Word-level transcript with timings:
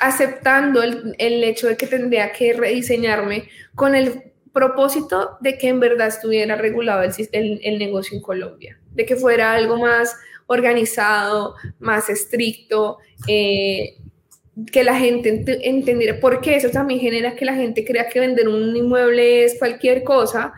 aceptando 0.00 0.82
el, 0.82 1.14
el, 1.18 1.44
hecho 1.44 1.68
de 1.68 1.76
que 1.76 1.86
tendría 1.86 2.32
que 2.32 2.52
rediseñarme 2.52 3.48
con 3.74 3.94
el 3.94 4.32
propósito 4.52 5.36
de 5.40 5.58
que 5.58 5.68
en 5.68 5.80
verdad 5.80 6.08
estuviera 6.08 6.56
regulado 6.56 7.02
el, 7.02 7.12
el, 7.32 7.60
el 7.62 7.78
negocio 7.78 8.16
en 8.16 8.22
Colombia, 8.22 8.80
de 8.92 9.06
que 9.06 9.16
fuera 9.16 9.52
algo 9.52 9.78
más 9.78 10.16
organizado, 10.46 11.54
más 11.78 12.08
estricto, 12.08 12.98
eh, 13.28 13.96
que 14.72 14.84
la 14.84 14.98
gente 14.98 15.44
entendiera, 15.62 16.18
porque 16.20 16.56
eso 16.56 16.70
también 16.70 17.00
genera 17.00 17.36
que 17.36 17.44
la 17.44 17.54
gente 17.54 17.84
crea 17.84 18.08
que 18.08 18.20
vender 18.20 18.48
un 18.48 18.76
inmueble 18.76 19.44
es 19.44 19.58
cualquier 19.58 20.02
cosa 20.02 20.52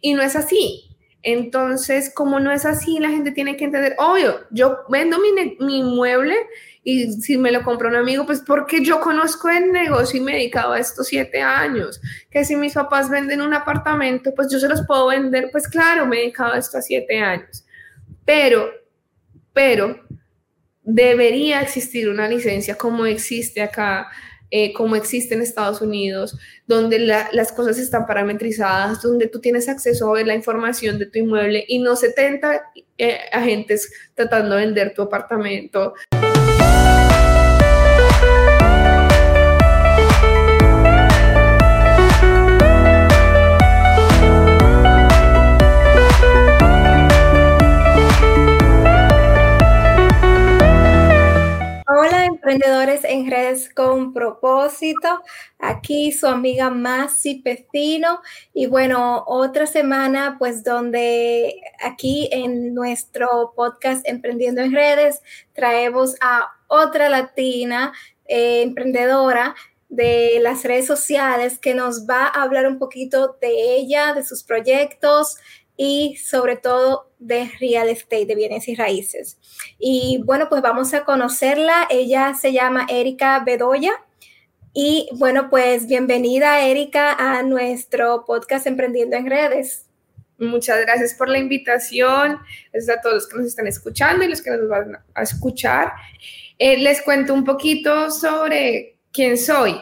y 0.00 0.14
no 0.14 0.22
es 0.22 0.36
así. 0.36 0.84
Entonces, 1.22 2.12
como 2.14 2.38
no 2.40 2.52
es 2.52 2.64
así, 2.64 2.98
la 2.98 3.08
gente 3.08 3.32
tiene 3.32 3.56
que 3.56 3.64
entender, 3.64 3.96
obvio, 3.98 4.40
yo 4.50 4.78
vendo 4.88 5.18
mi, 5.18 5.56
mi 5.58 5.78
inmueble 5.78 6.36
y 6.90 7.12
si 7.20 7.36
me 7.36 7.52
lo 7.52 7.62
compra 7.62 7.90
un 7.90 7.96
amigo, 7.96 8.24
pues 8.24 8.40
porque 8.40 8.82
yo 8.82 8.98
conozco 8.98 9.50
el 9.50 9.70
negocio 9.72 10.18
y 10.18 10.22
me 10.22 10.32
he 10.32 10.36
dedicado 10.36 10.72
a 10.72 10.78
estos 10.78 11.08
siete 11.08 11.42
años. 11.42 12.00
Que 12.30 12.46
si 12.46 12.56
mis 12.56 12.72
papás 12.72 13.10
venden 13.10 13.42
un 13.42 13.52
apartamento, 13.52 14.34
pues 14.34 14.50
yo 14.50 14.58
se 14.58 14.70
los 14.70 14.86
puedo 14.86 15.08
vender, 15.08 15.50
pues 15.52 15.68
claro, 15.68 16.06
me 16.06 16.16
he 16.16 16.20
dedicado 16.20 16.54
a 16.54 16.58
esto 16.58 16.80
siete 16.80 17.18
años. 17.18 17.66
Pero, 18.24 18.70
pero 19.52 20.00
debería 20.82 21.60
existir 21.60 22.08
una 22.08 22.26
licencia 22.26 22.76
como 22.76 23.04
existe 23.04 23.60
acá, 23.60 24.08
eh, 24.50 24.72
como 24.72 24.96
existe 24.96 25.34
en 25.34 25.42
Estados 25.42 25.82
Unidos, 25.82 26.38
donde 26.66 27.00
las 27.00 27.52
cosas 27.52 27.78
están 27.78 28.06
parametrizadas, 28.06 29.02
donde 29.02 29.28
tú 29.28 29.40
tienes 29.42 29.68
acceso 29.68 30.08
a 30.08 30.14
ver 30.14 30.26
la 30.26 30.34
información 30.34 30.98
de 30.98 31.04
tu 31.04 31.18
inmueble 31.18 31.66
y 31.68 31.80
no 31.80 31.96
70 31.96 32.62
eh, 32.96 33.18
agentes 33.30 33.92
tratando 34.14 34.54
de 34.54 34.64
vender 34.64 34.94
tu 34.94 35.02
apartamento. 35.02 35.92
Emprendedores 52.48 53.04
en 53.04 53.30
redes 53.30 53.68
con 53.74 54.14
propósito. 54.14 55.22
Aquí 55.58 56.12
su 56.12 56.26
amiga 56.26 56.70
Masi 56.70 57.42
Pecino. 57.42 58.22
Y 58.54 58.64
bueno, 58.64 59.22
otra 59.26 59.66
semana, 59.66 60.36
pues 60.38 60.64
donde 60.64 61.60
aquí 61.84 62.26
en 62.32 62.72
nuestro 62.72 63.52
podcast 63.54 64.08
Emprendiendo 64.08 64.62
en 64.62 64.72
redes 64.72 65.20
traemos 65.52 66.14
a 66.22 66.48
otra 66.68 67.10
latina 67.10 67.92
eh, 68.24 68.62
emprendedora 68.62 69.54
de 69.90 70.38
las 70.42 70.64
redes 70.64 70.86
sociales 70.86 71.58
que 71.58 71.74
nos 71.74 72.06
va 72.08 72.28
a 72.28 72.42
hablar 72.44 72.66
un 72.66 72.78
poquito 72.78 73.36
de 73.42 73.76
ella, 73.76 74.14
de 74.14 74.24
sus 74.24 74.42
proyectos, 74.42 75.36
y 75.78 76.16
sobre 76.16 76.56
todo 76.56 77.12
de 77.20 77.50
real 77.60 77.88
estate, 77.88 78.26
de 78.26 78.34
bienes 78.34 78.66
y 78.66 78.74
raíces. 78.74 79.38
Y 79.78 80.20
bueno, 80.24 80.48
pues 80.48 80.60
vamos 80.60 80.92
a 80.92 81.04
conocerla. 81.04 81.86
Ella 81.88 82.34
se 82.34 82.52
llama 82.52 82.84
Erika 82.90 83.38
Bedoya. 83.46 83.92
Y 84.74 85.08
bueno, 85.14 85.48
pues 85.48 85.86
bienvenida 85.86 86.66
Erika 86.66 87.12
a 87.12 87.44
nuestro 87.44 88.24
podcast 88.26 88.66
Emprendiendo 88.66 89.16
en 89.16 89.30
Redes. 89.30 89.86
Muchas 90.36 90.80
gracias 90.80 91.14
por 91.14 91.28
la 91.28 91.38
invitación. 91.38 92.38
Gracias 92.72 92.98
a 92.98 93.00
todos 93.00 93.14
los 93.14 93.28
que 93.28 93.36
nos 93.36 93.46
están 93.46 93.68
escuchando 93.68 94.24
y 94.24 94.28
los 94.28 94.42
que 94.42 94.50
nos 94.50 94.68
van 94.68 94.98
a 95.14 95.22
escuchar. 95.22 95.92
Eh, 96.58 96.78
les 96.78 97.02
cuento 97.02 97.32
un 97.32 97.44
poquito 97.44 98.10
sobre 98.10 98.98
quién 99.12 99.38
soy. 99.38 99.80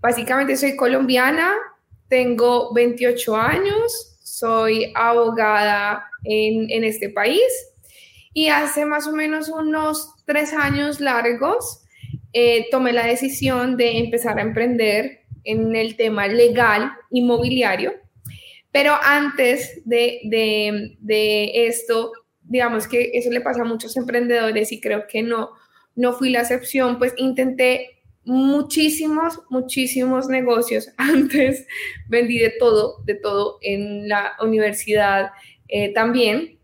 Básicamente 0.00 0.56
soy 0.56 0.76
colombiana, 0.76 1.52
tengo 2.08 2.72
28 2.74 3.36
años, 3.36 4.11
soy 4.42 4.92
abogada 4.96 6.04
en, 6.24 6.82
este 6.82 7.08
país 7.10 7.40
y 8.34 8.48
hace 8.48 8.84
más 8.84 9.06
o 9.06 9.12
menos 9.12 9.48
unos 9.48 10.14
tres 10.26 10.52
años 10.52 10.98
largos 10.98 11.84
eh, 12.32 12.66
tomé 12.72 12.92
la 12.92 13.06
decisión 13.06 13.76
de 13.76 13.98
empezar 13.98 14.40
a 14.40 14.42
emprender 14.42 15.20
en 15.44 15.76
el 15.76 15.94
tema 15.94 16.26
legal 16.26 16.90
inmobiliario. 17.10 17.92
Pero 18.72 18.94
antes 19.00 19.80
de, 19.84 20.18
de, 20.24 20.96
de, 20.98 21.66
esto, 21.66 22.10
digamos 22.42 22.88
que 22.88 23.12
eso 23.14 23.30
le 23.30 23.42
pasa 23.42 23.62
a 23.62 23.64
muchos 23.64 23.96
emprendedores 23.96 24.72
y 24.72 24.80
creo 24.80 25.04
que 25.06 25.22
no, 25.22 25.50
no 25.94 26.14
fui 26.14 26.30
la 26.30 26.40
excepción, 26.40 26.98
pues 26.98 27.14
intenté 27.16 28.01
muchísimos, 28.24 29.40
muchísimos 29.50 30.28
negocios. 30.28 30.88
Antes 30.96 31.66
vendí 32.08 32.38
de 32.38 32.50
todo, 32.58 33.02
de 33.04 33.14
todo 33.14 33.58
en 33.62 34.08
la 34.08 34.32
universidad 34.40 35.30
eh, 35.68 35.92
también, 35.92 36.58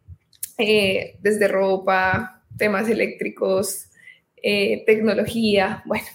eh, 0.59 1.17
desde 1.21 1.49
ropa, 1.49 2.43
temas 2.57 2.89
eléctricos, 2.89 3.91
eh, 4.43 4.85
tecnología, 4.87 5.83
bueno. 5.87 6.07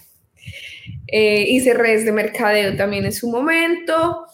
hice 1.06 1.74
redes 1.74 2.04
de 2.04 2.12
mercadeo 2.12 2.76
también 2.76 3.04
en 3.04 3.12
su 3.12 3.30
momento. 3.30 4.26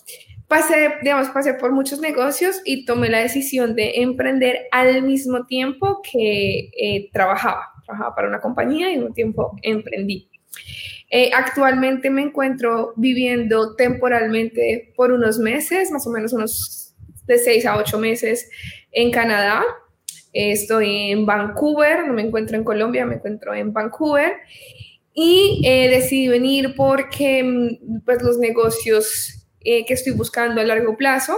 Pasé, 0.48 0.94
digamos, 1.02 1.28
pasé 1.28 1.54
por 1.54 1.70
muchos 1.70 2.00
negocios 2.00 2.60
y 2.64 2.84
tomé 2.84 3.08
la 3.08 3.20
decisión 3.20 3.76
de 3.76 4.02
emprender 4.02 4.66
al 4.72 5.02
mismo 5.02 5.46
tiempo 5.46 6.02
que 6.02 7.08
trabajaba. 7.12 7.72
Trabajaba 7.84 8.14
para 8.16 8.28
una 8.28 8.40
compañía 8.40 8.90
y 8.90 8.94
al 8.94 9.00
mismo 9.00 9.14
tiempo 9.14 9.56
emprendí. 9.62 10.28
Eh, 11.12 11.30
actualmente 11.34 12.08
me 12.08 12.22
encuentro 12.22 12.92
viviendo 12.96 13.74
temporalmente 13.74 14.92
por 14.96 15.10
unos 15.10 15.38
meses, 15.38 15.90
más 15.90 16.06
o 16.06 16.10
menos 16.10 16.32
unos 16.32 16.94
de 17.26 17.38
seis 17.38 17.66
a 17.66 17.76
ocho 17.76 17.98
meses 17.98 18.48
en 18.92 19.10
Canadá. 19.10 19.64
estoy 20.32 21.10
en 21.10 21.26
Vancouver, 21.26 22.06
no 22.06 22.12
me 22.12 22.22
encuentro 22.22 22.56
en 22.56 22.62
Colombia, 22.62 23.04
me 23.04 23.16
encuentro 23.16 23.52
en 23.52 23.72
Vancouver. 23.72 24.34
Y 25.12 25.60
eh, 25.64 25.88
decidí 25.88 26.28
venir 26.28 26.74
porque 26.76 27.42
mm, 27.42 28.02
pues, 28.04 28.22
los 28.22 28.38
negocios 28.38 29.48
eh, 29.62 29.84
que 29.84 29.94
estoy 29.94 30.12
buscando 30.12 30.60
a 30.60 30.64
largo 30.64 30.96
plazo 30.96 31.36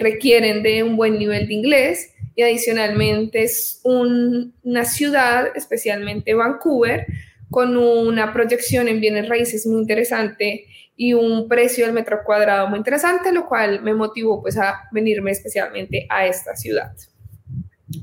requieren 0.00 0.62
de 0.62 0.82
un 0.82 0.96
buen 0.96 1.18
nivel 1.18 1.46
de 1.46 1.52
inglés 1.52 2.14
y 2.34 2.42
adicionalmente 2.42 3.42
es 3.42 3.80
una 3.84 4.84
ciudad, 4.86 5.48
especialmente 5.54 6.32
Vancouver, 6.32 7.06
con 7.50 7.76
una 7.76 8.32
proyección 8.32 8.88
en 8.88 9.00
bienes 9.00 9.28
raíces 9.28 9.66
muy 9.66 9.80
interesante 9.80 10.66
y 10.96 11.12
un 11.12 11.48
precio 11.48 11.84
del 11.84 11.94
metro 11.94 12.20
cuadrado 12.24 12.68
muy 12.68 12.78
interesante, 12.78 13.32
lo 13.32 13.46
cual 13.46 13.82
me 13.82 13.94
motivó 13.94 14.42
pues 14.42 14.56
a 14.56 14.88
venirme 14.92 15.30
especialmente 15.30 16.06
a 16.08 16.26
esta 16.26 16.56
ciudad. 16.56 16.92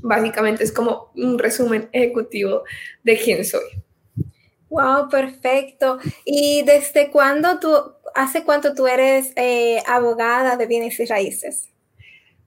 Básicamente 0.02 0.64
es 0.64 0.72
como 0.72 1.10
un 1.14 1.38
resumen 1.38 1.88
ejecutivo 1.92 2.62
de 3.02 3.16
quién 3.18 3.44
soy. 3.44 3.84
Wow, 4.68 5.08
perfecto. 5.08 5.98
¿Y 6.24 6.62
desde 6.62 7.10
cuándo 7.10 7.58
tú, 7.60 7.70
hace 8.14 8.44
cuánto 8.44 8.74
tú 8.74 8.86
eres 8.86 9.32
eh, 9.36 9.82
abogada 9.86 10.56
de 10.56 10.66
bienes 10.66 10.98
y 10.98 11.04
raíces? 11.04 11.68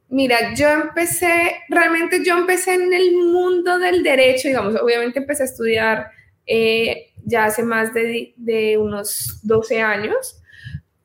Mira, 0.10 0.54
yo 0.54 0.70
empecé, 0.70 1.58
realmente 1.68 2.24
yo 2.24 2.38
empecé 2.38 2.74
en 2.74 2.94
el 2.94 3.14
mundo 3.14 3.78
del 3.78 4.04
derecho, 4.04 4.48
digamos, 4.48 4.76
obviamente 4.82 5.20
empecé 5.20 5.44
a 5.44 5.46
estudiar 5.48 6.12
eh, 6.48 7.12
ya 7.26 7.46
hace 7.46 7.62
más 7.62 7.94
de, 7.94 8.34
de, 8.38 8.78
unos 8.78 9.42
12 9.44 9.82
años, 9.82 10.42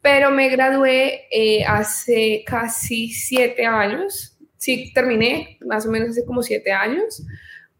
pero 0.01 0.31
me 0.31 0.49
gradué 0.49 1.27
eh, 1.31 1.65
hace 1.65 2.45
casi 2.47 3.09
7 3.09 3.67
años. 3.67 4.37
Sí, 4.57 4.93
terminé 4.95 5.59
más 5.67 5.85
o 5.87 5.91
menos 5.91 6.11
hace 6.11 6.25
como 6.25 6.43
7 6.43 6.71
años, 6.71 7.23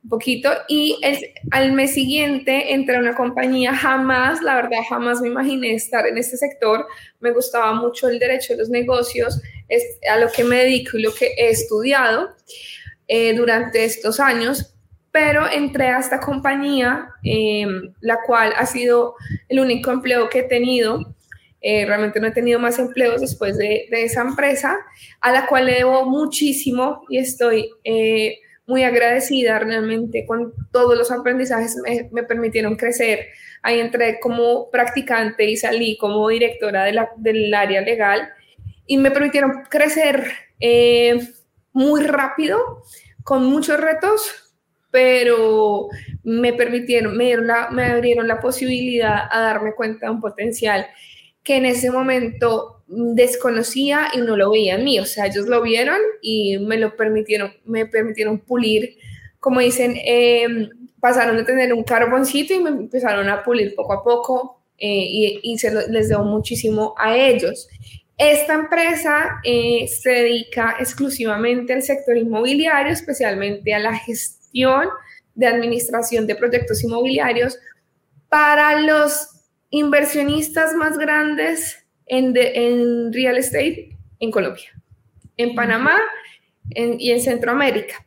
un 0.03 0.11
poquito, 0.11 0.51
y 0.67 0.99
el, 1.03 1.19
al 1.53 1.73
mes 1.73 1.95
siguiente 1.95 2.73
entré 2.73 2.97
a 2.97 3.01
una 3.01 3.15
compañía, 3.15 3.73
jamás, 3.73 4.43
la 4.43 4.57
verdad, 4.57 4.79
jamás 4.89 5.21
me 5.21 5.29
imaginé 5.29 5.75
estar 5.75 6.05
en 6.09 6.19
este 6.19 6.37
sector, 6.37 6.87
me 7.21 7.31
gustaba 7.31 7.73
mucho 7.75 8.09
el 8.09 8.19
derecho 8.19 8.55
de 8.55 8.59
los 8.59 8.69
negocios, 8.69 9.41
es 9.69 9.85
a 10.11 10.19
lo 10.19 10.29
que 10.33 10.43
me 10.43 10.57
dedico 10.57 10.99
y 10.99 11.03
lo 11.03 11.15
que 11.15 11.35
he 11.39 11.51
estudiado 11.51 12.35
eh, 13.07 13.35
durante 13.35 13.85
estos 13.85 14.19
años, 14.19 14.72
pero 15.13 15.49
entré 15.49 15.89
a 15.89 15.99
esta 15.99 16.19
compañía, 16.21 17.09
em, 17.23 17.93
la 18.01 18.19
cual 18.27 18.53
ha 18.57 18.67
sido 18.67 19.15
el 19.49 19.61
único 19.61 19.91
empleo 19.93 20.29
que 20.29 20.41
he 20.41 20.43
tenido. 20.45 21.15
Eh, 21.61 21.85
realmente 21.87 22.19
no 22.19 22.27
he 22.27 22.33
tenido 22.33 22.59
más 22.59 22.79
empleos 22.79 23.21
después 23.21 23.57
de, 23.57 23.87
esa 23.93 24.23
empresa, 24.23 24.79
a 25.21 25.31
la 25.31 25.47
cual 25.47 25.67
le 25.67 25.75
debo 25.75 26.07
muchísimo 26.07 27.03
y 27.09 27.19
estoy 27.19 27.71
eh, 27.85 28.39
muy 28.67 28.83
agradecida 28.85 29.59
realmente 29.59 30.25
con 30.27 30.53
todos 30.73 30.97
los 30.97 31.11
aprendizajes 31.11 31.77
me, 31.77 32.09
me, 32.11 32.23
permitieron 32.25 32.75
crecer. 32.75 33.27
Ahí 33.63 33.79
entré 33.81 34.19
como 34.19 34.71
practicante 34.71 35.45
y 35.45 35.57
salí 35.57 35.97
como 35.99 36.29
directora 36.29 36.85
de 36.85 36.93
la, 36.93 37.11
del 37.17 37.53
área 37.55 37.81
legal 37.81 38.29
y 38.87 38.99
me 38.99 39.11
permitieron 39.11 39.65
crecer 39.69 40.27
eh, 40.61 41.19
muy 41.73 42.03
rápido, 42.03 42.83
con 43.25 43.45
muchos 43.45 43.81
retos, 43.81 44.52
pero 44.93 45.89
me 46.23 46.53
permitieron, 46.53 47.17
me, 47.17 47.35
me 47.73 47.85
abrieron 47.85 48.29
la 48.29 48.41
posibilidad 48.41 49.23
a 49.29 49.41
darme 49.41 49.75
cuenta 49.75 50.07
de 50.07 50.13
un 50.13 50.21
potencial 50.21 50.87
que 51.43 51.57
en 51.57 51.67
ese 51.67 51.91
momento 51.91 52.83
desconocía 52.87 54.09
y 54.13 54.19
no 54.19 54.37
lo 54.37 54.53
veía 54.53 54.77
en 54.77 54.85
mí. 54.85 55.01
O 55.01 55.07
sea, 55.07 55.27
ellos 55.27 55.47
lo 55.47 55.63
vieron 55.63 55.99
y 56.21 56.59
me 56.59 56.77
lo 56.77 56.95
permitieron, 56.95 57.53
me 57.65 57.87
permitieron 57.87 58.39
pulir, 58.39 58.97
como 59.41 59.61
dicen, 59.61 59.97
em, 60.05 60.69
pasaron 61.01 61.37
de 61.37 61.45
tener 61.45 61.73
un 61.73 61.83
carboncito 61.83 62.55
y 62.55 62.61
me 62.61 62.71
empezaron 62.71 63.29
a 63.29 63.43
pulir 63.43 63.75
poco 63.75 63.95
a 63.95 64.05
poco 64.05 64.63
eh, 64.79 65.07
y, 65.09 65.41
y, 65.43 65.59
se 65.59 65.73
les 65.89 66.11
debo 66.11 66.25
muchísimo 66.25 66.95
a 66.99 67.17
ellos. 67.17 67.69
Esta 68.19 68.55
empresa 68.55 69.41
eh, 69.43 69.89
se 69.89 70.11
dedica 70.11 70.77
exclusivamente 70.79 71.73
al 71.73 71.83
sector 71.83 72.17
inmobiliario, 72.17 72.93
especialmente 72.93 73.75
a 73.75 73.79
la 73.79 73.97
gestión 73.97 74.42
de 75.35 75.47
administración 75.47 76.27
de 76.27 76.37
proyectos 76.37 76.85
inmobiliarios 76.85 77.59
para 78.29 78.81
los 78.81 79.29
inversionistas 79.71 80.75
más 80.75 80.99
grandes 80.99 81.87
en, 82.07 82.35
en 82.37 83.13
real 83.13 83.39
estate 83.39 83.97
en 84.21 84.31
Colombia, 84.31 84.71
en 85.37 85.55
Panamá 85.55 85.99
y 86.75 87.11
en 87.11 87.21
Centroamérica. 87.21 88.07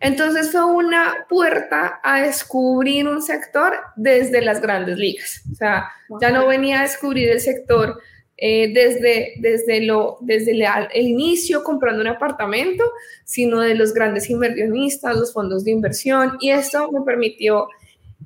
Entonces 0.00 0.52
fue 0.52 0.64
una 0.64 1.26
puerta 1.28 2.00
a 2.02 2.20
descubrir 2.20 3.08
un 3.08 3.22
sector 3.22 3.72
desde 3.96 4.42
las 4.42 4.60
grandes 4.60 4.98
ligas. 4.98 5.42
O 5.50 5.54
sea, 5.54 5.90
ya 6.20 6.30
no 6.30 6.46
venía 6.46 6.80
a 6.80 6.82
descubrir 6.82 7.30
el 7.30 7.40
sector 7.40 7.98
eh, 8.36 8.72
desde, 8.74 9.34
desde, 9.36 9.80
lo, 9.82 10.18
desde 10.20 10.50
el, 10.50 11.06
inicio 11.06 11.62
comprando 11.62 12.00
un 12.00 12.08
apartamento, 12.08 12.84
sino 13.24 13.60
de 13.60 13.76
los 13.76 13.94
grandes 13.94 14.28
inversionistas, 14.28 15.16
los 15.16 15.32
fondos 15.32 15.64
de 15.64 15.70
inversión. 15.70 16.36
Y 16.40 16.50
esto 16.50 16.90
me 16.90 17.02
permitió 17.02 17.68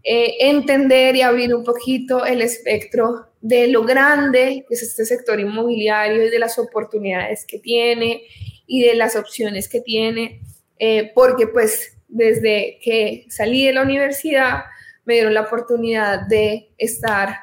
eh, 0.03 0.37
entender 0.41 1.15
y 1.15 1.21
abrir 1.23 1.55
un 1.55 1.63
poquito 1.63 2.25
el 2.25 2.41
espectro 2.41 3.27
de 3.43 3.69
lo 3.69 3.85
grande 3.85 4.65
que 4.67 4.75
es 4.75 4.83
este 4.83 5.05
sector 5.05 5.39
inmobiliario 5.39 6.25
y 6.25 6.31
de 6.31 6.39
las 6.39 6.59
oportunidades 6.59 7.45
que 7.45 7.59
tiene 7.59 8.23
y 8.67 8.83
de 8.83 8.95
las 8.95 9.15
opciones 9.15 9.69
que 9.69 9.83
tiene, 9.83 10.41
eh, 10.79 11.13
porque 11.15 11.47
pues 11.49 11.99
desde 12.09 12.79
que 12.83 13.27
salí 13.29 13.67
de 13.67 13.75
la 13.75 13.83
universidad 13.83 14.65
me 15.05 15.15
dieron 15.15 15.35
la 15.35 15.43
oportunidad 15.43 16.27
de 16.27 16.71
estar 16.79 17.37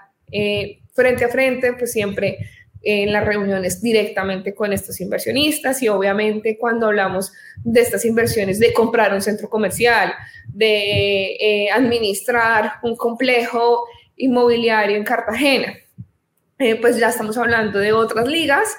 frente 0.94 1.26
a 1.26 1.30
frente, 1.30 1.74
pues 1.74 1.92
siempre 1.92 2.40
en 2.88 3.12
las 3.12 3.26
reuniones 3.26 3.82
directamente 3.82 4.54
con 4.54 4.72
estos 4.72 5.02
inversionistas 5.02 5.82
y 5.82 5.90
obviamente 5.90 6.56
cuando 6.60 6.86
hablamos 6.86 7.34
de 7.64 7.82
estas 7.82 8.06
inversiones 8.06 8.60
de 8.60 8.74
comprar 8.74 9.12
un 9.12 9.24
centro 9.24 9.50
comercial, 9.50 10.14
de 10.48 11.36
eh, 11.40 11.72
administrar 11.72 12.74
un 12.84 12.96
complejo 12.96 13.86
inmobiliario 14.18 14.98
en 14.98 15.04
Cartagena, 15.04 15.74
eh, 16.60 16.76
pues 16.76 17.00
ya 17.00 17.10
estamos 17.10 17.36
hablando 17.40 17.80
de 17.80 17.92
otras 17.92 18.28
ligas 18.28 18.78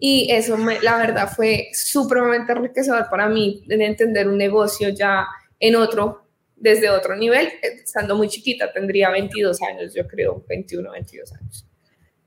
y 0.00 0.32
eso 0.32 0.58
la 0.82 0.96
verdad 0.96 1.30
fue 1.34 1.68
supremamente 1.72 2.52
enriquecedor 2.52 3.08
para 3.08 3.28
mí 3.28 3.62
de 3.68 3.84
entender 3.84 4.26
un 4.26 4.36
negocio 4.36 4.88
ya 4.88 5.28
en 5.60 5.76
otro, 5.76 6.26
desde 6.56 6.90
otro 6.90 7.14
nivel, 7.14 7.52
estando 7.62 8.16
muy 8.16 8.28
chiquita, 8.28 8.72
tendría 8.72 9.10
22 9.10 9.62
años, 9.62 9.94
yo 9.94 10.08
creo, 10.08 10.44
21, 10.48 10.90
22 10.90 11.32
años. 11.34 11.66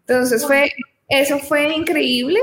Entonces 0.07 0.45
fue 0.45 0.71
eso 1.07 1.39
fue 1.39 1.73
increíble. 1.73 2.39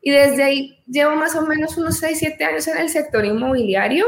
Y 0.00 0.10
desde 0.10 0.42
ahí 0.42 0.78
llevo 0.86 1.14
más 1.14 1.36
o 1.36 1.46
menos 1.46 1.76
unos 1.76 1.98
6, 1.98 2.18
7 2.18 2.44
años 2.44 2.66
en 2.66 2.78
el 2.78 2.88
sector 2.88 3.24
inmobiliario. 3.24 4.04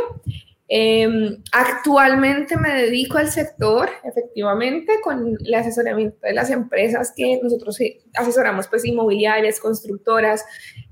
Em, 0.67 1.43
actualmente 1.53 2.57
me 2.57 2.73
dedico 2.75 3.19
al 3.19 3.31
sector, 3.31 3.91
efectivamente, 4.03 4.95
con 5.03 5.37
el 5.39 5.55
asesoramiento 5.55 6.17
de 6.23 6.33
las 6.33 6.51
empresas 6.51 7.13
que 7.15 7.39
nosotros 7.43 7.79
asesoramos, 8.15 8.67
pues 8.69 8.85
inmobiliarias, 8.85 9.61
constructoras 9.61 10.45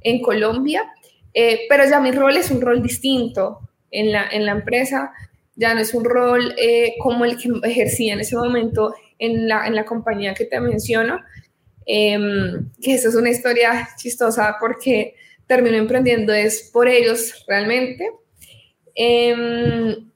en 0.03 0.21
Colombia, 0.21 0.85
eh, 1.33 1.61
pero 1.69 1.85
ya 1.89 2.01
mi 2.01 2.13
rol 2.13 2.37
es 2.37 2.51
un 2.51 2.61
rol 2.61 2.83
distinto 2.83 3.61
en 3.91 4.13
la, 4.13 4.29
en 4.31 4.45
la 4.45 4.53
empresa, 4.53 5.11
ya 5.57 5.75
no 5.75 5.81
es 5.81 5.95
un 5.95 6.05
rol 6.05 6.55
eh, 6.59 6.95
como 7.03 7.25
el 7.25 7.37
que 7.39 7.49
ejercía 7.65 8.13
en 8.13 8.21
ese 8.21 8.37
momento 8.37 8.95
en 9.19 9.49
la, 9.49 9.67
en 9.67 9.75
la 9.75 9.85
compañía 9.85 10.35
que 10.35 10.45
te 10.45 10.61
menciono, 10.61 11.21
Em, 11.87 12.71
que 12.81 12.95
esa 12.95 13.09
es 13.09 13.15
una 13.15 13.31
historia 13.31 13.89
chistosa 13.97 14.57
porque 14.61 15.15
termino 15.47 15.77
emprendiendo 15.77 16.33
es 16.33 16.71
por 16.73 16.89
ellos 16.89 17.45
realmente. 17.47 18.11
Em, 18.95 20.11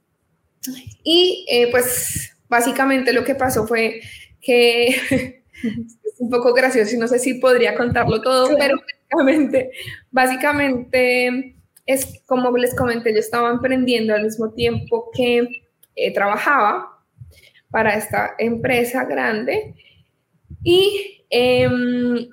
y 1.03 1.47
eh, 1.49 1.69
pues 1.71 2.37
básicamente 2.49 3.13
lo 3.13 3.25
que 3.25 3.35
pasó 3.35 3.67
fue 3.67 4.01
que 4.41 4.89
es 5.11 6.21
un 6.21 6.31
poco 6.31 6.53
gracioso 6.53 6.95
y 6.95 6.99
no 6.99 7.09
sé 7.09 7.19
si 7.19 7.35
podría 7.35 7.77
contarlo 7.77 8.23
todo, 8.23 8.57
pero 8.59 8.77
básicamente, 8.79 9.71
básicamente 10.11 11.57
es 11.87 12.23
como 12.27 12.57
les 12.57 12.75
comenté, 12.75 13.13
yo 13.13 13.21
estaba 13.21 13.51
emprendiendo 13.51 14.15
al 14.15 14.25
mismo 14.25 14.53
tiempo 14.53 15.11
que 15.15 15.49
eh, 15.95 16.13
trabajaba 16.13 16.99
para 17.71 17.97
esta 17.97 18.35
empresa 18.39 19.05
grande 19.05 19.75
y 20.69 21.17
Em, 21.31 22.29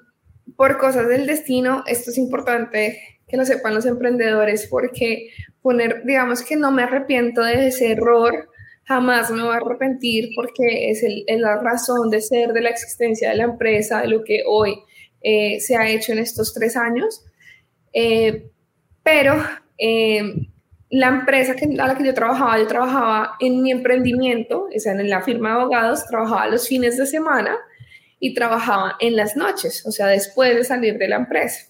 por 0.56 0.78
cosas 0.78 1.08
del 1.08 1.26
destino, 1.26 1.84
esto 1.88 2.12
es 2.12 2.18
importante 2.18 3.00
que 3.28 3.38
lo 3.38 3.46
sepan 3.46 3.74
los 3.74 3.86
emprendedores 3.86 4.68
porque 4.70 5.30
poner, 5.62 6.04
digamos 6.06 6.44
que 6.44 6.56
no 6.56 6.72
me 6.72 6.84
arrepiento 6.84 7.42
de 7.42 7.68
ese 7.68 7.92
error, 7.92 8.50
jamás 8.84 9.32
me 9.32 9.42
voy 9.42 9.54
a 9.54 9.58
arrepentir 9.58 10.30
porque 10.36 10.92
es, 10.92 11.04
la 11.40 11.60
razón 11.62 12.10
de 12.10 12.22
ser 12.22 12.54
de 12.54 12.62
la 12.62 12.70
existencia 12.70 13.30
de 13.30 13.38
la 13.38 13.46
empresa, 13.46 14.02
de 14.02 14.10
lo 14.10 14.24
que 14.24 14.44
hoy 14.46 14.76
eh, 15.22 15.60
se 15.60 15.76
ha 15.76 15.90
hecho 15.90 16.12
en 16.12 16.20
estos 16.20 16.54
tres 16.54 16.76
años. 16.78 17.26
Eh, 17.94 18.50
pero 19.04 19.36
em, 19.78 20.48
la 20.90 21.08
empresa 21.08 21.54
a 21.54 21.88
la 21.88 21.98
que 21.98 22.06
yo 22.06 22.14
trabajaba, 22.14 22.60
yo 22.60 22.68
trabajaba 22.68 23.36
en 23.40 23.64
mi 23.64 23.72
emprendimiento, 23.72 24.68
o 24.76 24.80
sea, 24.80 24.94
en 24.94 25.10
la 25.10 25.22
firma 25.24 25.50
de 25.50 25.56
abogados, 25.56 26.06
trabajaba 26.06 26.48
los 26.48 26.68
fines 26.68 26.98
de 26.98 27.08
semana 27.08 27.58
y 28.24 28.34
trabajaba 28.34 28.96
en 29.02 29.18
las 29.18 29.36
noches, 29.36 29.86
o 29.86 29.92
sea, 29.92 30.08
después 30.08 30.56
de 30.56 30.64
salir 30.64 30.98
de 30.98 31.10
la 31.10 31.18
empresa. 31.18 31.70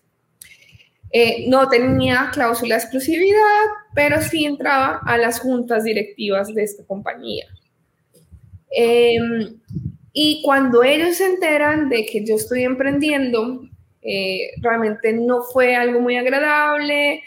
Eh, 1.11 1.45
no 1.47 1.67
tenía 1.67 2.29
cláusula 2.31 2.75
de 2.75 2.81
exclusividad, 2.83 3.63
pero 3.95 4.21
sí 4.21 4.45
entraba 4.45 5.01
a 5.03 5.17
las 5.17 5.39
juntas 5.39 5.83
directivas 5.83 6.53
de 6.53 6.61
esta 6.61 6.85
compañía. 6.85 7.47
Em, 8.69 9.59
y 10.11 10.43
cuando 10.45 10.83
ellos 10.83 11.17
se 11.17 11.25
enteran 11.25 11.89
de 11.89 12.05
que 12.05 12.23
yo 12.23 12.35
estoy 12.35 12.65
emprendiendo, 12.65 13.67
eh, 14.03 14.51
realmente 14.61 15.11
no 15.11 15.41
fue 15.41 15.75
algo 15.75 16.01
muy 16.01 16.17
agradable, 16.17 17.23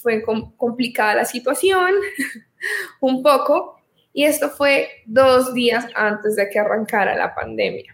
fue 0.00 0.22
complicada 0.56 1.16
la 1.16 1.24
situación, 1.24 1.90
un 3.00 3.20
poco, 3.20 3.80
y 4.12 4.22
esto 4.22 4.48
fue 4.48 4.90
dos 5.06 5.52
días 5.54 5.88
antes 5.96 6.36
de 6.36 6.48
que 6.48 6.60
arrancara 6.60 7.16
la 7.16 7.34
pandemia. 7.34 7.93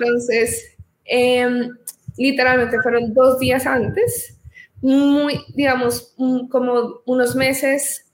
Entonces, 0.00 0.76
em, 1.04 1.70
literalmente 2.16 2.78
fueron 2.82 3.12
dos 3.14 3.38
días 3.38 3.66
antes, 3.66 4.36
muy, 4.80 5.40
digamos, 5.54 6.14
como 6.50 7.00
unos 7.04 7.34
meses, 7.34 8.06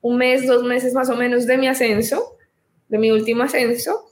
un 0.00 0.16
mes, 0.16 0.46
dos 0.46 0.62
meses 0.62 0.94
más 0.94 1.10
o 1.10 1.16
menos 1.16 1.46
de 1.46 1.58
mi 1.58 1.68
ascenso, 1.68 2.36
de 2.88 2.98
mi 2.98 3.10
último 3.10 3.42
ascenso. 3.42 4.10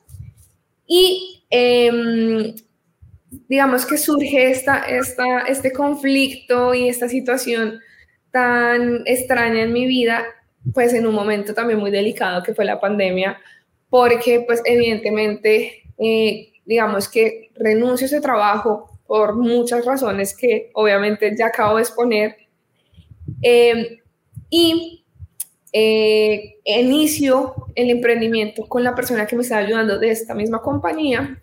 Y 0.87 1.45
em, 1.51 2.55
digamos 3.49 3.87
que 3.87 3.97
surge 3.97 4.51
esta, 4.51 4.79
esta, 4.81 5.41
este 5.41 5.73
conflicto 5.73 6.75
y 6.75 6.89
esta 6.89 7.09
situación 7.09 7.81
tan 8.31 9.03
extraña 9.07 9.63
en 9.63 9.73
mi 9.73 9.87
vida, 9.87 10.25
pues 10.73 10.93
en 10.93 11.07
un 11.07 11.15
momento 11.15 11.55
también 11.55 11.79
muy 11.79 11.91
delicado 11.91 12.43
que 12.43 12.55
fue 12.55 12.65
la 12.65 12.81
pandemia, 12.81 13.39
porque 13.89 14.43
pues 14.47 14.61
evidentemente 14.65 15.85
eh, 15.99 16.54
digamos 16.65 17.09
que 17.09 17.51
renuncio 17.55 18.05
a 18.05 18.09
ese 18.09 18.21
trabajo 18.21 18.91
por 19.07 19.37
muchas 19.37 19.85
razones 19.85 20.37
que 20.37 20.71
obviamente 20.75 21.35
ya 21.37 21.47
acabo 21.47 21.77
de 21.77 21.83
exponer. 21.83 22.37
Em, 23.43 23.99
y 24.51 25.05
eh, 25.73 26.57
inicio 26.65 27.55
el 27.75 27.91
emprendimiento 27.91 28.67
con 28.67 28.85
la 28.85 28.95
persona 28.95 29.27
que 29.27 29.37
me 29.37 29.43
está 29.43 29.59
ayudando 29.59 29.99
de 29.99 30.11
esta 30.11 30.35
misma 30.35 30.63
compañía, 30.63 31.43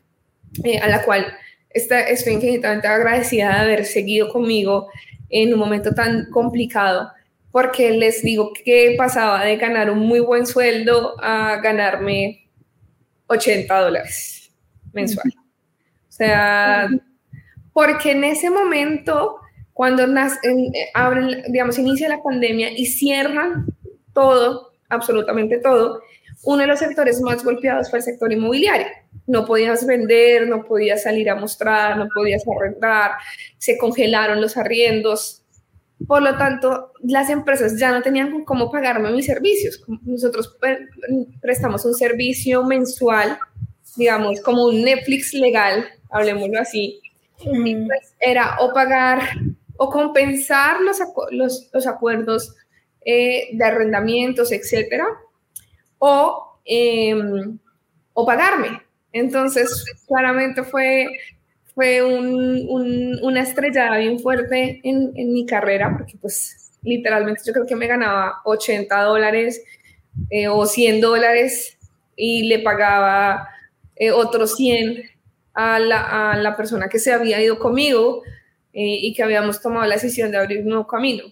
eh, 0.64 0.80
a 0.80 0.88
la 0.88 1.04
cual 1.04 1.26
estoy 1.70 2.34
infinitamente 2.34 2.88
agradecida 2.88 3.50
de 3.50 3.62
haber 3.62 3.86
seguido 3.86 4.30
conmigo 4.30 4.90
en 5.30 5.54
un 5.54 5.60
momento 5.60 5.94
tan 5.94 6.30
complicado, 6.32 7.12
porque 7.52 7.92
les 7.92 8.22
digo 8.22 8.52
que 8.54 8.96
pasaba 8.98 9.44
de 9.44 9.58
ganar 9.58 9.90
un 9.90 10.00
muy 10.00 10.20
buen 10.20 10.46
sueldo 10.46 11.16
a 11.22 11.58
ganarme 11.62 12.50
80 13.28 13.80
dólares 13.80 14.41
mensual. 14.94 15.34
O 16.10 16.12
sea, 16.12 16.90
porque 17.74 18.12
en 18.12 18.24
ese 18.24 18.50
momento, 18.50 19.38
cuando 19.74 20.06
abren, 20.94 21.44
digamos, 21.50 21.80
inicia 21.80 22.10
la 22.10 22.22
pandemia 22.22 22.72
y 22.78 22.86
cierran 22.86 23.66
todo, 24.14 24.74
absolutamente 24.90 25.58
todo, 25.60 26.02
uno 26.44 26.62
de 26.62 26.68
los 26.68 26.80
sectores 26.80 27.22
más 27.22 27.44
golpeados 27.44 27.90
fue 27.90 28.00
el 28.00 28.04
sector 28.04 28.32
inmobiliario. 28.34 28.88
No 29.28 29.46
podías 29.46 29.86
vender, 29.86 30.48
no 30.48 30.66
podías 30.66 31.04
salir 31.04 31.30
a 31.30 31.36
mostrar, 31.36 31.98
no 31.98 32.08
podías 32.14 32.44
arrendar, 32.48 33.12
se 33.58 33.78
congelaron 33.78 34.42
los 34.42 34.58
arriendos. 34.58 35.44
Por 36.08 36.24
lo 36.24 36.36
tanto, 36.38 36.94
las 37.04 37.30
empresas 37.30 37.80
ya 37.80 37.92
no 37.92 38.02
tenían 38.02 38.44
cómo 38.44 38.72
pagarme 38.72 39.12
mis 39.12 39.28
servicios. 39.28 39.84
Nosotros 40.02 40.58
prestamos 41.40 41.86
un 41.86 41.94
servicio 41.94 42.64
mensual, 42.64 43.38
digamos, 43.96 44.42
como 44.42 44.66
un 44.66 44.84
Netflix 44.84 45.34
legal, 45.34 45.86
hablemoslo 46.10 46.60
así. 46.60 47.02
Pues 47.44 48.16
era 48.20 48.58
o 48.60 48.74
pagar 48.74 49.22
o 49.78 49.90
compensar 49.90 50.80
los, 50.82 51.00
los, 51.32 51.70
los 51.74 51.88
acuerdos 51.88 52.56
eh, 53.04 53.50
de 53.54 53.66
arrendamientos, 53.66 54.52
etcétera, 54.52 55.08
o, 55.98 56.60
em, 56.66 57.58
o 58.14 58.26
pagarme. 58.26 58.80
Entonces, 59.12 59.84
claramente 60.08 60.64
fue, 60.64 61.08
fue 61.74 62.04
un, 62.04 63.18
una 63.24 63.42
estrellada 63.42 63.98
bien 63.98 64.20
fuerte 64.20 64.82
en, 64.84 65.12
en, 65.16 65.34
mi 65.34 65.48
carrera, 65.48 65.96
porque 65.98 66.16
pues 66.22 66.72
literalmente 66.84 67.42
yo 67.44 67.54
creo 67.54 67.66
que 67.66 67.76
me 67.76 67.88
ganaba 67.88 68.42
80 68.46 69.02
dólares 69.02 69.64
eh, 70.30 70.48
o 70.48 70.68
100 70.68 71.02
dólares 71.02 71.80
y 72.16 72.44
le 72.44 72.60
pagaba 72.60 73.50
eh, 74.02 74.10
otros 74.10 74.56
100 74.56 75.04
a 75.54 75.78
la, 75.78 76.32
a 76.32 76.36
la, 76.36 76.58
persona 76.58 76.90
que 76.90 76.98
se 76.98 77.14
había 77.14 77.40
ido 77.40 77.60
conmigo 77.60 78.24
eh, 78.74 78.98
y 79.00 79.14
que 79.14 79.22
habíamos 79.22 79.62
tomado 79.62 79.86
la 79.86 79.94
decisión 79.94 80.32
de 80.32 80.38
abrir 80.38 80.62
un 80.62 80.70
nuevo 80.70 80.88
camino. 80.88 81.26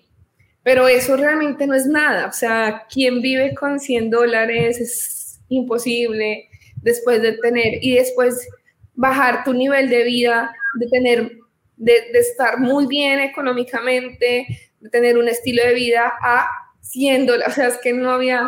Pero 0.62 0.88
eso 0.88 1.18
realmente 1.18 1.66
no 1.66 1.74
es 1.74 1.88
nada. 1.88 2.28
O 2.28 2.32
sea, 2.32 2.86
quien 2.88 3.24
vive 3.24 3.56
con 3.56 3.80
100 3.80 4.12
dólares 4.12 4.80
es 4.80 5.40
imposible 5.50 6.48
después 6.84 7.24
de 7.24 7.32
tener 7.40 7.84
y 7.84 7.96
después 7.96 8.48
bajar 8.94 9.44
tu 9.44 9.54
nivel 9.54 9.90
de 9.90 10.04
vida, 10.04 10.56
de 10.76 10.88
tener, 10.90 11.40
de, 11.76 11.94
de 12.14 12.20
estar 12.20 12.60
muy 12.60 12.86
bien 12.86 13.20
económicamente, 13.20 14.46
de 14.80 14.90
tener 14.92 15.18
un 15.18 15.28
estilo 15.28 15.64
de 15.64 15.74
vida 15.74 16.14
a 16.22 16.48
100 16.82 17.26
dólares. 17.26 17.52
O 17.52 17.56
sea, 17.56 17.68
es 17.70 17.80
que 17.80 17.94
no 17.94 18.12
había 18.12 18.48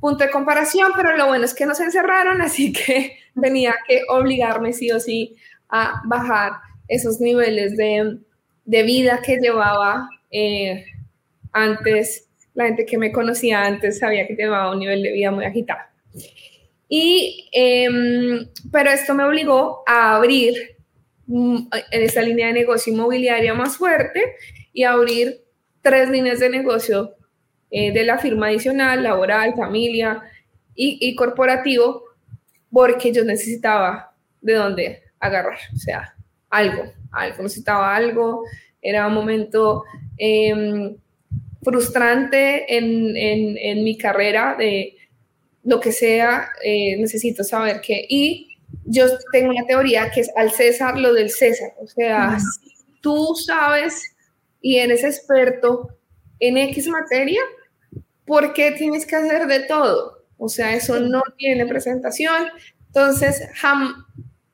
punto 0.00 0.24
de 0.24 0.30
comparación, 0.30 0.90
pero 0.96 1.16
lo 1.16 1.28
bueno 1.28 1.44
es 1.44 1.54
que 1.54 1.64
nos 1.64 1.78
encerraron, 1.78 2.42
así 2.42 2.72
que 2.72 3.21
tenía 3.40 3.74
que 3.86 4.02
obligarme 4.08 4.72
sí 4.72 4.90
o 4.90 5.00
sí 5.00 5.36
a 5.68 6.02
bajar 6.04 6.52
esos 6.88 7.20
niveles 7.20 7.76
de, 7.76 8.18
de 8.64 8.82
vida 8.82 9.20
que 9.24 9.38
llevaba 9.38 10.08
eh, 10.30 10.84
antes, 11.52 12.28
la 12.54 12.66
gente 12.66 12.86
que 12.86 12.98
me 12.98 13.12
conocía 13.12 13.64
antes 13.64 13.98
sabía 13.98 14.26
que 14.26 14.34
llevaba 14.34 14.72
un 14.72 14.80
nivel 14.80 15.02
de 15.02 15.12
vida 15.12 15.30
muy 15.30 15.44
agitado. 15.44 15.80
Y, 16.88 17.48
em, 17.52 18.48
pero 18.70 18.90
esto 18.90 19.14
me 19.14 19.24
obligó 19.24 19.82
a 19.86 20.16
abrir 20.16 20.76
mm, 21.26 21.68
en 21.90 22.02
esta 22.02 22.20
línea 22.20 22.48
de 22.48 22.52
negocio 22.52 22.92
inmobiliaria 22.92 23.54
más 23.54 23.78
fuerte 23.78 24.36
y 24.72 24.84
a 24.84 24.92
abrir 24.92 25.40
tres 25.80 26.10
líneas 26.10 26.40
de 26.40 26.50
negocio 26.50 27.14
eh, 27.70 27.92
de 27.92 28.04
la 28.04 28.18
firma 28.18 28.48
adicional, 28.48 29.02
laboral, 29.02 29.54
familia 29.54 30.22
y, 30.74 30.98
y, 31.00 31.14
corporativo, 31.14 32.04
porque 32.72 33.12
yo 33.12 33.24
necesitaba 33.24 34.14
de 34.40 34.54
dónde 34.54 35.02
agarrar, 35.20 35.58
o 35.72 35.76
sea, 35.76 36.14
algo, 36.50 36.84
algo, 37.12 37.42
necesitaba 37.42 37.94
algo, 37.94 38.44
era 38.80 39.06
un 39.06 39.14
momento 39.14 39.84
eh, 40.18 40.96
frustrante 41.62 42.76
en, 42.76 43.16
en, 43.16 43.56
en, 43.58 43.84
mi 43.84 43.96
carrera 43.96 44.56
de 44.58 44.96
lo 45.62 45.78
que 45.78 45.92
sea, 45.92 46.48
eh, 46.64 46.96
necesito 46.98 47.44
saber 47.44 47.80
qué. 47.80 48.04
Y 48.08 48.56
yo 48.84 49.06
tengo 49.30 49.50
una 49.50 49.64
teoría 49.64 50.10
que 50.10 50.22
es 50.22 50.30
al 50.36 50.50
César 50.50 50.98
lo 50.98 51.12
del 51.12 51.30
César. 51.30 51.72
O 51.78 51.86
sea, 51.86 52.38
si 52.38 52.84
tú 53.00 53.34
sabes 53.36 54.02
y 54.60 54.78
eres 54.78 55.04
experto 55.04 55.96
en 56.40 56.58
X 56.58 56.88
materia, 56.88 57.40
¿por 58.24 58.52
qué 58.52 58.72
tienes 58.72 59.06
que 59.06 59.16
hacer 59.16 59.46
de 59.46 59.60
todo? 59.60 60.21
O 60.42 60.48
sea, 60.48 60.74
eso 60.74 60.98
no 60.98 61.22
tiene 61.38 61.66
presentación. 61.66 62.48
Entonces, 62.88 63.48
Ham, 63.62 63.94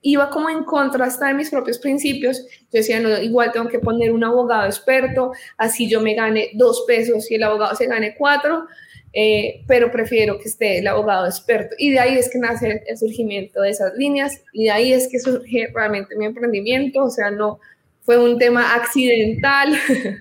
iba 0.02 0.28
como 0.28 0.50
en 0.50 0.64
contra 0.64 1.06
hasta 1.06 1.28
de 1.28 1.34
mis 1.34 1.48
propios 1.48 1.78
principios. 1.78 2.44
Yo 2.64 2.78
decía, 2.80 3.00
no, 3.00 3.16
igual 3.18 3.52
tengo 3.52 3.68
que 3.68 3.78
poner 3.78 4.12
un 4.12 4.22
abogado 4.22 4.66
experto, 4.66 5.32
así 5.56 5.88
yo 5.88 6.02
me 6.02 6.14
gane 6.14 6.50
dos 6.54 6.84
pesos 6.86 7.30
y 7.30 7.36
el 7.36 7.42
abogado 7.42 7.74
se 7.74 7.86
gane 7.86 8.14
cuatro, 8.16 8.66
eh, 9.14 9.62
pero 9.66 9.90
prefiero 9.90 10.38
que 10.38 10.50
esté 10.50 10.78
el 10.78 10.86
abogado 10.88 11.24
experto. 11.24 11.74
Y 11.78 11.92
de 11.92 12.00
ahí 12.00 12.18
es 12.18 12.30
que 12.30 12.38
nace 12.38 12.82
el 12.86 12.98
surgimiento 12.98 13.62
de 13.62 13.70
esas 13.70 13.94
líneas 13.94 14.42
y 14.52 14.64
de 14.64 14.70
ahí 14.70 14.92
es 14.92 15.08
que 15.08 15.18
surge 15.18 15.68
realmente 15.74 16.16
mi 16.16 16.26
emprendimiento. 16.26 17.02
O 17.02 17.10
sea, 17.10 17.30
no 17.30 17.60
fue 18.02 18.18
un 18.18 18.36
tema 18.36 18.74
accidental, 18.74 19.74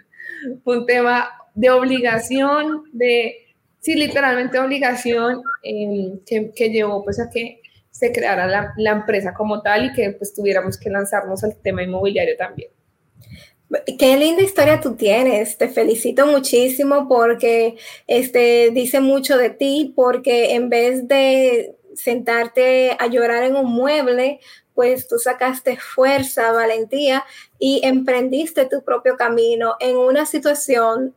fue 0.64 0.80
un 0.80 0.86
tema 0.86 1.30
de 1.56 1.72
obligación, 1.72 2.84
de, 2.94 3.47
sí, 3.80 3.96
literalmente 3.96 4.60
obligación 4.60 5.42
eh, 5.64 6.14
que, 6.26 6.52
que 6.56 6.70
llevó 6.70 7.04
pues 7.04 7.20
a 7.20 7.30
que 7.30 7.62
se 7.92 8.12
creara 8.12 8.46
la, 8.48 8.74
la, 8.78 8.92
empresa 8.92 9.34
como 9.34 9.62
tal 9.62 9.86
y 9.86 9.94
que 9.94 10.12
pues 10.12 10.34
tuviéramos 10.34 10.78
que 10.78 10.90
lanzarnos 10.90 11.44
al 11.44 11.56
tema 11.58 11.82
inmobiliario 11.82 12.36
también. 12.38 12.70
Qué 14.00 14.16
linda 14.18 14.44
historia 14.44 14.80
tú 14.80 14.96
tienes, 14.96 15.58
te 15.58 15.68
felicito 15.68 16.26
muchísimo 16.26 17.08
porque 17.10 17.76
este, 18.06 18.70
dice 18.72 19.02
mucho 19.02 19.38
de 19.38 19.50
ti, 19.50 19.92
porque 19.96 20.54
en 20.54 20.70
vez 20.70 21.08
de 21.08 21.76
sentarte 21.94 22.96
a 22.98 23.08
llorar 23.08 23.44
en 23.44 23.56
un 23.58 23.66
mueble, 23.66 24.40
pues 24.74 25.08
tú 25.08 25.18
sacaste 25.18 25.76
fuerza, 25.76 26.52
valentía 26.52 27.26
y 27.60 27.82
emprendiste 27.84 28.68
tu 28.68 28.84
propio 28.84 29.18
camino 29.18 29.76
en 29.80 29.98
una 29.98 30.26
situación 30.26 31.12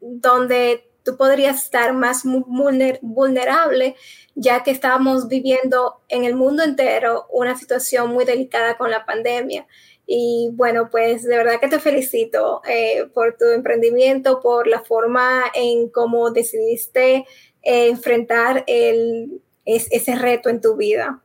donde 0.00 0.85
tú 1.06 1.16
podrías 1.16 1.62
estar 1.62 1.94
más 1.94 2.24
vulnerable, 2.24 3.94
ya 4.34 4.64
que 4.64 4.72
estábamos 4.72 5.28
viviendo 5.28 6.02
en 6.08 6.24
el 6.24 6.34
mundo 6.34 6.64
entero 6.64 7.26
una 7.30 7.56
situación 7.56 8.10
muy 8.10 8.24
delicada 8.24 8.76
con 8.76 8.90
la 8.90 9.06
pandemia. 9.06 9.66
Y 10.04 10.50
bueno, 10.52 10.88
pues 10.90 11.22
de 11.22 11.36
verdad 11.36 11.60
que 11.60 11.68
te 11.68 11.78
felicito 11.78 12.60
eh, 12.68 13.06
por 13.14 13.36
tu 13.38 13.46
emprendimiento, 13.46 14.40
por 14.40 14.66
la 14.66 14.80
forma 14.80 15.44
en 15.54 15.88
cómo 15.90 16.30
decidiste 16.32 17.24
eh, 17.62 17.88
enfrentar 17.88 18.64
el, 18.66 19.40
es, 19.64 19.86
ese 19.92 20.16
reto 20.16 20.48
en 20.48 20.60
tu 20.60 20.76
vida. 20.76 21.22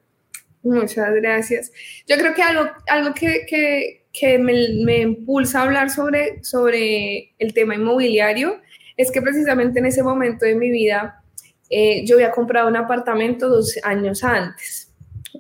Muchas 0.62 1.12
gracias. 1.16 1.72
Yo 2.08 2.18
creo 2.18 2.36
que 2.36 2.44
algo, 2.44 2.70
algo 2.88 3.16
que, 3.16 3.48
que, 3.48 4.06
que 4.14 4.38
me, 4.38 4.54
me, 4.86 5.00
impulsa 5.00 5.60
a 5.60 5.64
hablar 5.64 5.90
sobre, 5.90 6.44
sobre 6.44 7.34
el 7.40 7.54
tema 7.56 7.74
inmobiliario 7.74 8.62
es 9.02 9.12
que 9.12 9.22
precisamente 9.22 9.80
en 9.80 9.86
ese 9.86 10.04
momento 10.04 10.46
de 10.46 10.56
mi 10.56 10.70
vida 10.70 11.22
eh, 11.70 12.06
yo 12.06 12.16
había 12.16 12.32
comprado 12.32 12.68
un 12.68 12.76
apartamento 12.76 13.48
dos 13.48 13.78
años 13.84 14.24
antes. 14.24 14.94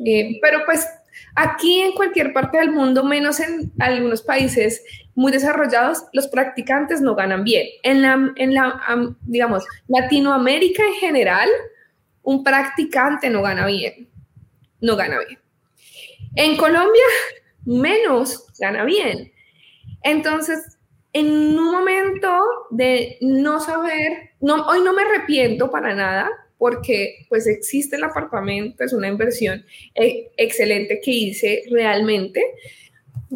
Eh, 0.06 0.40
pero 0.42 0.60
pues 0.66 0.88
aquí 1.36 1.82
en 1.82 1.92
cualquier 1.94 2.34
parte 2.34 2.58
del 2.58 2.72
mundo, 2.72 3.04
menos 3.04 3.40
en 3.40 3.72
algunos 3.80 4.22
países 4.22 4.84
muy 5.14 5.32
desarrollados, 5.32 6.06
los 6.14 6.28
practicantes 6.28 7.02
no 7.02 7.16
ganan 7.16 7.44
bien. 7.44 7.68
En 7.84 8.02
la, 8.02 8.32
en 8.38 8.54
la 8.54 9.16
digamos, 9.22 9.66
Latinoamérica 9.88 10.84
en 10.86 10.94
general, 10.94 11.50
un 12.24 12.44
practicante 12.44 13.30
no 13.30 13.42
gana 13.42 13.66
bien. 13.66 14.10
No 14.80 14.96
gana 14.96 15.20
bien. 15.28 15.40
En 16.36 16.56
Colombia, 16.56 17.04
menos 17.66 18.48
gana 18.58 18.86
bien. 18.86 19.32
Entonces, 20.04 20.78
en 21.14 21.28
un 21.28 21.72
momento 21.72 22.30
de 22.70 23.18
no 23.22 23.60
saber, 23.60 24.32
no, 24.40 24.66
hoy 24.68 24.82
no 24.82 24.94
me 24.94 25.02
arrepiento 25.02 25.70
para 25.70 25.94
nada, 25.94 26.30
porque 26.58 27.26
pues 27.28 27.48
existe 27.48 27.96
el 27.96 28.04
apartamento, 28.04 28.84
es 28.84 28.94
una 28.94 29.08
inversión 29.08 29.66
eh, 29.96 30.30
excelente 30.38 31.02
que 31.04 31.12
hice 31.12 31.64
realmente, 31.72 32.44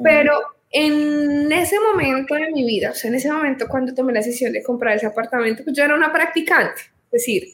pero 0.04 0.40
en 0.70 1.52
ese 1.52 1.80
momento 1.80 2.36
de 2.36 2.52
mi 2.52 2.64
vida, 2.66 2.92
o 2.92 2.94
sea, 2.94 3.10
en 3.10 3.16
ese 3.16 3.32
momento 3.32 3.68
cuando 3.68 3.94
tomé 3.94 4.14
la 4.14 4.20
decisión 4.20 4.54
de 4.54 4.62
comprar 4.62 4.96
ese 4.96 5.08
apartamento, 5.08 5.64
pues 5.64 5.76
yo 5.76 5.84
era 5.84 5.96
una 5.96 6.14
practicante, 6.14 6.82
es 7.06 7.12
decir, 7.12 7.48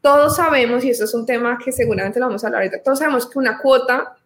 todos 0.00 0.36
sabemos, 0.36 0.84
y 0.84 0.90
eso 0.90 1.04
es 1.04 1.12
un 1.12 1.26
tema 1.26 1.58
que 1.62 1.72
seguramente 1.72 2.20
lo 2.20 2.26
vamos 2.26 2.44
a 2.44 2.46
hablar 2.46 2.62
ahorita, 2.62 2.82
todos 2.82 3.00
sabemos 3.00 3.28
que 3.28 3.38
una 3.38 3.58
cuota 3.58 4.16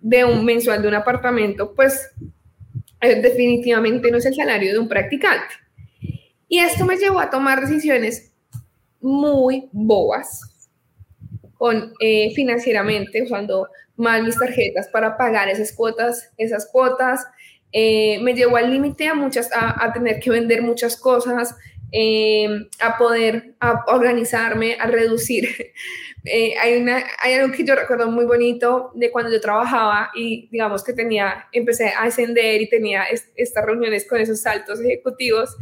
de 0.00 0.24
un 0.24 0.44
mensual 0.44 0.80
de 0.80 0.88
un 0.88 0.94
apartamento, 0.94 1.74
pues 1.74 2.12
eh, 3.00 3.20
definitivamente 3.20 4.10
no 4.10 4.18
es 4.18 4.26
el 4.26 4.34
salario 4.34 4.72
de 4.72 4.78
un 4.78 4.88
practicante. 4.88 5.54
Y 6.48 6.58
esto 6.60 6.84
me 6.84 6.96
llevó 6.96 7.20
a 7.20 7.30
tomar 7.30 7.60
decisiones 7.60 8.32
muy 9.00 9.68
bobas 9.72 10.40
con, 11.54 11.92
eh, 12.00 12.32
financieramente, 12.34 13.22
usando 13.22 13.68
mal 13.96 14.24
mis 14.24 14.38
tarjetas 14.38 14.88
para 14.88 15.16
pagar 15.16 15.48
esas 15.48 15.72
cuotas, 15.72 16.30
esas 16.36 16.66
cuotas. 16.70 17.26
Eh, 17.72 18.18
me 18.22 18.34
llevó 18.34 18.56
al 18.56 18.70
límite 18.70 19.08
a 19.08 19.14
a, 19.54 19.92
tener 19.92 20.20
que 20.20 20.30
vender 20.30 20.62
muchas 20.62 20.96
cosas 20.96 21.54
eh, 21.92 22.48
a 22.80 22.98
poder 22.98 23.54
a 23.60 23.84
organizarme, 23.88 24.76
a 24.80 24.86
reducir. 24.86 25.48
Eh, 26.28 26.56
hay, 26.60 26.82
una, 26.82 27.04
hay 27.20 27.34
algo 27.34 27.54
que 27.54 27.64
yo 27.64 27.76
recuerdo 27.76 28.10
muy 28.10 28.24
bonito 28.24 28.90
de 28.96 29.12
cuando 29.12 29.30
yo 29.30 29.40
trabajaba 29.40 30.10
y 30.12 30.48
digamos 30.50 30.82
que 30.82 30.92
tenía, 30.92 31.46
empecé 31.52 31.90
a 31.90 32.02
ascender 32.02 32.60
y 32.60 32.68
tenía 32.68 33.04
estas 33.36 33.64
reuniones 33.64 34.08
con 34.08 34.20
esos 34.20 34.40
saltos 34.40 34.80
ejecutivos. 34.80 35.56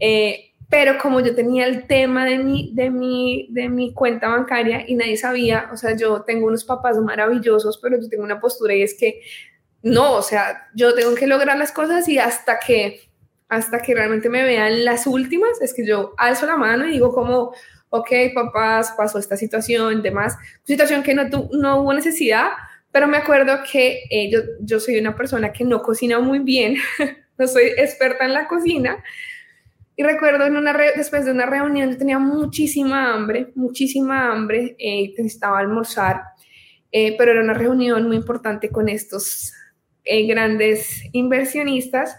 Eh, 0.00 0.52
pero 0.70 0.96
como 0.96 1.20
yo 1.20 1.34
tenía 1.34 1.66
el 1.66 1.86
tema 1.86 2.24
de 2.24 2.38
mi, 2.38 2.72
de, 2.74 2.88
mi, 2.88 3.48
de 3.50 3.68
mi 3.68 3.92
cuenta 3.92 4.28
bancaria 4.28 4.82
y 4.88 4.94
nadie 4.94 5.18
sabía, 5.18 5.68
o 5.70 5.76
sea, 5.76 5.94
yo 5.94 6.22
tengo 6.22 6.46
unos 6.46 6.64
papás 6.64 6.96
maravillosos, 6.96 7.76
pero 7.76 8.00
yo 8.00 8.08
tengo 8.08 8.24
una 8.24 8.40
postura 8.40 8.74
y 8.74 8.80
es 8.80 8.94
que 8.94 9.20
no, 9.82 10.14
o 10.14 10.22
sea, 10.22 10.70
yo 10.74 10.94
tengo 10.94 11.14
que 11.14 11.26
lograr 11.26 11.58
las 11.58 11.72
cosas 11.72 12.08
y 12.08 12.18
hasta 12.18 12.58
que, 12.58 13.02
hasta 13.52 13.82
que 13.82 13.94
realmente 13.94 14.30
me 14.30 14.42
vean 14.42 14.82
las 14.82 15.06
últimas, 15.06 15.60
es 15.60 15.74
que 15.74 15.86
yo 15.86 16.14
alzo 16.16 16.46
la 16.46 16.56
mano 16.56 16.86
y 16.86 16.92
digo 16.92 17.12
como, 17.12 17.52
ok, 17.90 18.10
papás, 18.34 18.94
pasó 18.96 19.18
esta 19.18 19.36
situación, 19.36 20.02
demás, 20.02 20.38
situación 20.64 21.02
que 21.02 21.14
no, 21.14 21.24
no 21.52 21.82
hubo 21.82 21.92
necesidad, 21.92 22.48
pero 22.90 23.06
me 23.06 23.18
acuerdo 23.18 23.58
que 23.70 24.04
eh, 24.10 24.30
yo, 24.30 24.40
yo 24.60 24.80
soy 24.80 24.98
una 24.98 25.14
persona 25.14 25.52
que 25.52 25.64
no 25.64 25.82
cocina 25.82 26.18
muy 26.18 26.38
bien, 26.38 26.76
no 27.38 27.46
soy 27.46 27.64
experta 27.76 28.24
en 28.24 28.32
la 28.32 28.48
cocina, 28.48 29.04
y 29.96 30.02
recuerdo 30.02 30.46
en 30.46 30.56
una 30.56 30.72
después 30.72 31.26
de 31.26 31.32
una 31.32 31.44
reunión, 31.44 31.90
yo 31.90 31.98
tenía 31.98 32.18
muchísima 32.18 33.12
hambre, 33.12 33.52
muchísima 33.54 34.32
hambre, 34.32 34.76
eh, 34.78 35.12
necesitaba 35.18 35.58
almorzar, 35.58 36.22
eh, 36.90 37.16
pero 37.18 37.32
era 37.32 37.42
una 37.42 37.52
reunión 37.52 38.06
muy 38.06 38.16
importante 38.16 38.70
con 38.70 38.88
estos 38.88 39.52
eh, 40.04 40.26
grandes 40.26 41.04
inversionistas. 41.12 42.16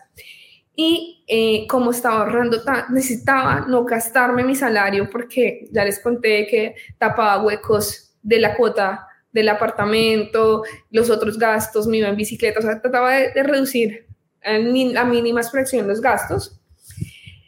Y 0.76 1.24
eh, 1.28 1.68
como 1.68 1.92
estaba 1.92 2.22
ahorrando, 2.22 2.58
necesitaba 2.90 3.66
no 3.68 3.84
gastarme 3.86 4.44
mi 4.44 4.56
salario 4.56 5.10
porque 5.10 5.68
ya 5.72 5.86
les 5.86 6.00
conté 6.00 6.48
que 6.48 6.76
tapaba 6.98 7.44
huecos 7.44 8.16
de 8.22 8.40
la 8.40 8.56
cuota 8.56 9.08
del 9.32 9.50
apartamento, 9.50 10.64
los 10.92 11.10
otros 11.10 11.38
gastos, 11.38 11.88
me 11.88 11.98
iba 11.98 12.08
en 12.08 12.16
bicicleta, 12.16 12.60
o 12.60 12.62
sea, 12.62 12.82
trataba 12.82 13.14
de, 13.14 13.32
de 13.32 13.44
reducir 13.44 14.08
a 14.44 14.58
la 14.58 15.04
mínima 15.06 15.42
expresión 15.42 15.88
los 15.88 16.02
gastos. 16.02 16.60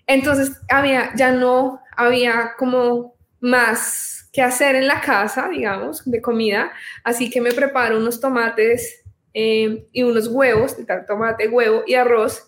Entonces 0.07 0.59
había, 0.69 1.11
ya 1.15 1.31
no 1.31 1.81
había 1.95 2.53
como 2.57 3.15
más 3.39 4.29
que 4.31 4.41
hacer 4.41 4.75
en 4.75 4.87
la 4.87 5.01
casa, 5.01 5.47
digamos, 5.49 6.03
de 6.05 6.21
comida, 6.21 6.71
así 7.03 7.29
que 7.29 7.41
me 7.41 7.53
preparo 7.53 7.97
unos 7.97 8.19
tomates 8.19 9.03
eh, 9.33 9.87
y 9.91 10.03
unos 10.03 10.27
huevos, 10.27 10.75
tomate, 11.07 11.47
huevo 11.47 11.83
y 11.87 11.95
arroz, 11.95 12.45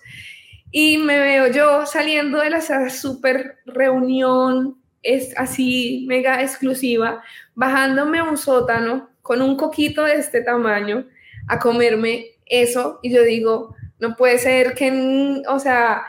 y 0.71 0.97
me 0.97 1.19
veo 1.19 1.47
yo 1.47 1.85
saliendo 1.85 2.39
de 2.39 2.49
la 2.49 2.89
super 2.89 3.59
reunión, 3.65 4.77
es 5.03 5.37
así 5.37 6.05
mega 6.07 6.41
exclusiva, 6.41 7.23
bajándome 7.55 8.19
a 8.19 8.23
un 8.23 8.37
sótano 8.37 9.09
con 9.21 9.41
un 9.41 9.55
coquito 9.55 10.03
de 10.03 10.15
este 10.15 10.41
tamaño 10.41 11.05
a 11.47 11.59
comerme 11.59 12.31
eso, 12.45 12.99
y 13.01 13.13
yo 13.13 13.23
digo, 13.23 13.75
no 13.99 14.15
puede 14.15 14.37
ser 14.37 14.73
que, 14.73 15.41
o 15.47 15.59
sea, 15.59 16.03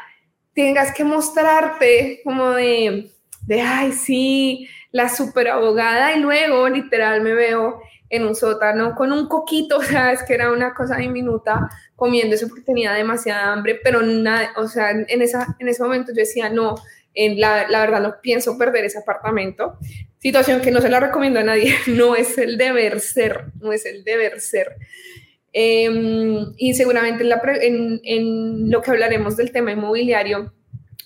tengas 0.55 0.93
que 0.93 1.05
mostrarte 1.05 2.21
como 2.25 2.51
de, 2.51 3.11
de, 3.47 3.61
ay, 3.61 3.93
sí, 3.93 4.69
la 4.91 5.09
super 5.09 5.49
abogada 5.49 6.15
y 6.15 6.21
luego 6.21 6.69
literal 6.69 7.21
me 7.21 7.35
veo 7.35 7.81
en 8.11 8.25
un 8.25 8.35
sótano 8.35 8.95
con 8.95 9.13
un 9.13 9.29
coquito, 9.29 9.77
o 9.79 9.83
sea, 9.83 10.13
es 10.13 10.23
que 10.23 10.35
era 10.35 10.53
una 10.53 10.75
cosa 10.75 10.97
diminuta 10.97 11.69
comiendo 11.97 12.35
eso 12.35 12.49
porque 12.49 12.63
tenía 12.63 12.93
demasiada 12.93 13.53
hambre, 13.53 13.81
pero 13.83 14.03
nada, 14.03 14.53
o 14.57 14.69
sea, 14.69 14.91
en, 14.91 15.23
esa, 15.23 15.57
en 15.59 15.69
ese 15.69 15.83
momento 15.83 16.13
yo 16.13 16.21
decía, 16.21 16.49
no, 16.49 16.77
en 17.15 17.41
la, 17.41 17.69
la, 17.69 17.81
verdad 17.81 18.01
no 18.01 18.21
pienso 18.23 18.57
perder 18.57 18.85
ese 18.85 18.99
apartamento. 18.99 19.79
Situación 20.19 20.61
que 20.61 20.71
no 20.71 20.81
se 20.81 20.89
la 20.89 21.01
recomiendo 21.01 21.41
a 21.41 21.45
nadie, 21.45 21.75
no 21.89 22.15
es 22.15 22.39
el 22.39 22.57
deber 22.57 23.01
ser, 23.01 23.47
no 23.61 23.73
es 23.73 23.85
el 23.87 24.05
deber 24.05 24.41
ser. 24.41 24.77
Em, 25.53 26.53
y 26.57 26.75
seguramente 26.75 27.25
en, 27.25 28.01
en, 28.05 28.71
lo 28.71 28.83
que 28.83 28.91
hablaremos 28.91 29.37
del 29.37 29.51
tema 29.51 29.73
inmobiliario 29.73 30.53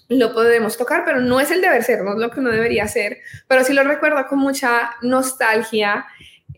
lo 0.09 0.35
podemos 0.35 0.77
tocar, 0.77 1.05
pero 1.07 1.21
no 1.21 1.41
es 1.41 1.51
el 1.51 1.63
deber 1.63 1.83
ser, 1.83 2.03
no 2.03 2.13
es 2.13 2.19
lo 2.19 2.31
que 2.31 2.41
uno 2.41 2.51
debería 2.51 2.85
hacer, 2.85 3.19
pero 3.49 3.65
sí 3.65 3.73
lo 3.73 3.83
recuerdo 3.85 4.27
con 4.27 4.41
mucha 4.41 4.91
nostalgia, 5.01 6.05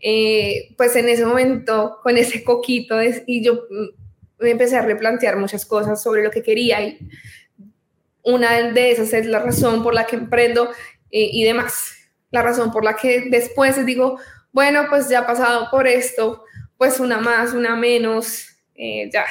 eh, 0.01 0.73
pues 0.77 0.95
en 0.95 1.09
ese 1.09 1.25
momento, 1.25 1.99
con 2.03 2.17
ese 2.17 2.43
coquito, 2.43 2.97
y 3.01 3.43
yo 3.43 3.63
me 4.39 4.51
empecé 4.51 4.75
a 4.77 4.81
replantear 4.81 5.37
muchas 5.37 5.65
cosas 5.65 6.01
sobre 6.01 6.23
lo 6.23 6.31
que 6.31 6.43
quería 6.43 6.81
y 6.81 6.99
una 8.23 8.71
de 8.71 8.91
esas 8.91 9.13
es 9.13 9.27
la 9.27 9.39
razón 9.39 9.83
por 9.83 9.93
la 9.93 10.05
que 10.05 10.15
emprendo 10.15 10.69
eh, 11.11 11.29
y 11.31 11.43
demás, 11.43 11.93
la 12.31 12.41
razón 12.41 12.71
por 12.71 12.83
la 12.83 12.95
que 12.95 13.25
después 13.29 13.83
digo, 13.85 14.19
bueno, 14.51 14.87
pues 14.89 15.09
ya 15.09 15.25
pasado 15.25 15.69
por 15.69 15.87
esto, 15.87 16.43
pues 16.77 16.99
una 16.99 17.19
más, 17.19 17.53
una 17.53 17.75
menos, 17.75 18.47
eh, 18.75 19.09
ya, 19.11 19.25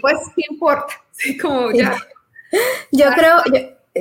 pues, 0.00 0.16
¿qué 0.34 0.42
importa? 0.50 0.94
como 1.42 1.70
ya. 1.72 1.96
Yo 2.90 3.06
creo, 3.14 3.36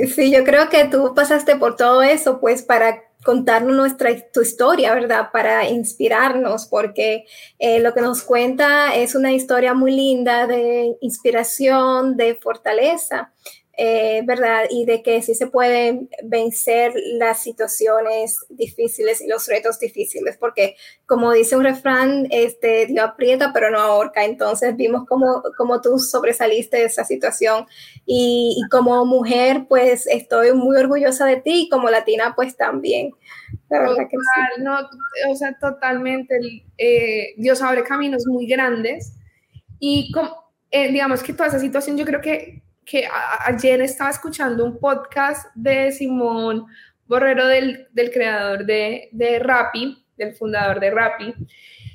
sí, 0.08 0.32
yo 0.32 0.43
creo 0.43 0.69
que 0.69 0.86
tú 0.86 1.13
pasaste 1.13 1.55
por 1.58 1.75
todo 1.75 2.01
eso, 2.01 2.39
pues 2.39 2.63
para 2.63 3.03
contarnos 3.23 3.75
nuestra 3.75 4.10
tu 4.32 4.41
historia, 4.41 4.93
¿verdad? 4.93 5.29
Para 5.32 5.67
inspirarnos, 5.67 6.67
porque 6.67 7.25
eh, 7.58 7.79
lo 7.79 7.93
que 7.93 8.01
nos 8.01 8.23
cuenta 8.23 8.95
es 8.95 9.15
una 9.15 9.34
historia 9.34 9.73
muy 9.73 9.91
linda 9.91 10.47
de 10.47 10.95
inspiración, 11.01 12.15
de 12.15 12.36
fortaleza. 12.36 13.34
Eh, 13.82 14.24
¿verdad? 14.26 14.65
Y 14.70 14.84
de 14.84 15.02
que 15.02 15.22
sí 15.22 15.34
se 15.36 15.48
pueden 15.48 16.10
vencer 16.22 16.92
las 17.13 17.42
situaciones 17.42 18.38
difíciles 18.50 19.22
y 19.22 19.28
los 19.28 19.48
retos 19.48 19.80
difíciles, 19.80 20.36
porque 20.38 20.76
como 21.06 21.32
dice 21.32 21.56
un 21.56 21.63
refrán, 21.63 22.28
este, 22.30 22.88
Dios 22.88 23.06
aprieta 23.06 23.54
pero 23.54 23.72
no 23.72 23.80
ahorca, 23.80 24.26
entonces 24.26 24.76
vimos 24.76 25.06
cómo, 25.08 25.44
cómo 25.58 25.80
tú 25.80 25.98
sobresaliste 25.98 26.76
de 26.76 26.84
esa 26.84 27.06
situación 27.06 27.68
y, 28.06 28.62
como 28.70 29.06
mujer, 29.06 29.65
pues 29.70 30.08
estoy 30.08 30.52
muy 30.52 30.76
orgullosa 30.76 31.26
de 31.26 31.38
ti 31.38 31.62
y 31.62 31.70
como 31.70 31.89
latina, 31.89 32.34
pues 32.36 32.58
también. 32.58 33.12
La 33.70 33.80
verdad 33.80 34.10
que 34.12 34.18
sí. 34.18 34.62
no, 34.62 34.78
o 35.30 35.36
sea, 35.38 35.58
totalmente, 35.58 36.38
eh, 36.78 37.34
Dios 37.38 37.62
abre 37.62 37.86
caminos 37.86 38.28
muy 38.28 38.46
grandes 38.46 39.13
y 39.80 40.12
como, 40.12 40.52
eh, 40.70 40.92
digamos 40.92 41.24
que 41.24 41.32
toda 41.32 41.48
esa 41.48 41.60
situación 41.60 41.96
yo 41.96 42.04
creo 42.04 42.20
que 42.20 42.62
que 42.89 43.08
ayer 43.45 43.82
estaba 43.82 44.10
escuchando 44.10 44.65
un 44.65 44.80
podcast 44.80 45.54
de 45.54 45.91
Simón 45.91 46.65
Borrero, 47.06 47.45
del, 47.47 47.88
del 47.91 48.12
creador 48.12 48.65
de, 48.65 49.10
de 49.12 49.39
Rappi, 49.39 50.06
del 50.17 50.34
fundador 50.34 50.80
de 50.80 50.91
Rappi, 50.91 51.34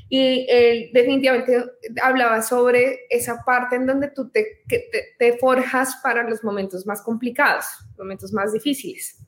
y 0.09 0.47
él 0.49 0.91
definitivamente 0.93 1.65
hablaba 2.01 2.43
sobre 2.43 3.07
esa 3.11 3.43
parte 3.45 3.77
en 3.77 3.87
donde 3.87 4.09
tú 4.09 4.31
te, 4.31 4.63
te, 4.69 4.89
te, 5.19 5.39
forjas 5.39 5.97
para 6.03 6.29
los 6.29 6.45
momentos 6.45 6.87
más 6.87 7.03
complicados, 7.03 7.65
momentos 7.99 8.33
más 8.33 8.53
difíciles. 8.53 9.19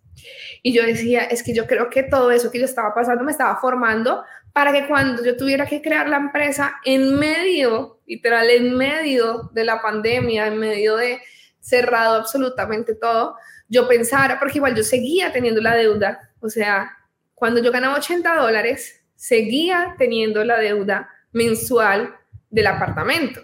Y 0.62 0.72
yo 0.72 0.84
decía, 0.84 1.24
es 1.24 1.42
que 1.42 1.54
yo 1.54 1.66
creo 1.66 1.90
que 1.90 2.04
todo 2.04 2.30
eso 2.30 2.50
que 2.50 2.60
yo 2.60 2.64
estaba 2.64 2.94
pasando 2.94 3.24
me 3.24 3.32
estaba 3.32 3.56
formando 3.60 4.22
para 4.52 4.72
que 4.72 4.86
cuando 4.86 5.24
yo 5.24 5.36
tuviera 5.36 5.66
que 5.66 5.82
crear 5.82 6.08
la 6.08 6.16
empresa 6.16 6.76
en 6.84 7.18
medio, 7.18 8.00
literal, 8.06 8.48
en 8.50 8.76
medio 8.76 9.50
de 9.52 9.64
la 9.64 9.82
pandemia, 9.82 10.46
en 10.46 10.58
medio 10.58 10.96
de, 10.96 11.20
cerrado 11.66 12.14
absolutamente 12.14 12.94
todo, 12.94 13.34
yo 13.68 13.88
pensara, 13.88 14.38
porque 14.38 14.58
igual 14.58 14.76
yo 14.76 14.84
seguía 14.84 15.32
teniendo 15.32 15.60
la 15.60 15.74
deuda, 15.74 16.30
o 16.38 16.48
sea, 16.48 16.96
cuando 17.34 17.60
yo 17.60 17.72
ganaba 17.72 17.96
80 17.96 18.36
dólares, 18.36 19.00
seguía 19.16 19.96
teniendo 19.98 20.44
la 20.44 20.58
deuda 20.58 21.08
mensual 21.32 22.14
del 22.50 22.68
apartamento. 22.68 23.40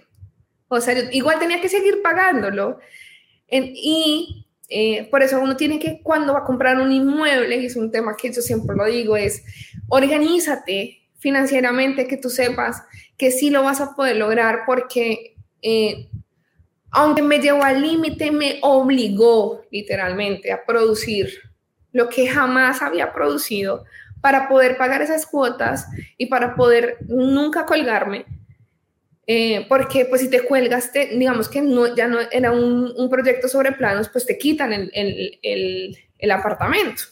O 0.68 0.80
sea, 0.80 0.96
igual 1.12 1.40
tenía 1.40 1.60
que 1.60 1.68
seguir 1.68 2.00
pagándolo. 2.00 2.78
y 3.50 4.46
eh, 4.68 5.08
por 5.10 5.22
eso 5.22 5.38
uno 5.40 5.56
tiene 5.56 5.78
que, 5.78 6.00
cuando 6.00 6.32
va 6.32 6.40
a 6.40 6.44
comprar 6.44 6.80
un 6.80 6.92
inmueble, 6.92 7.56
y 7.56 7.66
es 7.66 7.76
un 7.76 7.90
tema 7.90 8.16
que 8.16 8.32
yo 8.32 8.40
siempre 8.40 8.76
lo 8.76 8.86
digo, 8.86 9.16
es 9.16 9.42
organízate 9.88 11.02
financieramente, 11.18 12.06
que 12.06 12.16
tú 12.16 12.30
sepas 12.30 12.82
que 13.18 13.32
sí 13.32 13.50
lo 13.50 13.64
vas 13.64 13.80
a 13.80 13.94
poder 13.96 14.16
lograr, 14.16 14.60
porque 14.64 15.34
eh, 15.60 16.08
aunque 16.92 17.22
me 17.22 17.40
llevó 17.40 17.64
al 17.64 17.80
límite, 17.80 18.30
me 18.30 18.58
obligó 18.60 19.62
literalmente 19.70 20.52
a 20.52 20.64
producir 20.64 21.30
lo 21.90 22.08
que 22.10 22.28
jamás 22.28 22.82
había 22.82 23.12
producido 23.12 23.84
para 24.20 24.48
poder 24.48 24.76
pagar 24.76 25.00
esas 25.00 25.26
cuotas 25.26 25.86
y 26.18 26.26
para 26.26 26.54
poder 26.54 26.98
nunca 27.08 27.64
colgarme. 27.64 28.26
Eh, 29.26 29.64
porque 29.68 30.04
pues 30.04 30.20
si 30.20 30.28
te 30.28 30.42
cuelgas, 30.42 30.90
digamos 30.92 31.48
que 31.48 31.62
no, 31.62 31.94
ya 31.94 32.08
no 32.08 32.18
era 32.30 32.52
un, 32.52 33.08
proyecto 33.08 33.48
sobre 33.48 33.72
planos, 33.72 34.10
pues 34.10 34.26
te 34.26 34.36
quitan 34.36 34.72
el, 34.92 36.30
apartamento. 36.30 37.04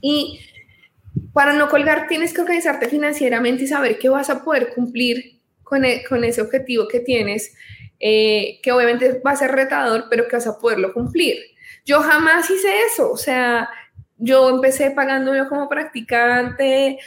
Y 0.00 0.40
para 1.32 1.54
no 1.54 1.68
colgar 1.68 2.06
tienes 2.06 2.32
que 2.32 2.42
organizarte 2.42 2.88
financieramente 2.88 3.64
y 3.64 3.66
saber 3.66 3.98
que 3.98 4.08
vas 4.08 4.30
a 4.30 4.44
poder 4.44 4.72
cumplir 4.74 5.40
con, 5.64 5.84
e, 5.84 6.04
con 6.04 6.22
ese 6.22 6.40
objetivo 6.40 6.86
que 6.86 7.00
tienes 7.00 7.52
eh, 8.00 8.60
que 8.62 8.72
obviamente 8.72 9.20
va 9.24 9.32
a 9.32 9.36
ser 9.36 9.52
retador, 9.52 10.06
pero 10.08 10.26
que 10.26 10.36
vas 10.36 10.46
a 10.46 10.58
poderlo 10.58 10.92
cumplir. 10.94 11.36
Yo 11.84 12.00
jamás 12.00 12.50
hice 12.50 12.68
eso, 12.86 13.12
o 13.12 13.16
sea, 13.16 13.68
yo 14.16 14.50
empecé 14.50 14.90
pagándolo 14.90 15.48
como 15.48 15.68
practicante, 15.68 16.98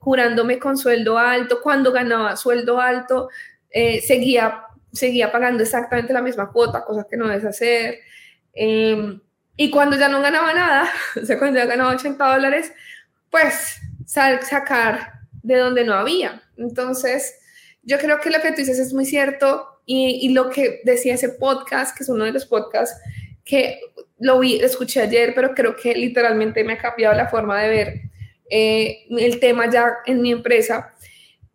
curándome 0.00 0.58
con 0.58 0.76
sueldo 0.76 1.16
alto. 1.18 1.60
Cuando 1.62 1.92
ganaba 1.92 2.36
sueldo 2.36 2.80
alto, 2.80 3.28
eh, 3.70 4.00
seguía, 4.00 4.64
seguía 4.92 5.30
pagando 5.30 5.62
exactamente 5.62 6.12
la 6.12 6.20
misma 6.20 6.50
cuota, 6.50 6.84
cosa 6.84 7.06
que 7.08 7.16
no 7.16 7.30
es 7.30 7.44
hacer. 7.44 8.00
Em, 8.52 9.20
y 9.56 9.70
cuando 9.70 9.96
ya 9.96 10.08
no 10.08 10.20
ganaba 10.20 10.52
nada, 10.52 10.90
o 11.22 11.24
sea, 11.24 11.38
cuando 11.38 11.58
ya 11.58 11.66
ganaba 11.66 11.92
80 11.92 12.32
dólares, 12.34 12.72
pues 13.30 13.80
sacar 14.04 15.12
de 15.42 15.56
donde 15.56 15.84
no 15.84 15.94
había. 15.94 16.42
Entonces, 16.56 17.38
yo 17.82 17.98
creo 17.98 18.20
que 18.20 18.30
lo 18.30 18.40
que 18.40 18.50
tú 18.50 18.56
dices 18.56 18.80
es 18.80 18.92
muy 18.92 19.04
cierto 19.04 19.71
y, 19.94 20.28
lo 20.30 20.48
que 20.48 20.80
decía 20.84 21.14
ese 21.14 21.28
podcast, 21.30 21.96
que 21.96 22.04
es 22.04 22.08
uno 22.08 22.24
de 22.24 22.32
los 22.32 22.46
podcasts 22.46 22.98
que 23.44 23.80
lo 24.18 24.38
vi, 24.38 24.56
escuché 24.56 25.02
ayer, 25.02 25.34
pero 25.34 25.54
creo 25.54 25.76
que 25.76 25.94
literalmente 25.94 26.64
me 26.64 26.74
ha 26.74 26.78
cambiado 26.78 27.14
la 27.14 27.28
forma 27.28 27.60
de 27.60 27.68
ver 27.68 28.00
eh, 28.48 29.04
el 29.10 29.38
tema 29.40 29.68
ya 29.70 29.98
en 30.06 30.22
mi 30.22 30.32
empresa, 30.32 30.94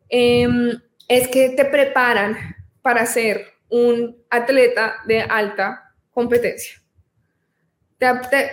em, 0.10 0.80
es 1.08 1.28
que 1.30 1.50
te 1.50 1.65
preparan 1.65 2.38
para 2.82 3.06
ser 3.06 3.45
un 3.69 4.17
atleta 4.30 4.97
de 5.08 5.21
alta 5.21 5.93
competencia. 6.12 6.82
Te, 7.97 8.07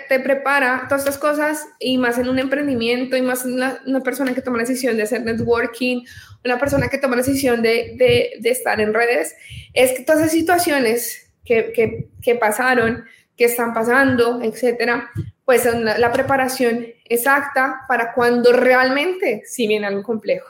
te, 0.09 0.21
prepara 0.21 0.87
todas 0.89 1.03
estas 1.03 1.19
cosas 1.19 1.67
y 1.79 1.99
más 1.99 2.17
en 2.17 2.31
un 2.31 2.39
emprendimiento 2.39 3.15
y 3.15 3.21
más 3.21 3.45
en 3.45 3.55
una, 3.55 4.01
persona 4.01 4.35
que 4.35 4.41
toma 4.41 4.57
la 4.57 4.63
decisión 4.63 4.97
de 4.97 5.03
hacer 5.03 5.23
networking, 5.23 6.03
una 6.43 6.59
persona 6.59 6.89
que 6.89 6.97
toma 6.97 7.17
la 7.17 7.23
decisión 7.23 7.61
de, 7.61 7.95
de, 7.99 8.33
de 8.41 8.51
estar 8.51 8.81
en 8.81 8.95
redes, 8.95 9.35
es 9.75 9.93
que 9.93 10.03
todas 10.03 10.23
esas 10.23 10.33
situaciones 10.33 11.31
que, 11.45 11.73
que, 11.73 12.09
que 12.23 12.35
pasaron 12.37 13.05
qué 13.37 13.45
están 13.45 13.75
pasando, 13.75 14.41
etcétera, 14.43 15.11
pues 15.45 15.67
la, 15.67 15.99
la 15.99 16.13
preparación 16.13 16.87
exacta 17.05 17.83
para 17.87 18.15
cuando 18.15 18.51
realmente 18.53 19.43
sí 19.45 19.67
viene 19.67 19.87
algo 19.87 20.03
complejo. 20.03 20.49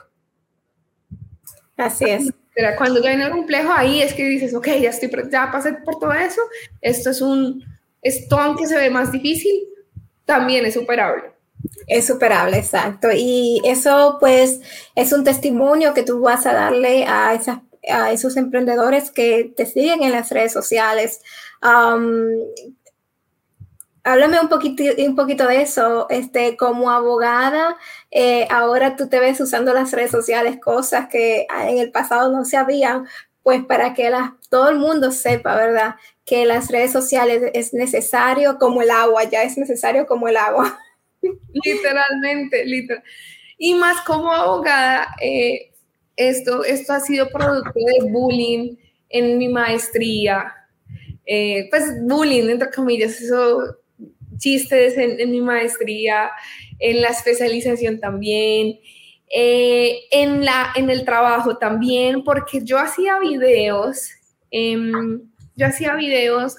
Así 1.77 2.05
es. 2.05 2.31
Pero 2.53 2.69
cuando 2.77 3.01
ya 3.01 3.09
viene 3.09 3.25
algo 3.25 3.37
complejo, 3.37 3.73
ahí 3.73 4.01
es 4.01 4.13
que 4.13 4.23
dices, 4.23 4.53
ok, 4.53 4.67
ya, 4.81 4.89
estoy, 4.89 5.11
ya 5.29 5.51
pasé 5.51 5.73
por 5.73 5.99
todo 5.99 6.13
eso, 6.13 6.41
esto 6.79 7.09
es 7.09 7.21
un, 7.21 7.61
esto 8.05 8.39
aunque 8.39 8.67
se 8.67 8.77
ve 8.77 8.91
más 8.91 9.11
difícil, 9.11 9.63
también 10.25 10.63
es 10.65 10.75
superable. 10.75 11.33
Es 11.87 12.05
superable, 12.05 12.57
exacto. 12.57 13.09
Y 13.11 13.61
eso 13.65 14.17
pues 14.19 14.61
es 14.93 15.11
un 15.11 15.23
testimonio 15.23 15.95
que 15.95 16.03
tú 16.03 16.19
vas 16.21 16.45
a 16.45 16.53
darle 16.53 17.05
a, 17.05 17.33
esas, 17.33 17.59
a 17.89 18.11
esos 18.11 18.37
emprendedores 18.37 19.09
que 19.09 19.51
te 19.57 19.65
siguen 19.65 20.03
en 20.03 20.11
las 20.11 20.29
redes 20.29 20.53
sociales, 20.53 21.21
háblame 24.03 24.39
un 24.39 24.49
poquito, 24.49 24.83
un 24.99 25.15
poquito 25.15 25.47
de 25.47 25.63
eso. 25.63 26.05
Este, 26.11 26.55
como 26.57 26.91
abogada, 26.91 27.75
eh, 28.11 28.47
ahora 28.51 28.95
tú 28.95 29.09
te 29.09 29.19
ves 29.19 29.41
usando 29.41 29.73
las 29.73 29.91
redes 29.91 30.11
sociales, 30.11 30.59
cosas 30.61 31.07
que 31.09 31.47
en 31.49 31.79
el 31.79 31.91
pasado 31.91 32.31
no 32.31 32.45
se 32.45 32.57
habían, 32.57 33.07
pues 33.45 33.63
para 33.63 33.93
que 33.93 34.11
todo 34.49 34.69
el 34.69 34.79
mundo 34.79 35.11
sepa, 35.11 35.55
¿verdad? 35.55 35.97
Que 36.25 36.47
las 36.47 36.71
redes 36.71 36.91
sociales 36.91 37.43
es 37.53 37.75
necesario 37.75 38.57
como 38.57 38.81
el 38.81 38.89
agua, 38.89 39.23
ya 39.25 39.43
es 39.43 39.55
necesario 39.55 40.07
como 40.07 40.27
el 40.27 40.35
agua. 40.35 40.79
Literalmente, 41.53 42.65
literal. 42.65 43.03
Y 43.59 43.75
más 43.75 44.01
como 44.01 44.31
abogada, 44.31 45.09
eh, 45.21 45.71
esto, 46.15 46.63
esto 46.63 46.93
ha 46.93 46.99
sido 47.01 47.29
producto 47.29 47.71
de 47.75 48.09
bullying 48.09 48.77
en 49.09 49.37
mi 49.37 49.47
maestría, 49.47 50.51
eh, 51.27 51.67
pues 51.69 51.83
bullying, 52.01 52.49
entre 52.49 52.71
comillas, 52.71 53.21
eso, 53.21 53.77
chistes 54.39 54.97
en, 54.97 55.29
mi 55.29 55.41
maestría, 55.41 56.31
en 56.79 56.99
la 56.99 57.09
especialización 57.09 57.99
también, 57.99 58.79
eh, 59.37 60.03
en, 60.11 60.45
la, 60.45 60.71
en 60.75 60.89
el 60.89 61.03
trabajo 61.03 61.57
también, 61.57 62.23
porque 62.23 62.63
yo 62.63 62.79
hacía 62.79 63.19
videos, 63.19 64.09
em, 64.49 65.21
yo 65.55 65.67
hacía 65.67 65.95
videos 65.95 66.55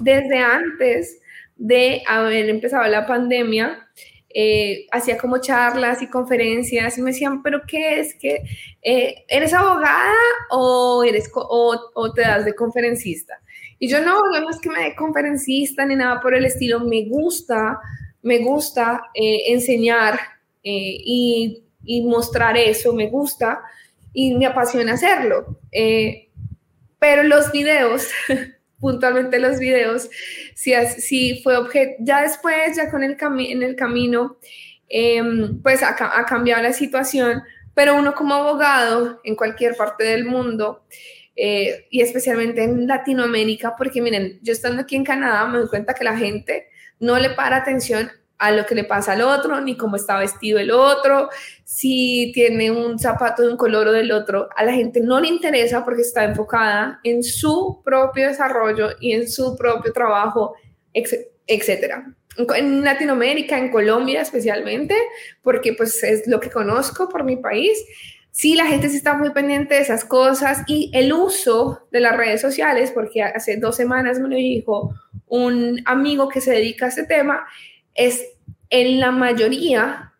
desde 0.00 0.38
antes 0.38 1.20
de 1.56 2.02
haber 2.06 2.48
empezado 2.48 2.86
la 2.88 3.06
pandemia, 3.06 3.88
eh, 4.30 4.86
hacía 4.90 5.16
como 5.16 5.38
charlas 5.38 6.02
y 6.02 6.08
conferencias 6.08 6.98
y 6.98 7.02
me 7.02 7.12
decían, 7.12 7.42
pero 7.42 7.62
¿qué 7.66 8.00
es? 8.00 8.14
que 8.14 8.42
¿Eres 8.82 9.54
abogada 9.54 10.12
o, 10.50 11.02
eres 11.04 11.30
o 11.34 12.12
te 12.14 12.22
das 12.22 12.44
de 12.44 12.54
conferencista? 12.54 13.40
Y 13.78 13.88
yo 13.88 14.00
no, 14.00 14.22
no 14.40 14.50
es 14.50 14.58
que 14.58 14.70
me 14.70 14.82
dé 14.82 14.96
conferencista 14.96 15.86
ni 15.86 15.94
nada 15.94 16.20
por 16.20 16.34
el 16.34 16.44
estilo, 16.44 16.80
me 16.80 17.04
gusta, 17.04 17.78
me 18.22 18.38
gusta 18.38 19.02
eh, 19.14 19.52
enseñar 19.52 20.18
eh, 20.64 20.96
y, 21.04 21.64
y, 21.88 22.02
mostrar 22.02 22.56
eso, 22.56 22.92
me 22.92 23.08
gusta 23.08 23.62
y 24.12 24.34
me 24.34 24.46
apasiona 24.46 24.94
hacerlo. 24.94 25.58
Eh, 25.72 26.28
pero 26.98 27.22
los 27.22 27.50
videos, 27.50 28.08
puntualmente 28.80 29.38
los 29.38 29.58
videos, 29.58 30.10
sí, 30.54 30.72
sí 30.98 31.40
fue 31.42 31.56
objeto, 31.56 31.94
ya 32.00 32.22
después, 32.22 32.76
ya 32.76 32.90
con 32.90 33.02
el 33.02 33.16
en 33.20 33.62
el 33.62 33.76
camino, 33.76 34.36
em, 34.88 35.60
pues 35.62 35.82
ha, 35.82 35.96
ha 35.98 36.24
cambiado 36.26 36.62
la 36.62 36.72
situación, 36.72 37.42
pero 37.74 37.96
uno 37.96 38.14
como 38.14 38.34
abogado 38.34 39.20
en 39.24 39.36
cualquier 39.36 39.76
parte 39.76 40.04
del 40.04 40.24
mundo, 40.24 40.84
eh, 41.40 41.86
y 41.90 42.00
especialmente 42.00 42.64
en 42.64 42.88
Latinoamérica, 42.88 43.76
porque 43.76 44.02
miren, 44.02 44.40
yo 44.42 44.52
estando 44.52 44.82
aquí 44.82 44.96
en 44.96 45.04
Canadá 45.04 45.46
me 45.46 45.58
doy 45.58 45.68
cuenta 45.68 45.94
que 45.94 46.02
la 46.02 46.16
gente 46.16 46.66
no 46.98 47.16
le 47.16 47.30
para 47.30 47.58
atención 47.58 48.10
a 48.38 48.52
lo 48.52 48.64
que 48.66 48.74
le 48.74 48.84
pasa 48.84 49.12
al 49.12 49.22
otro, 49.22 49.60
ni 49.60 49.76
cómo 49.76 49.96
está 49.96 50.18
vestido 50.18 50.58
el 50.58 50.70
otro, 50.70 51.28
si 51.64 52.30
tiene 52.32 52.70
un 52.70 52.98
zapato 52.98 53.42
de 53.42 53.50
un 53.50 53.56
color 53.56 53.88
o 53.88 53.92
del 53.92 54.12
otro. 54.12 54.48
A 54.56 54.64
la 54.64 54.72
gente 54.72 55.00
no 55.00 55.20
le 55.20 55.28
interesa 55.28 55.84
porque 55.84 56.02
está 56.02 56.24
enfocada 56.24 57.00
en 57.02 57.22
su 57.22 57.82
propio 57.84 58.28
desarrollo 58.28 58.90
y 59.00 59.12
en 59.12 59.28
su 59.28 59.56
propio 59.56 59.92
trabajo, 59.92 60.54
etcétera. 61.46 62.14
En 62.54 62.84
Latinoamérica, 62.84 63.58
en 63.58 63.70
Colombia 63.70 64.20
especialmente, 64.20 64.94
porque 65.42 65.72
pues 65.72 66.02
es 66.04 66.26
lo 66.28 66.38
que 66.38 66.50
conozco 66.50 67.08
por 67.08 67.24
mi 67.24 67.36
país, 67.36 67.76
sí, 68.30 68.54
la 68.54 68.66
gente 68.66 68.88
sí 68.88 68.98
está 68.98 69.14
muy 69.14 69.30
pendiente 69.30 69.74
de 69.74 69.80
esas 69.80 70.04
cosas 70.04 70.62
y 70.68 70.92
el 70.94 71.12
uso 71.12 71.88
de 71.90 71.98
las 71.98 72.16
redes 72.16 72.40
sociales, 72.40 72.92
porque 72.92 73.22
hace 73.22 73.56
dos 73.56 73.74
semanas 73.74 74.20
me 74.20 74.28
lo 74.28 74.36
dijo 74.36 74.94
un 75.26 75.82
amigo 75.84 76.28
que 76.28 76.40
se 76.40 76.52
dedica 76.52 76.86
a 76.86 76.88
este 76.90 77.04
tema, 77.04 77.44
es 77.98 78.24
en 78.70 79.00
la 79.00 79.10
mayoría 79.10 80.14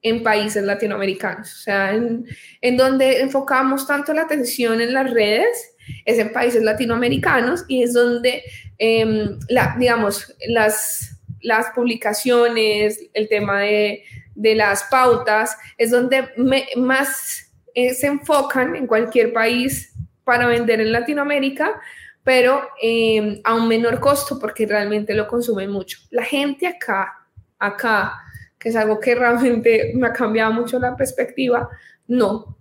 en 0.00 0.22
países 0.22 0.62
latinoamericanos, 0.62 1.52
o 1.52 1.58
sea, 1.58 1.92
en, 1.92 2.76
donde 2.76 3.20
enfocamos 3.20 3.86
tanto 3.86 4.14
la 4.14 4.22
atención 4.22 4.80
en 4.80 4.94
las 4.94 5.10
redes, 5.10 5.74
es 6.04 6.18
en 6.18 6.32
países 6.32 6.62
latinoamericanos 6.62 7.64
y 7.66 7.82
es 7.82 7.92
donde, 7.92 8.42
em, 8.78 9.38
la, 9.48 9.74
digamos, 9.78 10.32
las, 10.46 11.20
las 11.40 11.66
publicaciones, 11.74 13.00
el 13.14 13.28
tema 13.28 13.62
de, 13.62 14.04
de 14.36 14.54
las 14.54 14.84
pautas, 14.84 15.56
es 15.76 15.90
donde 15.90 16.28
más 16.76 17.52
eh, 17.74 17.92
se 17.94 18.06
enfocan 18.06 18.76
en 18.76 18.86
cualquier 18.86 19.32
país 19.32 19.92
para 20.22 20.46
vender 20.46 20.80
en 20.80 20.92
Latinoamérica, 20.92 21.80
pero 22.26 22.60
eh, 22.82 23.40
a 23.44 23.54
un 23.54 23.68
menor 23.68 24.00
costo 24.00 24.36
porque 24.40 24.66
realmente 24.66 25.14
lo 25.14 25.28
consumen 25.28 25.70
mucho. 25.70 26.00
La 26.10 26.24
gente 26.24 26.66
acá, 26.66 27.24
acá, 27.56 28.20
que 28.58 28.70
es 28.70 28.74
algo 28.74 28.98
que 28.98 29.14
realmente 29.14 29.92
me 29.94 30.08
ha 30.08 30.12
cambiado 30.12 30.52
mucho 30.52 30.80
la 30.80 30.96
perspectiva, 30.96 31.68
no, 32.08 32.58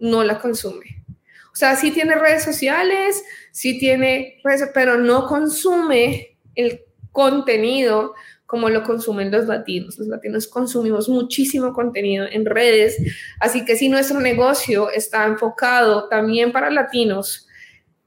no 0.00 0.22
la 0.22 0.38
consume. 0.38 1.02
O 1.50 1.56
sea, 1.56 1.76
sí 1.76 1.92
tiene 1.92 2.14
redes 2.14 2.44
sociales, 2.44 3.24
sí 3.52 3.78
tiene 3.78 4.38
redes, 4.44 4.68
pero 4.74 4.98
no 4.98 5.26
consume 5.26 6.36
el 6.54 6.82
contenido 7.10 8.12
como 8.44 8.68
lo 8.68 8.82
consumen 8.82 9.30
los 9.30 9.46
latinos. 9.46 9.98
Los 9.98 10.08
latinos 10.08 10.46
consumimos 10.46 11.08
muchísimo 11.08 11.72
contenido 11.72 12.26
en 12.30 12.44
redes, 12.44 12.98
así 13.40 13.64
que 13.64 13.76
si 13.76 13.88
nuestro 13.88 14.20
negocio 14.20 14.90
está 14.90 15.24
enfocado 15.24 16.06
también 16.10 16.52
para 16.52 16.68
latinos, 16.68 17.45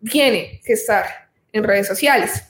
tiene 0.04 0.62
que 0.64 0.74
estar 0.74 1.06
en 1.52 1.64
redes 1.64 1.88
sociales. 1.88 2.44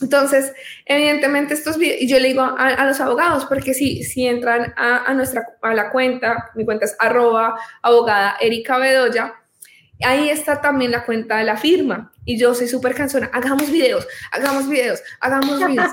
Entonces, 0.00 0.52
evidentemente 0.86 1.54
estos 1.54 1.76
videos, 1.76 2.00
y 2.00 2.08
yo 2.08 2.18
le 2.18 2.28
digo 2.28 2.42
a, 2.42 2.84
los 2.86 3.00
abogados, 3.00 3.46
porque 3.46 3.74
si, 3.74 4.04
si 4.04 4.26
entran 4.26 4.72
a, 4.76 5.12
nuestra, 5.14 5.44
a 5.60 5.74
la 5.74 5.90
cuenta, 5.90 6.50
mi 6.54 6.64
cuenta 6.64 6.84
es 6.84 6.96
arroba 7.00 7.58
abogada 7.82 8.36
Erika 8.40 8.78
Bedoya, 8.78 9.34
ahí 10.04 10.30
está 10.30 10.60
también 10.60 10.92
la 10.92 11.04
cuenta 11.04 11.38
de 11.38 11.44
la 11.44 11.56
firma. 11.56 12.12
Y 12.24 12.38
yo 12.38 12.54
soy 12.54 12.68
súper 12.68 12.94
cansona. 12.94 13.30
Hagamos 13.32 13.70
videos, 13.72 14.06
hagamos 14.30 14.68
videos, 14.68 15.02
hagamos 15.20 15.66
videos. 15.66 15.90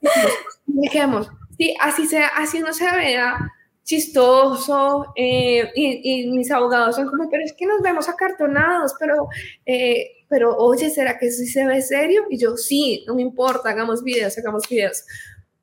Dejemos. 0.66 1.30
Sí, 1.56 1.74
así 1.80 2.06
sea, 2.06 2.28
así 2.28 2.60
no 2.60 2.72
se 2.72 2.90
vea 2.90 3.36
chistoso 3.84 5.12
eh, 5.16 5.70
y, 5.74 6.30
mis 6.30 6.50
abogados 6.50 6.96
son 6.96 7.08
como, 7.08 7.28
pero 7.30 7.44
es 7.44 7.52
que 7.52 7.66
nos 7.66 7.80
vemos 7.80 8.08
acartonados, 8.08 8.94
pero, 8.98 9.28
eh, 9.66 10.24
pero 10.28 10.56
oye, 10.56 10.90
¿será 10.90 11.18
que 11.18 11.30
sí 11.30 11.46
se 11.46 11.66
ve 11.66 11.82
serio? 11.82 12.24
Y 12.30 12.38
yo, 12.38 12.56
sí, 12.56 13.04
no 13.06 13.14
me 13.14 13.22
importa, 13.22 13.70
hagamos 13.70 14.02
videos, 14.02 14.36
hagamos 14.38 14.68
videos 14.68 15.04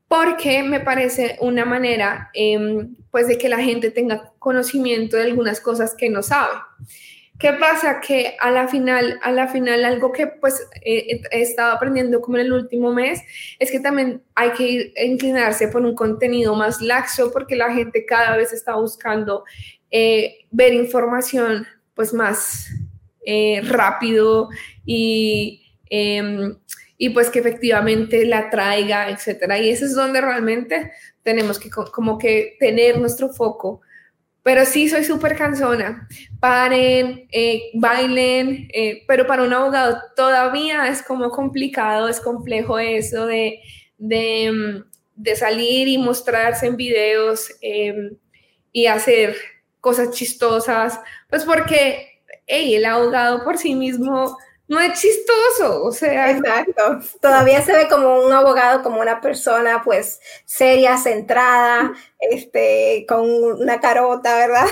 porque 0.08 0.64
me 0.64 0.80
parece 0.80 1.38
una 1.42 1.66
manera, 1.66 2.30
em, 2.34 2.96
pues, 3.12 3.28
de 3.28 3.38
que 3.38 3.50
la 3.50 3.60
gente 3.60 3.92
tenga 3.92 4.32
conocimiento 4.40 5.18
de 5.18 5.24
algunas 5.24 5.60
cosas 5.60 5.96
que 5.96 6.10
no 6.10 6.24
sabe. 6.24 6.56
¿Qué 7.40 7.54
pasa? 7.54 8.00
Que 8.00 8.36
a 8.40 8.50
la 8.50 8.68
final, 8.68 9.20
a 9.22 9.32
la 9.32 9.48
final, 9.48 9.86
algo 9.86 10.12
que 10.12 10.28
pues 10.28 10.68
he 10.82 11.22
estado 11.32 11.74
aprendiendo 11.74 12.20
como 12.20 12.38
en 12.38 12.48
el 12.48 12.54
último 12.54 12.92
mes 12.94 13.22
es 13.60 13.70
que 13.70 13.80
también 13.80 14.24
hay 14.34 14.52
que 14.52 14.92
inclinarse 15.06 15.68
por 15.68 15.84
un 15.84 15.94
contenido 15.94 16.56
más 16.56 16.82
laxo 16.82 17.32
porque 17.32 17.56
la 17.56 17.72
gente 17.74 18.06
cada 18.06 18.36
vez 18.38 18.54
está 18.54 18.76
buscando 18.76 19.44
eh, 19.92 20.46
ver 20.50 20.74
información 20.74 21.68
pues 21.94 22.14
más 22.14 22.70
eh, 23.26 23.62
rápido 23.64 24.50
y 24.84 25.62
em, 25.90 26.56
y 26.98 27.10
pues 27.12 27.30
que 27.30 27.40
efectivamente 27.40 28.26
la 28.26 28.50
traiga, 28.50 29.10
etcétera. 29.10 29.60
Y 29.60 29.70
eso 29.70 29.86
es 29.86 29.94
donde 29.94 30.20
realmente 30.20 30.92
tenemos 31.22 31.60
que 31.60 31.70
como 31.70 32.18
que 32.18 32.56
tener 32.60 33.00
nuestro 33.00 33.30
foco. 33.30 33.82
Pero 34.48 34.64
sí, 34.64 34.88
soy 34.88 35.04
súper 35.04 35.36
cansona. 35.36 36.08
Paren, 36.40 37.28
eh, 37.34 37.64
bailen, 37.74 38.70
eh, 38.74 39.04
pero 39.06 39.28
para 39.28 39.44
un 39.44 39.52
abogado 39.52 40.02
todavía 40.16 40.88
es 40.88 41.04
como 41.04 41.32
complicado, 41.32 42.08
es 42.08 42.22
complejo 42.22 42.80
eso 42.80 43.26
de, 43.26 43.60
de, 43.98 44.50
mm, 45.20 45.36
salir 45.36 45.90
y 45.90 45.98
mostrarse 45.98 46.66
en 46.66 46.78
videos 46.78 47.52
em, 47.60 48.16
y 48.72 48.86
hacer 48.86 49.36
cosas 49.82 50.12
chistosas, 50.12 50.98
pues 51.30 51.44
porque 51.44 52.22
el 52.48 52.86
abogado 52.86 53.44
por 53.44 53.58
sí 53.58 53.76
mismo 53.76 54.38
no 54.68 54.80
es 54.80 55.00
chistoso, 55.00 55.84
o 55.84 55.92
sea. 55.92 56.32
Exacto. 56.32 57.00
Todavía 57.22 57.62
se 57.62 57.74
ve 57.74 57.88
como 57.88 58.20
un 58.26 58.34
abogado, 58.34 58.84
como 58.84 59.00
una 59.00 59.22
persona, 59.22 59.82
pues, 59.84 60.20
seria, 60.46 60.98
centrada, 60.98 61.94
este, 62.20 63.06
con 63.08 63.30
una 63.30 63.80
carota, 63.80 64.36
¿verdad? 64.36 64.68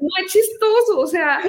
no 0.00 0.10
es 0.24 0.32
chistoso, 0.32 0.98
o 0.98 1.06
sea, 1.06 1.40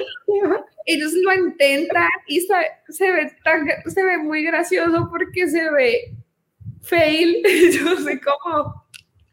ellos 0.86 1.12
lo 1.12 1.34
intentan 1.34 2.08
y 2.26 2.40
se, 2.40 3.12
ve 3.12 3.36
tan, 3.44 3.66
se 3.86 4.02
ve 4.02 4.18
muy 4.18 4.42
gracioso 4.44 5.08
porque 5.10 5.48
se 5.48 5.70
ve 5.70 6.14
fail, 6.82 7.42
yo 7.72 7.96
sé 7.98 8.20
cómo 8.20 8.84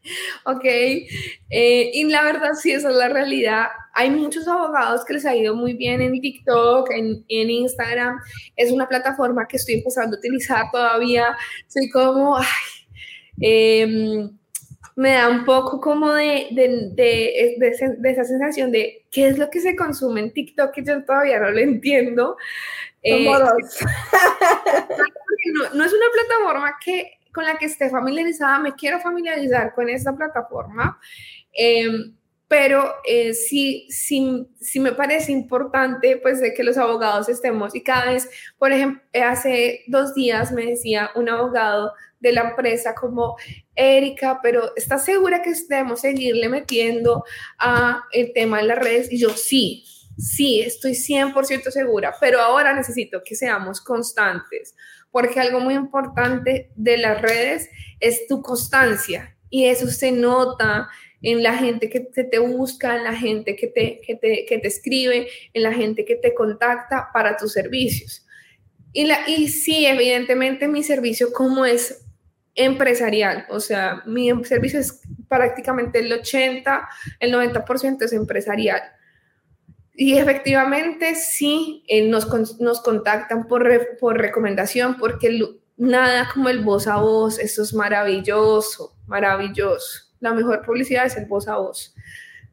Ok, 0.44 0.64
eh, 0.64 1.90
y 1.92 2.04
la 2.04 2.22
verdad 2.22 2.52
sí, 2.54 2.72
esa 2.72 2.90
es 2.90 2.96
la 2.96 3.08
realidad. 3.08 3.66
Hay 3.94 4.10
muchos 4.10 4.46
abogados 4.48 5.04
que 5.04 5.14
les 5.14 5.26
ha 5.26 5.34
ido 5.36 5.54
muy 5.54 5.74
bien 5.74 6.00
en 6.00 6.20
TikTok, 6.20 6.90
en, 6.92 7.24
en 7.28 7.50
Instagram. 7.50 8.18
Es 8.56 8.70
una 8.70 8.88
plataforma 8.88 9.46
que 9.46 9.56
estoy 9.56 9.76
empezando 9.76 10.16
a 10.16 10.18
utilizar 10.18 10.70
todavía. 10.70 11.36
Soy 11.66 11.88
como, 11.90 12.36
ay, 12.36 12.46
em, 13.40 14.30
me 14.96 15.12
da 15.12 15.28
un 15.28 15.44
poco 15.44 15.80
como 15.80 16.12
de, 16.12 16.48
de, 16.50 16.90
de, 16.92 17.56
de, 17.98 18.10
esa 18.10 18.24
sensación 18.24 18.72
de 18.72 19.06
qué 19.10 19.28
es 19.28 19.38
lo 19.38 19.48
que 19.50 19.60
se 19.60 19.76
consume 19.76 20.20
en 20.20 20.32
TikTok 20.32 20.72
que 20.72 20.82
yo 20.84 21.04
todavía 21.04 21.38
no 21.40 21.50
lo 21.50 21.58
entiendo. 21.58 22.36
Eh, 23.02 23.24
no, 23.24 23.40
no 25.74 25.84
es 25.84 25.92
una 25.92 26.06
plataforma 26.12 26.74
que 26.84 27.17
con 27.38 27.44
la 27.44 27.56
que 27.56 27.66
esté 27.66 27.88
familiarizada, 27.88 28.58
me 28.58 28.74
quiero 28.74 28.98
familiarizar 28.98 29.72
con 29.72 29.88
esta 29.88 30.12
plataforma, 30.12 30.98
em, 31.52 32.16
pero 32.48 32.96
eh, 33.04 33.32
sí, 33.32 33.86
sí, 33.90 34.48
sí 34.60 34.80
me 34.80 34.90
parece 34.90 35.30
importante 35.30 36.16
pues 36.16 36.40
de 36.40 36.52
que 36.52 36.64
los 36.64 36.76
abogados 36.76 37.28
estemos 37.28 37.76
y 37.76 37.84
cada 37.84 38.06
vez, 38.10 38.28
por 38.58 38.72
ejemplo, 38.72 39.00
hace 39.24 39.84
dos 39.86 40.16
días 40.16 40.50
me 40.50 40.66
decía 40.66 41.12
un 41.14 41.28
abogado 41.28 41.92
de 42.18 42.32
la 42.32 42.40
empresa 42.40 42.96
como, 42.96 43.36
Erika, 43.76 44.40
pero 44.42 44.72
¿estás 44.74 45.04
segura 45.04 45.40
que 45.40 45.52
debemos 45.68 46.00
seguirle 46.00 46.48
metiendo 46.48 47.22
a 47.60 48.02
el 48.10 48.32
tema 48.32 48.58
en 48.58 48.66
las 48.66 48.80
redes? 48.80 49.12
Y 49.12 49.20
yo 49.20 49.28
sí, 49.30 49.84
sí, 50.18 50.60
estoy 50.60 50.94
100% 50.94 51.70
segura, 51.70 52.12
pero 52.18 52.40
ahora 52.40 52.74
necesito 52.74 53.22
que 53.24 53.36
seamos 53.36 53.80
constantes 53.80 54.74
porque 55.10 55.40
algo 55.40 55.60
muy 55.60 55.74
importante 55.74 56.70
de 56.74 56.98
las 56.98 57.20
redes 57.20 57.68
es 58.00 58.26
tu 58.26 58.42
constancia 58.42 59.36
y 59.50 59.66
eso 59.66 59.88
se 59.88 60.12
nota 60.12 60.88
en 61.22 61.42
la 61.42 61.56
gente 61.56 61.88
que 61.88 62.00
te, 62.00 62.38
busca, 62.38 62.96
en 62.96 63.04
la 63.04 63.14
gente 63.14 63.56
que 63.56 63.66
te, 63.66 64.00
que 64.06 64.14
te, 64.14 64.44
que 64.46 64.58
te 64.58 64.68
escribe, 64.68 65.28
en 65.52 65.62
la 65.62 65.72
gente 65.72 66.04
que 66.04 66.16
te 66.16 66.34
contacta 66.34 67.08
para 67.12 67.36
tus 67.36 67.52
servicios. 67.52 68.24
Y, 68.92 69.06
la, 69.06 69.28
y 69.28 69.48
sí, 69.48 69.86
evidentemente 69.86 70.68
mi 70.68 70.82
servicio 70.82 71.32
como 71.32 71.64
es 71.64 72.04
empresarial, 72.54 73.46
o 73.50 73.60
sea, 73.60 74.02
mi 74.06 74.32
servicio 74.44 74.80
es 74.80 75.00
prácticamente 75.28 76.00
el 76.00 76.12
80, 76.12 76.88
el 77.20 77.32
90% 77.32 78.02
es 78.02 78.12
empresarial. 78.12 78.82
Y 80.00 80.16
efectivamente 80.16 81.16
sí, 81.16 81.82
eh, 81.88 82.06
nos, 82.08 82.28
nos, 82.60 82.80
contactan 82.80 83.48
por, 83.48 83.68
por 83.98 84.16
recomendación, 84.16 84.96
porque 84.96 85.40
nada 85.76 86.28
como 86.32 86.48
el 86.50 86.60
voz 86.60 86.86
a 86.86 86.98
voz, 86.98 87.40
eso 87.40 87.64
es 87.64 87.74
maravilloso, 87.74 88.94
maravilloso. 89.08 90.04
La 90.20 90.32
mejor 90.32 90.64
publicidad 90.64 91.06
es 91.06 91.16
el 91.16 91.26
voz 91.26 91.48
a 91.48 91.56
voz. 91.56 91.96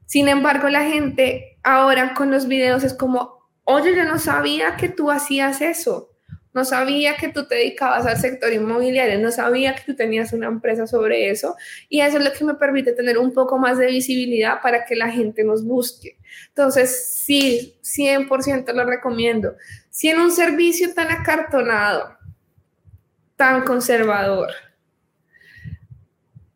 Sin 0.07 0.27
embargo, 0.27 0.69
la 0.69 0.85
gente 0.85 1.59
ahora 1.61 2.15
con 2.15 2.31
los 2.31 2.47
videos 2.47 2.83
es 2.83 2.95
como, 2.95 3.47
oye, 3.63 3.95
yo 3.95 4.05
no 4.05 4.17
sabía 4.17 4.75
que 4.75 4.89
tú 4.89 5.11
hacías 5.11 5.61
eso 5.61 6.15
no 6.55 6.63
sabía 6.63 7.17
que 7.17 7.27
tú 7.27 7.45
te 7.45 7.55
dedicabas 7.55 8.05
al 8.05 8.17
sector 8.17 8.53
inmobiliario, 8.53 9.19
no 9.19 9.29
sabía 9.29 9.75
que 9.75 9.83
tú 9.85 9.93
tenías 9.93 10.31
una 10.31 10.47
empresa 10.47 10.87
sobre 10.87 11.29
eso 11.29 11.57
y 11.89 11.99
eso 11.99 12.17
es 12.17 12.23
lo 12.23 12.31
que 12.31 12.45
me 12.45 12.53
permite 12.53 12.93
tener 12.93 13.17
un 13.17 13.33
poco 13.33 13.59
más 13.59 13.77
de 13.77 13.87
visibilidad 13.87 14.61
para 14.61 14.85
que 14.85 14.95
la 14.95 15.11
gente 15.11 15.43
nos 15.43 15.65
busque. 15.65 16.17
Entonces, 16.49 17.15
sí, 17.15 17.77
100% 17.83 18.73
lo 18.73 18.85
recomiendo. 18.85 19.55
Si 19.89 20.09
en 20.09 20.19
un 20.19 20.31
servicio 20.31 20.93
tan 20.93 21.11
acartonado, 21.11 22.17
tan 23.35 23.63
conservador, 23.63 24.51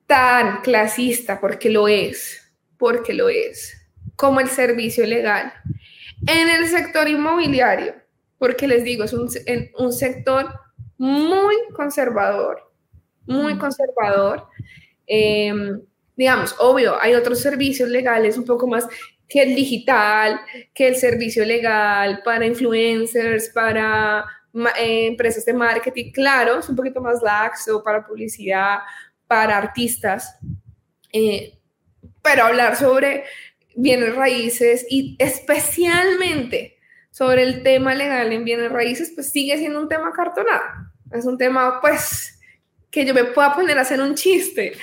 tan 0.06 0.62
clasista, 0.62 1.40
porque 1.40 1.70
lo 1.70 1.88
es, 1.88 2.52
porque 2.78 3.14
lo 3.14 3.30
es, 3.30 3.76
como 4.16 4.40
el 4.40 4.50
servicio 4.50 5.06
legal, 5.06 5.54
en 6.28 6.50
el 6.50 6.68
sector 6.68 7.08
inmobiliario, 7.08 7.96
porque 8.38 8.68
les 8.68 8.84
digo, 8.84 9.04
es 9.04 9.14
un, 9.14 9.30
un 9.78 9.94
sector 9.94 10.52
muy 10.98 11.56
conservador, 11.74 12.72
muy 13.26 13.58
conservador. 13.58 14.48
Em, 15.06 15.82
digamos, 16.16 16.56
obvio, 16.60 17.02
hay 17.02 17.14
otros 17.14 17.40
servicios 17.40 17.90
legales 17.90 18.38
un 18.38 18.46
poco 18.46 18.68
más 18.68 18.88
que 19.30 19.44
el 19.44 19.56
digital, 19.56 20.42
que 20.74 20.88
el 20.88 20.96
servicio 20.96 21.46
legal 21.46 22.22
para 22.26 22.48
influencers, 22.48 23.50
para 23.50 24.26
eh, 24.78 25.06
empresas 25.08 25.46
de 25.46 25.54
marketing, 25.54 26.12
claro, 26.12 26.60
es 26.60 26.68
un 26.68 26.76
poquito 26.76 27.00
más 27.00 27.22
laxo 27.22 27.84
para 27.84 28.06
publicidad, 28.06 28.80
para 29.28 29.56
artistas, 29.56 30.36
eh, 31.14 31.60
pero 32.24 32.46
hablar 32.46 32.76
sobre 32.76 33.26
bienes 33.76 34.16
raíces 34.16 34.86
y 34.90 35.16
especialmente 35.20 36.78
sobre 37.12 37.44
el 37.44 37.62
tema 37.62 37.94
legal 37.94 38.32
en 38.34 38.44
bienes 38.44 38.72
raíces, 38.72 39.12
pues 39.14 39.32
sigue 39.32 39.58
siendo 39.58 39.80
un 39.80 39.90
tema 39.90 40.12
cartonado. 40.12 40.64
Es 41.12 41.26
un 41.26 41.38
tema, 41.38 41.80
pues, 41.82 42.40
que 42.90 43.06
yo 43.06 43.14
me 43.14 43.26
pueda 43.26 43.54
poner 43.54 43.78
a 43.78 43.82
hacer 43.82 44.02
un 44.02 44.16
chiste 44.16 44.74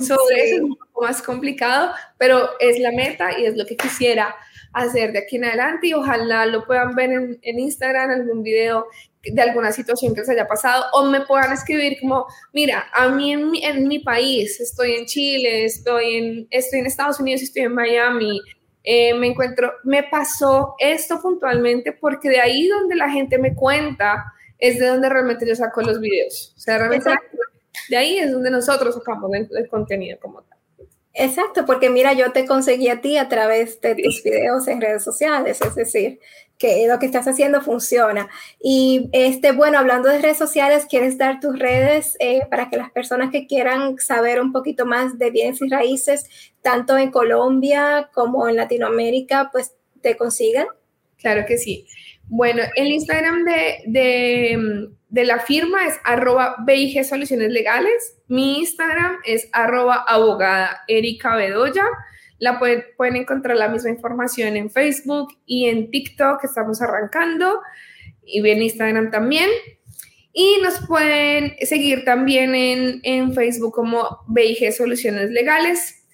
sobre 0.00 0.50
eso, 0.50 0.78
más 1.02 1.22
complicado, 1.22 1.92
pero 2.18 2.50
es 2.60 2.78
la 2.78 2.92
meta 2.92 3.38
y 3.38 3.44
es 3.44 3.56
lo 3.56 3.66
que 3.66 3.76
quisiera 3.76 4.34
hacer 4.72 5.12
de 5.12 5.20
aquí 5.20 5.36
en 5.36 5.46
adelante 5.46 5.88
y 5.88 5.94
ojalá 5.94 6.46
lo 6.46 6.66
puedan 6.66 6.94
ver 6.94 7.10
en, 7.10 7.38
en 7.42 7.58
Instagram, 7.58 8.10
algún 8.10 8.42
video 8.42 8.86
de 9.22 9.42
alguna 9.42 9.72
situación 9.72 10.14
que 10.14 10.20
les 10.20 10.28
haya 10.28 10.46
pasado 10.46 10.84
o 10.92 11.04
me 11.04 11.22
puedan 11.22 11.52
escribir 11.52 11.98
como, 12.00 12.26
mira, 12.52 12.86
a 12.92 13.08
mí 13.08 13.32
en 13.32 13.50
mi, 13.50 13.64
en 13.64 13.88
mi 13.88 13.98
país, 13.98 14.60
estoy 14.60 14.92
en 14.94 15.06
Chile, 15.06 15.64
estoy 15.64 16.16
en, 16.16 16.46
estoy 16.50 16.80
en 16.80 16.86
Estados 16.86 17.18
Unidos, 17.20 17.42
estoy 17.42 17.62
en 17.62 17.74
Miami, 17.74 18.40
eh, 18.84 19.14
me 19.14 19.26
encuentro, 19.28 19.72
me 19.84 20.04
pasó 20.04 20.74
esto 20.78 21.20
puntualmente 21.20 21.92
porque 21.92 22.28
de 22.28 22.40
ahí 22.40 22.68
donde 22.68 22.94
la 22.94 23.10
gente 23.10 23.38
me 23.38 23.54
cuenta 23.54 24.24
es 24.58 24.78
de 24.78 24.86
donde 24.86 25.08
realmente 25.08 25.46
yo 25.46 25.56
saco 25.56 25.82
los 25.82 26.00
videos. 26.00 26.54
O 26.56 26.60
sea, 26.60 26.78
realmente 26.78 27.10
de 27.88 27.96
ahí 27.96 28.18
es 28.18 28.32
donde 28.32 28.50
nosotros 28.50 28.94
sacamos 28.94 29.30
el, 29.34 29.68
contenido 29.68 30.18
como 30.20 30.42
tal. 30.42 30.55
Exacto, 31.18 31.64
porque 31.64 31.88
mira, 31.88 32.12
yo 32.12 32.30
te 32.32 32.44
conseguí 32.44 32.90
a 32.90 33.00
ti 33.00 33.16
a 33.16 33.28
través 33.28 33.80
de 33.80 33.94
tus 33.94 34.22
videos 34.22 34.68
en 34.68 34.82
redes 34.82 35.02
sociales, 35.02 35.58
es 35.62 35.74
decir, 35.74 36.20
que 36.58 36.86
lo 36.86 36.98
que 36.98 37.06
estás 37.06 37.26
haciendo 37.26 37.62
funciona. 37.62 38.28
Y 38.60 39.08
este, 39.12 39.52
bueno, 39.52 39.78
hablando 39.78 40.10
de 40.10 40.18
redes 40.18 40.36
sociales, 40.36 40.86
¿quieres 40.88 41.16
dar 41.16 41.40
tus 41.40 41.58
redes 41.58 42.16
eh, 42.20 42.42
para 42.50 42.68
que 42.68 42.76
las 42.76 42.90
personas 42.90 43.30
que 43.30 43.46
quieran 43.46 43.96
saber 43.98 44.42
un 44.42 44.52
poquito 44.52 44.84
más 44.84 45.18
de 45.18 45.30
bienes 45.30 45.62
y 45.62 45.68
raíces, 45.70 46.52
tanto 46.60 46.98
en 46.98 47.10
Colombia 47.10 48.10
como 48.12 48.46
en 48.46 48.56
Latinoamérica, 48.56 49.48
pues 49.50 49.72
te 50.02 50.18
consigan? 50.18 50.66
Claro 51.16 51.46
que 51.46 51.56
sí. 51.56 51.86
Bueno, 52.28 52.62
el 52.74 52.88
Instagram 52.88 53.44
de, 53.44 54.90
la 55.10 55.38
firma 55.40 55.86
es 55.86 55.94
arroba 56.04 56.56
BIG 56.66 57.04
Soluciones 57.06 57.50
Legales. 57.50 58.15
Mi 58.28 58.58
Instagram 58.58 59.18
es 59.24 59.48
arroba 59.52 60.04
abogada 60.06 60.82
Erika 60.88 61.36
Bedoya. 61.36 61.84
La 62.38 62.58
pueden, 62.58 62.84
encontrar 63.16 63.56
la 63.56 63.68
misma 63.68 63.90
información 63.90 64.56
en 64.56 64.70
Facebook 64.70 65.28
y 65.46 65.66
en 65.66 65.90
TikTok, 65.90 66.40
que 66.40 66.46
estamos 66.46 66.82
arrancando, 66.82 67.60
y 68.24 68.46
en 68.46 68.62
Instagram 68.62 69.10
también. 69.10 69.48
Y 70.32 70.58
nos 70.62 70.86
pueden 70.86 71.56
seguir 71.62 72.04
también 72.04 72.54
en, 72.54 73.00
en 73.04 73.32
Facebook 73.32 73.72
como 73.72 74.20
BIG 74.28 74.72
Soluciones 74.72 75.30
Legales 75.30 76.06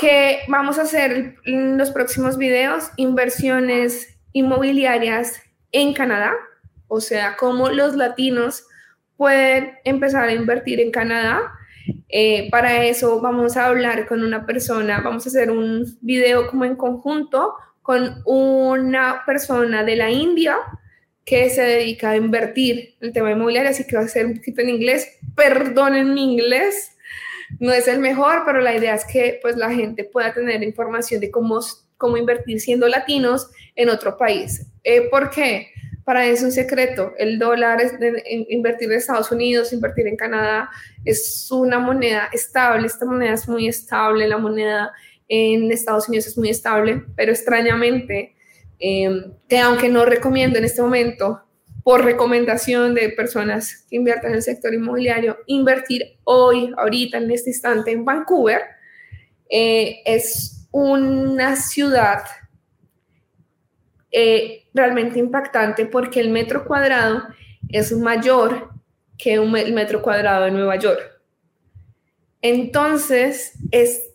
que 0.00 0.40
vamos 0.48 0.78
a 0.78 0.82
hacer 0.82 1.36
en 1.44 1.76
los 1.76 1.90
próximos 1.90 2.38
videos 2.38 2.90
inversiones 2.96 4.18
inmobiliarias 4.32 5.42
en 5.72 5.92
Canadá, 5.92 6.32
o 6.88 7.02
sea, 7.02 7.36
cómo 7.36 7.68
los 7.68 7.94
latinos 7.96 8.64
pueden 9.20 9.72
empezar 9.84 10.30
a 10.30 10.32
invertir 10.32 10.80
en 10.80 10.90
Canadá. 10.90 11.52
Eh, 12.08 12.48
para 12.50 12.86
eso 12.86 13.20
vamos 13.20 13.54
a 13.58 13.66
hablar 13.66 14.06
con 14.06 14.24
una 14.24 14.46
persona, 14.46 15.02
vamos 15.02 15.26
a 15.26 15.28
hacer 15.28 15.50
un 15.50 15.84
video 16.00 16.46
como 16.46 16.64
en 16.64 16.74
conjunto 16.74 17.52
con 17.82 18.22
una 18.24 19.22
persona 19.26 19.84
de 19.84 19.96
la 19.96 20.10
India 20.10 20.56
que 21.22 21.50
se 21.50 21.60
dedica 21.60 22.12
a 22.12 22.16
invertir 22.16 22.94
en 22.98 23.08
el 23.08 23.12
tema 23.12 23.30
inmobiliario, 23.30 23.68
así 23.68 23.86
que 23.86 23.94
va 23.94 24.04
a 24.04 24.08
ser 24.08 24.24
un 24.24 24.36
poquito 24.36 24.62
en 24.62 24.70
inglés. 24.70 25.18
Perdonen 25.36 26.14
mi 26.14 26.32
inglés, 26.32 26.96
no 27.58 27.72
es 27.72 27.88
el 27.88 27.98
mejor, 27.98 28.44
pero 28.46 28.62
la 28.62 28.74
idea 28.74 28.94
es 28.94 29.04
que 29.04 29.38
pues 29.42 29.54
la 29.54 29.70
gente 29.70 30.04
pueda 30.04 30.32
tener 30.32 30.62
información 30.62 31.20
de 31.20 31.30
cómo, 31.30 31.60
cómo 31.98 32.16
invertir 32.16 32.58
siendo 32.58 32.88
latinos 32.88 33.50
en 33.76 33.90
otro 33.90 34.16
país. 34.16 34.66
Eh, 34.82 35.10
¿Por 35.10 35.28
qué? 35.28 35.72
Para 36.04 36.24
eso 36.26 36.34
es 36.34 36.42
un 36.42 36.52
secreto. 36.52 37.12
El 37.18 37.38
dólar 37.38 37.80
es 37.80 37.92
invertir 38.48 38.90
en 38.90 38.98
Estados 38.98 39.30
Unidos, 39.30 39.72
invertir 39.72 40.06
en 40.06 40.16
Canadá, 40.16 40.70
es 41.04 41.48
una 41.50 41.78
moneda 41.78 42.28
estable. 42.32 42.86
Esta 42.86 43.04
moneda 43.04 43.34
es 43.34 43.48
muy 43.48 43.68
estable, 43.68 44.26
la 44.26 44.38
moneda 44.38 44.92
en 45.28 45.70
Estados 45.70 46.08
Unidos 46.08 46.26
es 46.26 46.36
muy 46.36 46.50
estable, 46.50 47.04
pero 47.16 47.32
extrañamente, 47.32 48.34
eh, 48.80 49.32
que 49.48 49.58
aunque 49.58 49.88
no 49.88 50.04
recomiendo 50.04 50.58
en 50.58 50.64
este 50.64 50.82
momento 50.82 51.42
por 51.84 52.04
recomendación 52.04 52.94
de 52.94 53.10
personas 53.10 53.86
que 53.88 53.96
inviertan 53.96 54.30
en 54.30 54.36
el 54.36 54.42
sector 54.42 54.74
inmobiliario, 54.74 55.38
invertir 55.46 56.18
hoy, 56.24 56.72
ahorita, 56.76 57.18
en 57.18 57.30
este 57.30 57.50
instante 57.50 57.92
en 57.92 58.04
Vancouver, 58.04 58.62
eh, 59.48 60.00
es 60.04 60.68
una 60.72 61.56
ciudad 61.56 62.22
eh, 64.12 64.66
realmente 64.74 65.18
impactante 65.18 65.86
porque 65.86 66.20
el 66.20 66.30
metro 66.30 66.64
cuadrado 66.64 67.28
es 67.68 67.92
mayor 67.92 68.70
que 69.16 69.38
un, 69.38 69.56
el 69.56 69.72
metro 69.72 70.02
cuadrado 70.02 70.46
de 70.46 70.50
Nueva 70.50 70.76
York. 70.76 71.20
Entonces, 72.42 73.52
es 73.70 74.10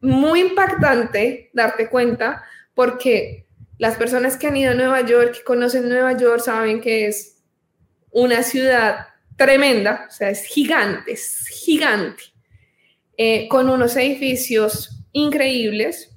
muy 0.00 0.40
impactante 0.40 1.50
darte 1.52 1.88
cuenta 1.88 2.44
porque 2.74 3.46
las 3.78 3.96
personas 3.96 4.36
que 4.36 4.46
han 4.46 4.56
ido 4.56 4.72
a 4.72 4.74
Nueva 4.74 5.00
York, 5.02 5.38
que 5.38 5.44
conocen 5.44 5.88
Nueva 5.88 6.16
York, 6.16 6.40
saben 6.40 6.80
que 6.80 7.06
es 7.06 7.42
una 8.10 8.42
ciudad 8.42 9.06
tremenda, 9.36 10.06
o 10.08 10.10
sea, 10.10 10.30
es 10.30 10.44
gigante, 10.44 11.12
es 11.12 11.46
gigante, 11.48 12.22
eh, 13.16 13.48
con 13.48 13.68
unos 13.68 13.96
edificios 13.96 15.04
increíbles. 15.12 16.10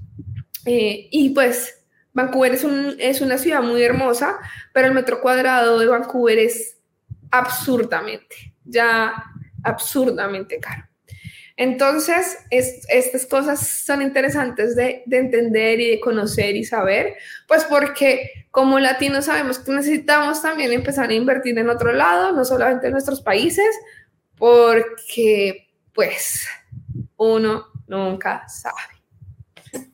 Eh, 0.66 1.08
y 1.12 1.30
pues 1.30 1.79
Vancouver 2.20 2.54
es, 2.54 3.22
una 3.22 3.38
ciudad 3.38 3.62
muy 3.62 3.82
hermosa, 3.82 4.40
pero 4.74 4.88
el 4.88 4.94
metro 4.94 5.22
cuadrado 5.22 5.80
de 5.80 5.88
Vancouver 5.88 6.38
es 6.38 6.78
absurdamente, 7.32 8.54
ya 8.66 9.24
absurdamente 9.64 10.60
caro. 10.60 10.86
Entonces, 11.56 12.38
estas 12.52 13.26
cosas 13.26 13.60
son 13.60 14.02
interesantes 14.02 14.76
de, 14.76 15.04
entender 15.12 15.80
y 15.80 15.92
de 15.92 16.00
conocer 16.00 16.56
y 16.56 16.64
saber, 16.64 17.16
pues 17.48 17.66
porque 17.66 18.48
como 18.52 18.80
latinos 18.80 19.26
sabemos 19.26 19.60
que 19.60 19.72
necesitamos 19.72 20.42
también 20.42 20.72
empezar 20.72 21.10
a 21.10 21.14
invertir 21.14 21.58
en 21.58 21.70
otro 21.70 21.92
lado, 21.92 22.32
no 22.32 22.46
solamente 22.46 22.88
en 22.88 22.94
nuestros 22.94 23.22
países, 23.22 23.68
porque 24.38 25.68
pues 25.94 26.48
uno 27.18 27.68
nunca 27.88 28.48
sabe. 28.48 28.99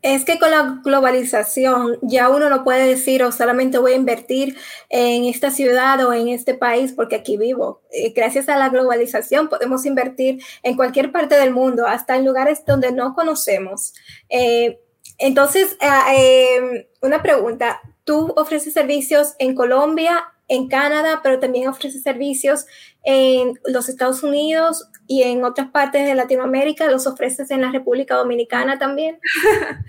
Es 0.02 0.24
que 0.24 0.40
con 0.40 0.52
la 0.52 0.82
globalización 0.84 1.98
ya 2.02 2.30
uno 2.30 2.50
no 2.50 2.64
puede 2.64 2.88
decir 2.88 3.24
o 3.24 3.32
solamente 3.32 3.78
voy 3.78 3.94
a 3.94 3.96
invertir 3.96 4.58
en 4.90 5.26
esta 5.26 5.52
ciudad 5.52 6.06
o 6.06 6.14
en 6.14 6.30
este 6.30 6.54
país 6.54 6.94
porque 6.94 7.16
aquí 7.16 7.38
vivo. 7.38 7.82
Eh, 7.92 8.14
gracias 8.16 8.48
a 8.50 8.58
la 8.58 8.70
globalización 8.70 9.50
podemos 9.50 9.86
invertir 9.86 10.42
en 10.64 10.76
cualquier 10.76 11.12
parte 11.12 11.36
del 11.36 11.52
mundo, 11.52 11.88
hasta 11.88 12.16
en 12.16 12.26
lugares 12.26 12.64
donde 12.66 12.92
no 12.92 13.14
conocemos. 13.14 13.94
Eh, 14.30 14.80
entonces, 15.18 15.78
eh, 15.82 16.88
una 17.02 17.22
pregunta, 17.22 17.82
¿tú 18.04 18.34
ofreces 18.36 18.74
servicios 18.74 19.36
en 19.40 19.56
Colombia, 19.56 20.35
en 20.48 20.68
Canadá, 20.68 21.22
pero 21.24 21.40
también 21.40 21.68
ofreces 21.68 22.04
servicios 22.04 22.66
en 23.04 23.60
los 23.66 23.90
Estados 23.90 24.24
Unidos 24.24 24.88
y 25.08 25.24
en 25.24 25.44
otras 25.44 25.70
partes 25.72 26.06
de 26.06 26.16
Latinoamérica, 26.16 26.90
los 26.90 27.08
ofreces 27.08 27.52
en 27.52 27.62
la 27.62 27.72
República 27.72 28.16
Dominicana 28.16 28.78
también. 28.78 29.20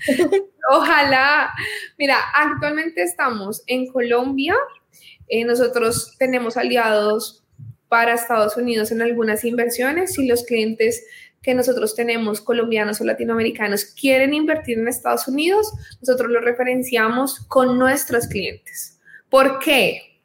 Ojalá. 0.70 1.52
Mira, 1.98 2.16
actualmente 2.34 3.02
estamos 3.02 3.62
en 3.66 3.86
Colombia. 3.88 4.54
Eh, 5.28 5.44
nosotros 5.44 6.14
tenemos 6.18 6.56
aliados 6.56 7.44
para 7.88 8.14
Estados 8.14 8.56
Unidos 8.56 8.90
en 8.90 9.02
algunas 9.02 9.44
inversiones 9.44 10.18
y 10.18 10.26
los 10.26 10.44
clientes 10.44 11.04
que 11.42 11.54
nosotros 11.54 11.94
tenemos, 11.94 12.40
colombianos 12.40 13.00
o 13.00 13.04
latinoamericanos, 13.04 13.84
quieren 13.84 14.34
invertir 14.34 14.78
en 14.78 14.88
Estados 14.88 15.28
Unidos, 15.28 15.72
nosotros 16.00 16.30
los 16.32 16.42
referenciamos 16.44 17.38
con 17.46 17.78
nuestros 17.78 18.26
clientes. 18.26 18.98
¿Por 19.30 19.60
qué? 19.60 20.15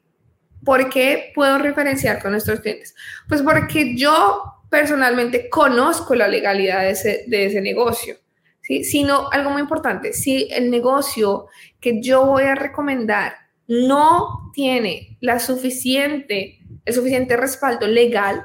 ¿Por 0.64 0.90
qué 0.90 1.32
puedo 1.34 1.58
referenciar 1.58 2.22
con 2.22 2.32
nuestros 2.32 2.60
clientes? 2.60 2.94
Pues 3.28 3.42
porque 3.42 3.96
yo 3.96 4.42
personalmente 4.70 5.50
conozco 5.50 6.14
la 6.14 6.28
legalidad 6.28 6.80
de 6.82 6.90
ese, 6.90 7.24
de 7.26 7.46
ese 7.46 7.60
negocio. 7.60 8.16
¿sí? 8.62 8.84
Sino 8.84 9.30
algo 9.30 9.50
muy 9.50 9.60
importante, 9.60 10.12
si 10.12 10.48
el 10.50 10.70
negocio 10.70 11.46
que 11.80 12.00
yo 12.00 12.24
voy 12.24 12.44
a 12.44 12.54
recomendar 12.54 13.34
no 13.66 14.50
tiene 14.54 15.16
la 15.20 15.38
suficiente, 15.40 16.60
el 16.84 16.94
suficiente 16.94 17.36
respaldo 17.36 17.86
legal, 17.86 18.44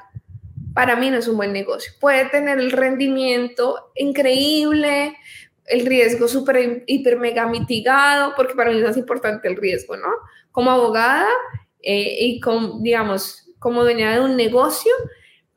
para 0.73 0.95
mí 0.95 1.10
no 1.10 1.17
es 1.17 1.27
un 1.27 1.38
buen 1.38 1.53
negocio. 1.53 1.91
Puede 1.99 2.25
tener 2.25 2.60
el 2.60 2.71
rendimiento 2.71 3.91
increíble, 3.95 5.15
el 5.65 5.86
riesgo 5.86 6.27
súper, 6.27 6.84
hiper, 6.88 7.17
mega 7.17 7.47
mitigado, 7.47 8.34
porque 8.36 8.53
para 8.53 8.69
mí 8.69 8.77
es 8.77 8.84
más 8.84 8.97
importante 8.97 9.47
el 9.47 9.56
riesgo, 9.56 9.97
¿no? 9.97 10.10
Como 10.51 10.71
abogada 10.71 11.27
eh, 11.81 12.17
y 12.19 12.39
como, 12.39 12.79
digamos, 12.81 13.49
como 13.59 13.83
dueña 13.83 14.13
de 14.13 14.21
un 14.21 14.35
negocio, 14.35 14.91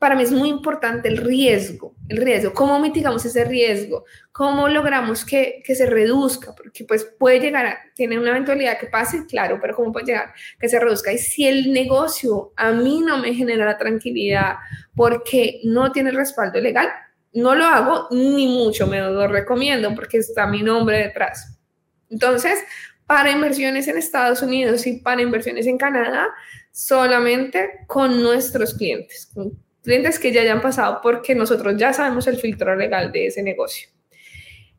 para 0.01 0.15
mí 0.15 0.23
es 0.23 0.31
muy 0.31 0.49
importante 0.49 1.07
el 1.09 1.17
riesgo, 1.17 1.95
el 2.09 2.17
riesgo, 2.17 2.53
cómo 2.53 2.79
mitigamos 2.79 3.23
ese 3.23 3.45
riesgo, 3.45 4.03
cómo 4.31 4.67
logramos 4.67 5.23
que, 5.23 5.61
que, 5.63 5.75
se 5.75 5.85
reduzca, 5.85 6.55
porque 6.55 6.85
pues 6.85 7.05
puede 7.19 7.39
llegar, 7.39 7.67
a, 7.67 7.77
tiene 7.93 8.17
una 8.17 8.31
eventualidad 8.31 8.79
que 8.79 8.87
pase, 8.87 9.27
claro, 9.27 9.59
pero 9.61 9.75
cómo 9.75 9.91
puede 9.91 10.07
llegar 10.07 10.33
que 10.59 10.67
se 10.67 10.79
reduzca. 10.79 11.13
Y 11.13 11.19
si 11.19 11.47
el 11.47 11.71
negocio 11.71 12.51
a 12.55 12.71
mí 12.71 13.01
no 13.05 13.19
me 13.19 13.35
genera 13.35 13.63
la 13.63 13.77
tranquilidad 13.77 14.55
porque 14.95 15.61
no 15.65 15.91
tiene 15.91 16.09
respaldo 16.09 16.59
legal, 16.59 16.89
no 17.33 17.53
lo 17.53 17.65
hago, 17.65 18.07
ni 18.09 18.47
mucho 18.47 18.87
me 18.87 18.99
lo 18.99 19.27
recomiendo 19.27 19.93
porque 19.93 20.17
está 20.17 20.47
mi 20.47 20.63
nombre 20.63 20.97
detrás. 20.97 21.59
Entonces, 22.09 22.59
para 23.11 23.29
inversiones 23.29 23.89
en 23.89 23.97
Estados 23.97 24.41
Unidos 24.41 24.87
y 24.87 24.93
para 24.93 25.21
inversiones 25.21 25.67
en 25.67 25.77
Canadá, 25.77 26.29
solamente 26.71 27.83
con 27.85 28.23
nuestros 28.23 28.73
clientes, 28.73 29.29
clientes 29.83 30.17
que 30.17 30.31
ya 30.31 30.39
hayan 30.39 30.61
pasado 30.61 31.01
porque 31.03 31.35
nosotros 31.35 31.75
ya 31.75 31.91
sabemos 31.91 32.25
el 32.27 32.37
filtro 32.37 32.73
legal 32.73 33.11
de 33.11 33.27
ese 33.27 33.43
negocio. 33.43 33.89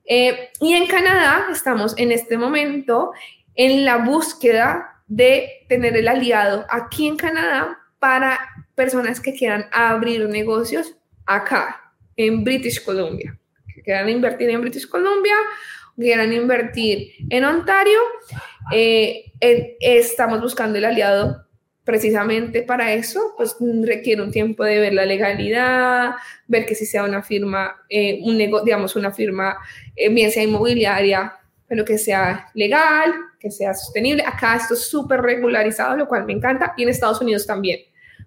Eh, 0.06 0.48
y 0.62 0.72
en 0.72 0.86
Canadá 0.86 1.48
estamos 1.52 1.94
en 1.98 2.11
este 2.11 2.38
momento 2.38 3.12
en 3.54 3.84
la 3.84 3.98
búsqueda 3.98 5.02
de 5.06 5.66
tener 5.68 5.94
el 5.94 6.09
aliado 6.09 6.64
aquí 6.70 7.09
en 7.09 7.18
Canadá 7.18 7.80
para 7.98 8.40
personas 8.74 9.20
que 9.20 9.34
quieran 9.34 9.66
abrir 9.72 10.26
negocios 10.30 10.96
acá, 11.26 11.92
en 12.16 12.44
British 12.44 12.82
Columbia. 12.82 13.38
que 13.74 13.82
quieran 13.82 14.09
invertir 14.09 14.48
en 14.48 14.62
British 14.62 14.88
Columbia, 14.88 15.36
quieran 15.97 16.32
invertir 16.32 17.12
en 17.30 17.45
Ontario, 17.45 17.99
eh, 18.72 19.32
estamos 19.80 20.40
buscando 20.40 20.78
el 20.78 20.84
aliado 20.84 21.47
precisamente 21.84 22.62
para 22.62 22.93
eso, 22.93 23.34
pues 23.36 23.57
requiere 23.82 24.22
un 24.22 24.30
tiempo 24.30 24.64
de 24.64 24.78
ver 24.78 24.95
la 24.95 25.05
legalidad, 25.05 26.12
ver 26.47 26.64
que 26.64 26.74
si 26.74 26.86
sea 26.86 27.05
una 27.05 27.22
firma, 27.22 27.76
eh, 27.88 28.20
un 28.22 28.38
digamos, 28.38 28.95
una 28.95 29.11
firma, 29.11 29.59
eh, 29.97 30.09
bien 30.09 30.30
sea 30.30 30.45
inmobiliaria, 30.45 31.36
pero 31.66 31.84
que 31.84 31.99
sea 31.99 32.49
legal, 32.55 33.12
que 33.40 33.51
sea 33.51 33.74
sostenible. 33.74 34.22
Acá 34.24 34.57
esto 34.57 34.74
es 34.74 34.82
súper 34.82 35.20
regularizado, 35.22 35.97
lo 35.97 36.07
cual 36.07 36.24
me 36.24 36.32
encanta, 36.32 36.72
y 36.76 36.84
en 36.84 36.90
Estados 36.90 37.20
Unidos 37.20 37.47
también, 37.47 37.80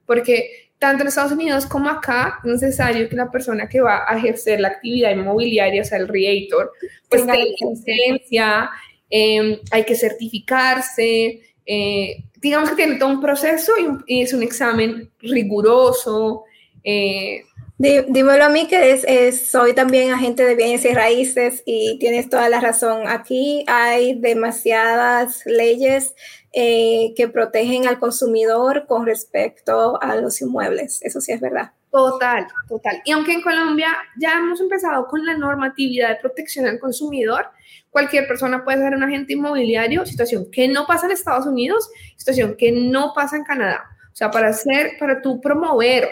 porque 0.05 0.64
tanto 0.79 1.03
en 1.03 1.07
Estados 1.07 1.31
Unidos 1.31 1.65
como 1.65 1.89
acá 1.89 2.39
es 2.43 2.51
necesario 2.51 3.07
que 3.09 3.15
la 3.15 3.31
persona 3.31 3.67
que 3.67 3.81
va 3.81 4.03
a 4.07 4.17
ejercer 4.17 4.59
la 4.59 4.69
actividad 4.69 5.11
inmobiliaria, 5.11 5.81
o 5.81 5.85
sea, 5.85 5.97
el 5.97 6.07
realtor, 6.07 6.71
pues 7.09 7.25
tenga 7.25 7.35
licencia, 7.35 8.69
eh, 9.09 9.61
hay 9.71 9.83
que 9.83 9.95
certificarse, 9.95 11.41
eh, 11.65 12.23
digamos 12.41 12.69
que 12.69 12.75
tiene 12.75 12.97
todo 12.97 13.09
un 13.09 13.21
proceso 13.21 13.71
y, 14.07 14.21
es 14.21 14.33
un 14.33 14.43
examen 14.43 15.09
riguroso. 15.19 16.43
Eh, 16.83 17.43
dímelo 17.77 18.45
a 18.45 18.49
mí 18.49 18.67
que 18.67 18.91
es, 18.91 19.49
soy 19.49 19.73
también 19.73 20.11
agente 20.11 20.45
de 20.45 20.55
bienes 20.55 20.85
y 20.85 20.93
raíces 20.93 21.63
y 21.65 21.97
tienes 21.99 22.29
toda 22.29 22.49
la 22.49 22.61
razón. 22.61 23.07
Aquí 23.07 23.65
hay 23.67 24.15
demasiadas 24.15 25.41
leyes 25.45 26.13
eh, 26.57 27.13
que 27.17 27.27
protegen 27.27 27.85
al 27.85 27.99
consumidor 27.99 28.85
con 28.87 29.05
respecto 29.05 30.01
a 30.01 30.15
los 30.15 30.39
inmuebles. 30.41 31.01
Eso 31.01 31.19
sí 31.19 31.33
es 31.33 31.41
verdad. 31.41 31.73
Total, 31.91 32.47
total. 32.69 33.01
Y 33.03 33.11
aunque 33.11 33.33
en 33.33 33.41
Colombia 33.41 33.89
ya 34.17 34.37
hemos 34.37 34.61
empezado 34.61 35.05
con 35.07 35.25
la 35.25 35.37
normatividad 35.37 36.11
de 36.11 36.15
protección 36.15 36.65
al 36.65 36.79
consumidor, 36.79 37.47
cualquier 37.89 38.25
persona 38.25 38.63
puede 38.63 38.77
ser 38.77 38.95
un 38.95 39.03
agente 39.03 39.33
inmobiliario, 39.33 40.05
situación 40.05 40.49
que 40.49 40.69
no 40.69 40.87
pasa 40.87 41.07
en 41.07 41.11
Estados 41.11 41.45
Unidos, 41.45 41.89
situación 42.15 42.55
que 42.57 42.71
no 42.71 43.11
pasa 43.13 43.35
en 43.35 43.43
Canadá. 43.43 43.89
O 44.13 44.15
sea, 44.15 44.31
para 44.31 44.47
hacer, 44.47 44.93
para 44.97 45.21
tú 45.21 45.41
promover, 45.41 46.07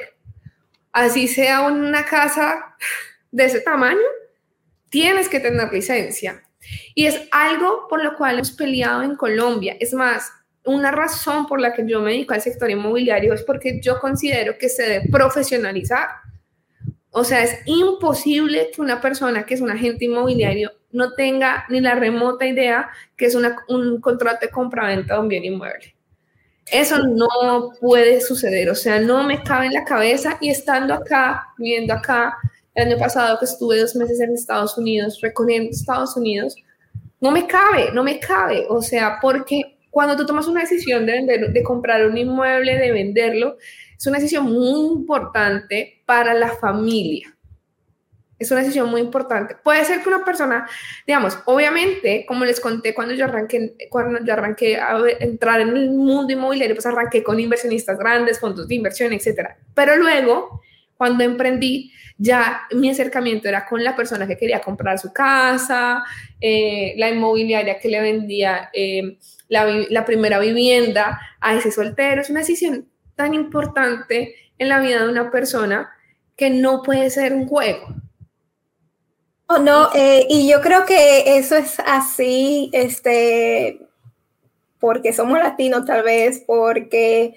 así 0.91 1.29
sea 1.29 1.61
una 1.61 2.03
casa 2.03 2.75
de 3.31 3.45
ese 3.45 3.61
tamaño, 3.61 3.97
tienes 4.89 5.29
que 5.29 5.39
tener 5.39 5.71
licencia. 5.71 6.43
Y 6.95 7.05
es 7.05 7.27
algo 7.31 7.87
por 7.89 8.03
lo 8.03 8.15
cual 8.15 8.35
hemos 8.35 8.51
peleado 8.51 9.03
en 9.03 9.15
Colombia. 9.15 9.75
Es 9.79 9.93
más, 9.93 10.31
una 10.65 10.91
razón 10.91 11.45
por 11.45 11.59
la 11.59 11.73
que 11.73 11.85
yo 11.85 12.01
me 12.01 12.11
dedico 12.11 12.33
al 12.33 12.41
sector 12.41 12.69
inmobiliario 12.69 13.33
es 13.33 13.43
porque 13.43 13.79
yo 13.81 13.99
considero 13.99 14.57
que 14.57 14.69
se 14.69 14.83
debe 14.83 15.09
profesionalizar. 15.09 16.07
O 17.11 17.23
sea, 17.23 17.43
es 17.43 17.59
imposible 17.65 18.71
que 18.73 18.81
una 18.81 18.99
persona 19.01 19.45
que 19.45 19.53
es 19.53 19.61
un 19.61 19.69
agente 19.69 20.05
inmobiliario 20.05 20.71
no 20.91 21.13
tenga 21.13 21.65
ni 21.69 21.81
la 21.81 21.95
remota 21.95 22.45
idea 22.45 22.89
que 23.17 23.25
es 23.25 23.35
un 23.35 23.99
contrato 23.99 24.45
de 24.45 24.51
compra-venta 24.51 25.15
de 25.15 25.19
un 25.19 25.27
bien 25.27 25.43
inmueble. 25.43 25.95
Eso 26.71 26.97
no 26.99 27.71
puede 27.81 28.21
suceder, 28.21 28.69
o 28.69 28.75
sea, 28.75 28.99
no 28.99 29.23
me 29.23 29.43
cabe 29.43 29.65
en 29.65 29.73
la 29.73 29.83
cabeza 29.83 30.37
y 30.39 30.49
estando 30.49 30.93
acá, 30.93 31.49
viviendo 31.57 31.93
acá, 31.93 32.37
el 32.75 32.87
año 32.87 32.97
pasado 32.97 33.37
que 33.39 33.45
estuve 33.45 33.79
dos 33.79 33.95
meses 33.95 34.19
en 34.19 34.33
Estados 34.33 34.77
Unidos, 34.77 35.19
recorriendo 35.21 35.69
Estados 35.69 36.17
Unidos, 36.17 36.55
no 37.19 37.31
me 37.31 37.47
cabe, 37.47 37.91
no 37.93 38.03
me 38.03 38.19
cabe, 38.19 38.65
o 38.69 38.81
sea, 38.81 39.17
porque 39.21 39.77
cuando 39.89 40.17
tú 40.17 40.25
tomas 40.25 40.47
una 40.47 40.61
decisión 40.61 41.05
de, 41.05 41.13
vender, 41.13 41.53
de 41.53 41.63
comprar 41.63 42.05
un 42.05 42.17
inmueble, 42.17 42.77
de 42.77 42.91
venderlo, 42.91 43.57
es 43.95 44.07
una 44.07 44.17
decisión 44.17 44.45
muy 44.45 44.97
importante 44.97 46.01
para 46.05 46.33
la 46.33 46.49
familia. 46.49 47.33
Es 48.39 48.51
una 48.51 48.61
decisión 48.61 48.89
muy 48.89 48.99
importante. 48.99 49.55
Puede 49.63 49.85
ser 49.85 50.01
que 50.01 50.09
una 50.09 50.25
persona, 50.25 50.67
digamos, 51.07 51.37
obviamente, 51.45 52.25
como 52.27 52.43
les 52.43 52.59
conté 52.59 52.93
cuando 52.93 53.13
yo 53.13 53.25
arranqué, 53.25 53.75
cuando 53.89 54.19
yo 54.25 54.33
arranqué 54.33 54.77
a 54.77 54.97
entrar 55.19 55.61
en 55.61 55.69
el 55.69 55.91
mundo 55.91 56.33
inmobiliario, 56.33 56.75
pues 56.75 56.85
arranqué 56.85 57.23
con 57.23 57.39
inversionistas 57.39 57.97
grandes, 57.97 58.39
fondos 58.39 58.67
de 58.67 58.75
inversión, 58.75 59.13
etcétera. 59.13 59.57
Pero 59.73 59.95
luego, 59.95 60.61
cuando 61.03 61.25
emprendí, 61.25 61.91
ya 62.17 62.61
mi 62.71 62.89
acercamiento 62.89 63.49
era 63.49 63.65
con 63.65 63.83
la 63.83 63.93
persona 63.93 64.25
que 64.25 64.37
quería 64.37 64.61
comprar 64.61 64.97
su 64.97 65.11
casa, 65.11 66.05
eh, 66.39 66.93
la 66.95 67.09
inmobiliaria 67.09 67.77
que 67.77 67.89
le 67.89 67.99
vendía 67.99 68.69
eh, 68.71 69.17
la, 69.49 70.05
primera 70.05 70.39
vivienda 70.39 71.19
a 71.41 71.55
ese 71.55 71.71
soltero. 71.71 72.21
Es 72.21 72.29
una 72.29 72.39
decisión 72.39 72.87
tan 73.15 73.33
importante 73.33 74.33
en 74.57 74.69
la 74.69 74.79
vida 74.79 75.03
de 75.03 75.09
una 75.09 75.29
persona 75.29 75.91
que 76.37 76.49
no 76.49 76.83
puede 76.83 77.09
ser 77.09 77.33
un 77.33 77.49
juego. 77.49 77.93
Oh, 79.47 79.57
no, 79.57 79.89
eh, 79.93 80.25
y 80.29 80.49
yo 80.49 80.61
creo 80.61 80.85
que 80.85 81.37
eso 81.37 81.57
es 81.57 81.81
así, 81.85 82.69
este, 82.71 83.89
porque 84.83 85.13
somos 85.13 85.39
latinos 85.39 85.85
tal 85.85 86.03
vez, 86.03 86.43
porque 86.45 87.35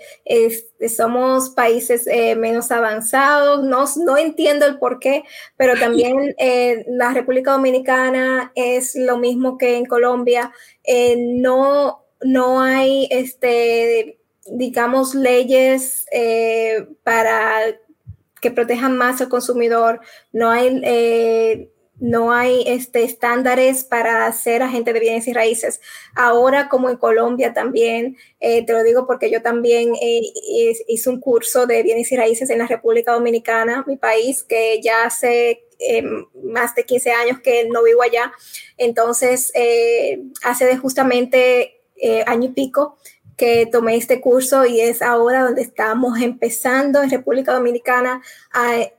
somos 0.88 1.50
países 1.50 2.08
eh, 2.08 2.34
menos 2.34 2.72
avanzados, 2.72 3.62
no, 3.62 3.84
no 4.04 4.18
entiendo 4.18 4.66
el 4.66 4.80
por 4.80 4.98
qué, 4.98 5.22
pero 5.56 5.74
también 5.78 6.34
eh, 6.38 6.84
la 6.88 7.14
República 7.14 7.52
Dominicana 7.52 8.50
es 8.56 8.96
lo 8.96 9.18
mismo 9.18 9.58
que 9.58 9.76
en 9.76 9.86
Colombia, 9.86 10.52
no, 11.16 12.04
no 12.20 12.60
hay, 12.60 13.06
este, 13.12 14.18
digamos, 14.50 15.14
leyes 15.14 16.04
para 17.04 17.60
que 18.40 18.50
protejan 18.50 18.98
más 18.98 19.20
al 19.20 19.28
consumidor, 19.28 20.00
no 20.32 20.50
hay 20.50 21.70
no 21.98 22.32
hay 22.32 22.62
este, 22.66 23.04
estándares 23.04 23.84
para 23.84 24.30
ser 24.32 24.62
agente 24.62 24.92
de 24.92 25.00
bienes 25.00 25.26
y 25.28 25.32
raíces. 25.32 25.80
Ahora, 26.14 26.68
como 26.68 26.90
en 26.90 26.96
Colombia 26.96 27.54
también, 27.54 28.16
eh, 28.40 28.64
te 28.66 28.72
lo 28.72 28.82
digo 28.82 29.06
porque 29.06 29.30
yo 29.30 29.42
también 29.42 29.94
eh, 30.00 30.20
hice 30.88 31.08
un 31.08 31.20
curso 31.20 31.66
de 31.66 31.82
bienes 31.82 32.12
y 32.12 32.16
raíces 32.16 32.50
en 32.50 32.58
la 32.58 32.66
República 32.66 33.12
Dominicana, 33.12 33.84
mi 33.86 33.96
país, 33.96 34.42
que 34.42 34.80
ya 34.82 35.04
hace 35.04 35.64
eh, 35.78 36.02
más 36.44 36.74
de 36.74 36.84
15 36.84 37.12
años 37.12 37.40
que 37.40 37.66
no 37.68 37.82
vivo 37.82 38.02
allá. 38.02 38.32
Entonces, 38.76 39.52
hace 40.42 40.66
de 40.66 40.76
justamente 40.76 41.80
año 42.26 42.50
y 42.50 42.52
pico 42.52 42.98
que 43.38 43.66
tomé 43.66 43.96
este 43.96 44.20
curso 44.20 44.64
y 44.64 44.80
es 44.80 45.02
ahora 45.02 45.44
donde 45.44 45.62
estamos 45.62 46.20
empezando 46.20 47.02
en 47.02 47.10
República 47.10 47.52
Dominicana 47.52 48.22
a 48.52 48.90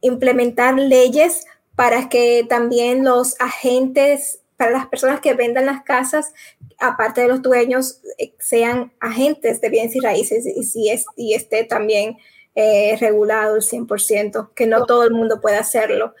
implementar 0.00 0.78
leyes 0.78 1.46
para 1.82 2.08
que 2.08 2.46
también 2.48 3.04
los 3.04 3.34
agentes, 3.40 4.40
para 4.56 4.70
las 4.70 4.86
personas 4.86 5.18
que 5.18 5.34
vendan 5.34 5.66
las 5.66 5.82
casas, 5.82 6.32
aparte 6.78 7.22
de 7.22 7.26
los 7.26 7.42
dueños, 7.42 8.00
eh, 8.18 8.34
sean 8.38 8.92
agentes 9.00 9.60
de 9.60 9.68
bienes 9.68 9.96
y 9.96 9.98
raíces 9.98 10.46
y, 10.46 10.62
si 10.62 10.90
es, 10.90 11.06
y 11.16 11.34
esté 11.34 11.64
también 11.64 12.18
eh, 12.54 12.96
regulado 13.00 13.56
el 13.56 13.62
100%, 13.62 14.50
que 14.54 14.68
no 14.68 14.86
todo 14.86 15.02
el 15.02 15.10
mundo 15.10 15.40
puede 15.40 15.56
hacerlo. 15.56 16.14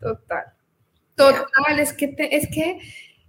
Total. 0.00 0.46
Total, 1.14 1.78
es 1.78 1.92
que, 1.92 2.12
es 2.18 2.48
que 2.48 2.80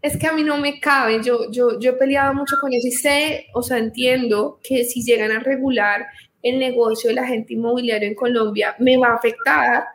es 0.02 0.18
que 0.18 0.26
a 0.26 0.34
mí 0.34 0.42
no 0.42 0.58
me 0.58 0.80
cabe, 0.80 1.22
yo, 1.24 1.52
yo, 1.52 1.80
yo 1.80 1.92
he 1.92 1.98
peleado 1.98 2.34
mucho 2.34 2.56
con 2.60 2.74
eso 2.74 2.88
y 2.88 2.94
sé, 2.94 3.46
o 3.54 3.62
sea, 3.62 3.78
entiendo 3.78 4.60
que 4.64 4.86
si 4.86 5.04
llegan 5.04 5.32
a 5.32 5.40
regular 5.40 6.08
el 6.42 6.58
negocio 6.58 7.10
del 7.10 7.20
agente 7.20 7.54
inmobiliario 7.54 8.08
en 8.08 8.16
Colombia, 8.16 8.76
me 8.80 8.98
va 8.98 9.10
a 9.10 9.16
afectar 9.18 9.95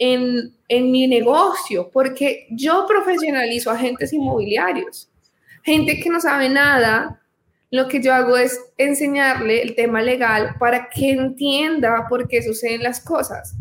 en, 0.00 0.56
en 0.66 0.90
mi 0.90 1.06
negocio, 1.06 1.90
porque 1.92 2.46
yo 2.50 2.86
profesionalizo 2.88 3.70
agentes 3.70 4.12
inmobiliarios, 4.14 5.10
gente 5.62 6.00
que 6.00 6.08
no 6.08 6.20
sabe 6.20 6.48
nada, 6.48 7.20
lo 7.70 7.86
que 7.86 8.00
yo 8.02 8.14
hago 8.14 8.36
es 8.36 8.58
enseñarle 8.78 9.62
el 9.62 9.74
tema 9.74 10.00
legal 10.00 10.56
para 10.58 10.88
que 10.88 11.10
entienda 11.10 12.06
por 12.08 12.26
qué 12.26 12.42
suceden 12.42 12.82
las 12.82 13.00
cosas. 13.00 13.54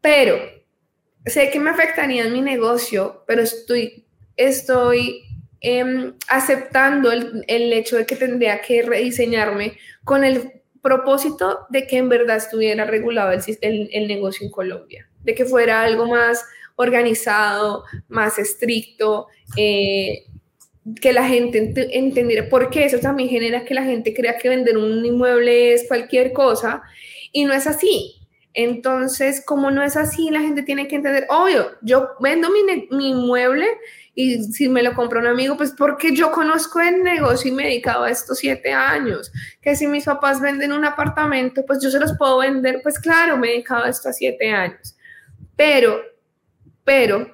Pero 0.00 0.38
sé 1.26 1.50
que 1.50 1.58
me 1.58 1.70
afectaría 1.70 2.24
en 2.24 2.32
mi 2.32 2.40
negocio, 2.40 3.24
pero 3.26 3.42
estoy, 3.42 4.06
estoy 4.36 5.24
em, 5.60 6.14
aceptando 6.28 7.10
el, 7.10 7.44
el, 7.48 7.72
hecho 7.72 7.96
de 7.96 8.06
que 8.06 8.14
tendría 8.14 8.60
que 8.62 8.82
rediseñarme 8.82 9.76
con 10.04 10.22
el 10.22 10.62
propósito 10.80 11.66
de 11.68 11.84
que 11.88 11.96
en 11.96 12.08
verdad 12.08 12.36
estuviera 12.36 12.84
regulado 12.84 13.32
el, 13.32 13.42
el, 13.60 13.90
el 13.92 14.06
negocio 14.06 14.46
en 14.46 14.52
Colombia 14.52 15.08
de 15.26 15.34
que 15.34 15.44
fuera 15.44 15.82
algo 15.82 16.06
más 16.06 16.46
organizado, 16.76 17.84
más 18.08 18.38
estricto, 18.38 19.26
eh, 19.56 20.24
que 21.00 21.12
la 21.12 21.26
gente 21.26 21.74
entendiera, 21.98 22.48
porque 22.48 22.84
eso 22.84 22.98
también 23.00 23.28
genera 23.28 23.64
que 23.64 23.74
la 23.74 23.82
gente 23.82 24.14
crea 24.14 24.38
que 24.38 24.48
vender 24.48 24.78
un 24.78 25.04
inmueble 25.04 25.72
es 25.72 25.88
cualquier 25.88 26.32
cosa 26.32 26.82
y 27.32 27.44
no 27.44 27.52
es 27.52 27.66
así. 27.66 28.12
Entonces, 28.54 29.42
como 29.44 29.70
no 29.70 29.82
es 29.82 29.96
así, 29.96 30.30
la 30.30 30.40
gente 30.40 30.62
tiene 30.62 30.86
que 30.86 30.96
entender, 30.96 31.26
obvio, 31.28 31.72
yo 31.82 32.10
vendo 32.20 32.48
mi, 32.50 32.86
mi 32.90 33.10
inmueble 33.10 33.66
y 34.14 34.44
si 34.44 34.68
me 34.68 34.82
lo 34.82 34.94
compra 34.94 35.20
un 35.20 35.26
amigo, 35.26 35.56
pues 35.58 35.74
porque 35.76 36.14
yo 36.14 36.30
conozco 36.30 36.80
el 36.80 37.02
negocio 37.02 37.50
y 37.50 37.54
me 37.54 37.64
he 37.64 37.66
dedicado 37.66 38.04
a 38.04 38.10
estos 38.10 38.38
siete 38.38 38.72
años. 38.72 39.30
Que 39.60 39.76
si 39.76 39.86
mis 39.88 40.04
papás 40.04 40.40
venden 40.40 40.72
un 40.72 40.86
apartamento, 40.86 41.66
pues 41.66 41.82
yo 41.82 41.90
se 41.90 42.00
los 42.00 42.16
puedo 42.16 42.38
vender, 42.38 42.80
pues 42.82 42.98
claro, 42.98 43.36
me 43.36 43.48
he 43.48 43.50
dedicado 43.52 43.84
a 43.84 43.90
esto 43.90 44.08
a 44.08 44.12
siete 44.12 44.48
años 44.50 44.95
pero 45.56 46.16
pero 46.86 47.32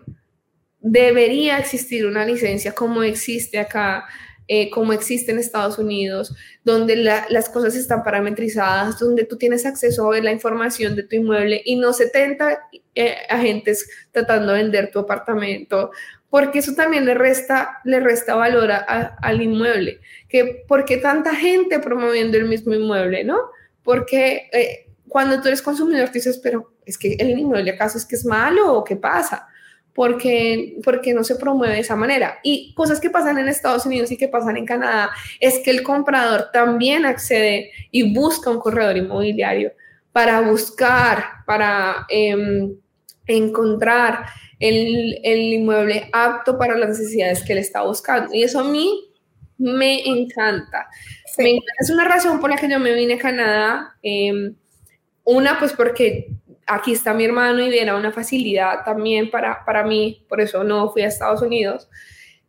debería 0.81 1.59
existir 1.59 2.07
una 2.07 2.25
licencia 2.25 2.73
como 2.73 3.03
existe 3.03 3.59
acá, 3.59 4.07
eh, 4.49 4.70
como 4.70 4.95
existe 4.95 5.31
en 5.31 5.39
Estados 5.39 5.79
Unidos, 5.79 6.35
donde 6.64 6.97
las 6.97 7.51
cosas 7.51 7.77
están 7.77 8.03
parametrizadas, 8.03 8.99
donde 8.99 9.25
tú 9.25 9.37
tienes 9.37 9.66
acceso 9.66 10.07
a 10.07 10.11
ver 10.11 10.25
la 10.25 10.33
información 10.33 10.97
de 10.97 11.03
tu 11.03 11.16
inmueble 11.16 11.61
y 11.66 11.77
no 11.77 11.93
70 11.93 12.61
eh, 12.95 13.16
agentes 13.29 13.89
tratando 14.11 14.53
de 14.53 14.62
vender 14.62 14.91
tu 14.91 15.01
apartamento, 15.01 15.91
porque 16.31 16.61
eso 16.61 16.75
también 16.75 17.05
le 17.05 17.12
resta, 17.12 17.81
le 17.85 18.01
resta 18.01 18.35
valor 18.35 18.70
al 18.73 19.43
inmueble. 19.43 20.01
Que, 20.31 20.64
¿Por 20.66 20.87
qué 20.87 20.97
tanta 20.97 21.35
gente 21.35 21.79
promoviendo 21.79 22.39
el 22.39 22.47
mismo 22.47 22.73
inmueble, 22.73 23.23
no? 23.23 23.37
Porque 23.83 24.49
eh, 24.51 24.87
cuando 25.12 25.40
tú 25.40 25.48
eres 25.48 25.60
consumidor 25.60 26.08
te 26.08 26.14
dices, 26.18 26.40
pero 26.42 26.72
es 26.86 26.96
que 26.96 27.14
el 27.18 27.38
inmueble 27.38 27.70
acaso 27.70 27.98
es 27.98 28.06
que 28.06 28.16
es 28.16 28.24
malo 28.24 28.72
o 28.74 28.82
qué 28.82 28.96
pasa? 28.96 29.46
porque, 29.94 30.78
porque 30.84 31.12
no 31.12 31.22
se 31.22 31.36
promueve 31.36 31.74
de 31.74 31.80
esa 31.80 31.96
manera. 31.96 32.38
Y 32.42 32.72
cosas 32.74 33.00
que 33.00 33.10
pasan 33.10 33.38
en 33.38 33.48
Estados 33.48 33.84
Unidos 33.86 34.10
y 34.10 34.16
que 34.16 34.28
pasan 34.28 34.56
en 34.56 34.66
Canadá 34.66 35.10
es 35.40 35.58
que 35.58 35.70
el 35.70 35.82
comprador 35.82 36.50
también 36.52 37.04
accede 37.04 37.70
y 37.90 38.14
busca 38.14 38.50
un 38.50 38.58
corredor 38.58 38.96
inmobiliario 38.96 39.72
para 40.12 40.40
buscar, 40.40 41.24
para 41.46 42.06
em, 42.08 42.74
encontrar 43.26 44.26
el, 44.58 45.18
el, 45.24 45.52
inmueble 45.52 46.08
apto 46.12 46.56
para 46.56 46.76
las 46.76 46.90
necesidades 46.90 47.42
que 47.42 47.52
él 47.52 47.58
está 47.58 47.82
buscando. 47.82 48.32
Y 48.34 48.44
eso 48.44 48.60
a 48.60 48.64
mí 48.64 49.10
me 49.58 50.06
encanta. 50.06 50.88
Es 51.78 51.90
una 51.90 52.04
razón 52.04 52.40
por 52.40 52.50
la 52.50 52.56
que 52.56 52.68
yo 52.68 52.78
me 52.78 52.94
vine 52.94 53.14
a 53.14 53.18
Canadá. 53.18 53.96
Em, 54.02 54.54
una, 55.25 55.59
pues 55.59 55.73
porque 55.73 56.29
aquí 56.66 56.93
está 56.93 57.14
mi 57.14 57.25
hermano 57.25 57.62
y 57.62 57.79
era 57.79 57.97
una 57.97 58.12
facilidad 58.12 58.85
también 58.85 59.31
para, 59.31 59.64
para 59.64 59.85
mí, 59.85 60.25
por 60.29 60.41
eso 60.41 60.64
no 60.64 60.91
fui 60.91 61.03
a 61.03 61.09
Estados 61.09 61.43
Unidos. 61.43 61.89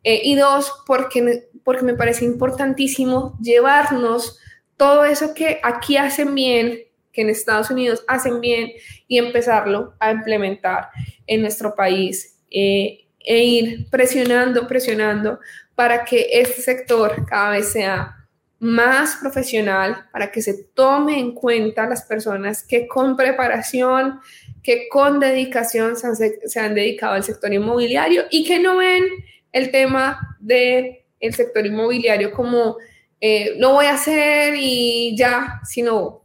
Eh, 0.03 0.21
y 0.23 0.35
dos, 0.35 0.71
porque, 0.85 1.49
porque 1.63 1.83
me 1.83 1.93
parece 1.93 2.25
importantísimo 2.25 3.37
llevarnos 3.41 4.39
todo 4.77 5.05
eso 5.05 5.33
que 5.33 5.59
aquí 5.63 5.97
hacen 5.97 6.35
bien, 6.35 6.79
que 7.11 7.21
en 7.21 7.29
Estados 7.29 7.69
Unidos 7.69 8.03
hacen 8.07 8.41
bien, 8.41 8.71
y 9.07 9.17
empezarlo 9.17 9.93
a 9.99 10.11
implementar 10.11 10.89
en 11.27 11.41
nuestro 11.41 11.75
país 11.75 12.39
eh, 12.49 13.05
e 13.19 13.43
ir 13.43 13.89
presionando, 13.89 14.67
presionando 14.67 15.39
para 15.75 16.03
que 16.03 16.27
este 16.31 16.61
sector 16.61 17.25
cada 17.25 17.51
vez 17.51 17.71
sea 17.71 18.22
más 18.63 19.17
profesional 19.17 20.07
para 20.13 20.31
que 20.31 20.41
se 20.41 20.53
tome 20.73 21.19
en 21.19 21.33
cuenta 21.33 21.85
las 21.85 22.03
personas 22.03 22.63
que 22.63 22.87
con 22.87 23.17
preparación, 23.17 24.21
que 24.63 24.87
con 24.87 25.19
dedicación 25.19 25.97
se 25.97 26.59
han, 26.61 26.73
dedicado 26.73 27.15
al 27.15 27.25
sector 27.25 27.51
inmobiliario 27.51 28.23
y 28.31 28.45
que 28.45 28.59
no 28.59 28.77
ven 28.77 29.03
el 29.51 29.69
tema 29.69 30.37
del 30.39 30.99
el 31.19 31.33
sector 31.33 31.65
inmobiliario 31.65 32.31
como 32.31 32.77
eh, 33.19 33.57
voy 33.59 33.85
a 33.85 33.95
hacer 33.95 34.55
y 34.57 35.13
ya, 35.17 35.59
sino 35.65 36.23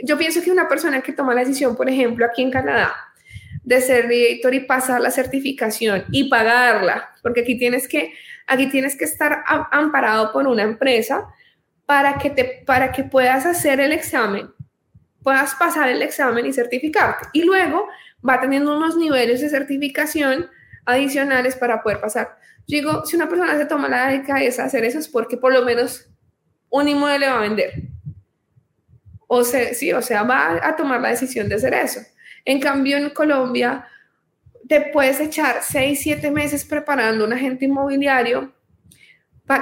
yo 0.00 0.16
pienso 0.16 0.40
que 0.40 0.52
una 0.52 0.68
persona 0.68 1.02
que 1.02 1.12
toma 1.12 1.34
la 1.34 1.40
decisión, 1.40 1.74
por 1.74 1.90
ejemplo, 1.90 2.24
aquí 2.24 2.42
en 2.42 2.52
Canadá, 2.52 2.94
de 3.64 3.80
ser 3.80 4.06
director 4.06 4.54
y 4.54 4.60
pasar 4.60 5.00
la 5.00 5.10
certificación 5.10 6.04
y 6.12 6.28
pagarla, 6.28 7.10
porque 7.22 7.40
aquí 7.40 7.58
tienes 7.58 7.88
que, 7.88 8.12
aquí 8.46 8.68
tienes 8.68 8.96
que 8.96 9.04
estar 9.04 9.42
amparado 9.72 10.32
por 10.32 10.46
una 10.46 10.62
empresa 10.62 11.26
para 11.86 12.18
que, 12.18 12.30
te, 12.30 12.62
para 12.66 12.92
que 12.92 13.04
puedas 13.04 13.46
hacer 13.46 13.80
el 13.80 13.92
examen, 13.92 14.50
puedas 15.22 15.54
pasar 15.54 15.88
el 15.88 16.02
examen 16.02 16.46
y 16.46 16.52
certificarte. 16.52 17.28
Y 17.32 17.44
luego 17.44 17.88
va 18.26 18.40
teniendo 18.40 18.76
unos 18.76 18.96
niveles 18.96 19.40
de 19.40 19.48
certificación 19.48 20.48
adicionales 20.84 21.56
para 21.56 21.82
poder 21.82 22.00
pasar. 22.00 22.36
Yo 22.66 22.78
digo, 22.78 23.04
si 23.04 23.16
una 23.16 23.28
persona 23.28 23.56
se 23.56 23.66
toma 23.66 23.88
la 23.88 24.22
cabeza 24.22 24.64
hacer 24.64 24.84
eso 24.84 24.98
es 24.98 25.08
porque 25.08 25.36
por 25.36 25.52
lo 25.52 25.62
menos 25.62 26.08
un 26.70 26.88
inmueble 26.88 27.26
va 27.26 27.38
a 27.38 27.40
vender. 27.40 27.72
O 29.26 29.44
sea, 29.44 29.72
sí, 29.74 29.92
o 29.92 30.02
sea, 30.02 30.22
va 30.24 30.60
a 30.62 30.76
tomar 30.76 31.00
la 31.00 31.08
decisión 31.08 31.48
de 31.48 31.56
hacer 31.56 31.74
eso. 31.74 32.00
En 32.44 32.60
cambio, 32.60 32.96
en 32.96 33.10
Colombia, 33.10 33.86
te 34.68 34.80
puedes 34.92 35.20
echar 35.20 35.60
seis, 35.62 36.00
siete 36.02 36.30
meses 36.30 36.64
preparando 36.64 37.24
un 37.24 37.32
agente 37.32 37.64
inmobiliario 37.64 38.52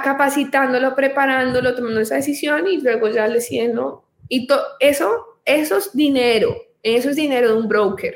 capacitándolo, 0.01 0.95
preparándolo, 0.95 1.75
tomando 1.75 1.99
esa 1.99 2.15
decisión 2.15 2.67
y 2.67 2.79
luego 2.79 3.09
ya 3.09 3.27
le 3.27 3.41
siguen, 3.41 3.73
¿no? 3.73 4.05
Y 4.29 4.47
eso, 4.79 5.39
eso 5.45 5.77
es 5.77 5.93
dinero, 5.93 6.55
eso 6.83 7.09
es 7.09 7.15
dinero 7.15 7.49
de 7.49 7.53
un 7.55 7.67
broker, 7.67 8.15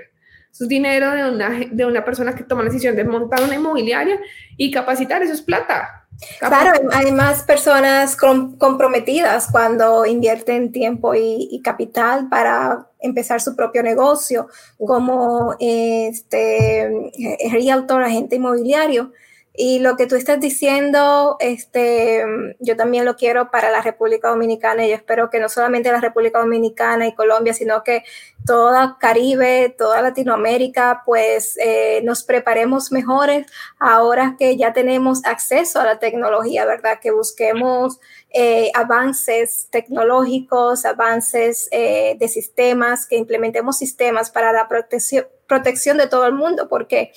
eso 0.52 0.64
es 0.64 0.70
dinero 0.70 1.12
de 1.12 1.30
una, 1.30 1.50
de 1.70 1.86
una 1.86 2.06
persona 2.06 2.34
que 2.34 2.44
toma 2.44 2.64
la 2.64 2.70
decisión 2.70 2.96
de 2.96 3.04
montar 3.04 3.44
una 3.44 3.56
inmobiliaria 3.56 4.20
y 4.56 4.72
capacitar, 4.72 5.22
eso 5.24 5.34
es 5.34 5.42
plata. 5.42 6.08
Claro, 6.40 6.88
hay 6.94 7.12
más 7.12 7.44
personas 7.44 8.16
comprometidas 8.16 9.50
cuando 9.52 10.06
invierten 10.06 10.72
tiempo 10.72 11.14
y, 11.14 11.50
y, 11.52 11.62
capital 11.62 12.30
para 12.30 12.88
empezar 13.00 13.42
su 13.42 13.54
propio 13.56 13.84
negocio, 13.84 14.48
como 14.78 15.56
este 15.60 17.12
realtor, 17.52 18.04
agente 18.04 18.38
inmobiliario. 18.38 19.12
Y 19.58 19.80
lo 19.80 19.96
que 19.96 20.08
tú 20.08 20.16
estás 20.16 20.40
diciendo, 20.40 21.38
este, 21.40 22.24
yo 22.60 22.76
también 22.76 23.06
lo 23.06 23.16
quiero 23.16 23.52
para 23.52 23.72
la 23.72 23.82
República 23.82 24.30
Dominicana 24.30 24.86
y 24.86 24.90
yo 24.90 24.96
espero 24.96 25.30
que 25.30 25.40
no 25.40 25.48
solamente 25.48 25.92
la 25.92 26.02
República 26.02 26.40
Dominicana 26.40 27.08
y 27.08 27.16
Colombia, 27.16 27.54
sino 27.54 27.84
que 27.84 28.04
toda 28.46 28.98
Caribe, 29.00 29.74
toda 29.78 30.02
Latinoamérica, 30.02 31.04
pues 31.06 31.58
eh, 31.58 32.02
nos 32.04 32.24
preparemos 32.24 32.92
mejores 32.92 33.48
ahora 33.80 34.36
que 34.38 34.58
ya 34.58 34.74
tenemos 34.74 35.26
acceso 35.26 35.80
a 35.80 35.86
la 35.86 36.00
tecnología, 36.00 36.66
¿verdad? 36.66 37.00
Que 37.02 37.12
busquemos 37.12 38.00
eh, 38.32 38.70
avances 38.74 39.70
tecnológicos, 39.72 40.86
avances 40.86 41.70
eh, 41.72 42.16
de 42.20 42.28
sistemas, 42.28 43.08
que 43.08 43.16
implementemos 43.16 43.78
sistemas 43.78 44.30
para 44.30 44.52
la 44.52 44.68
protección, 44.68 45.26
protección 45.48 45.98
de 45.98 46.08
todo 46.08 46.26
el 46.26 46.34
mundo, 46.34 46.68
porque 46.68 47.12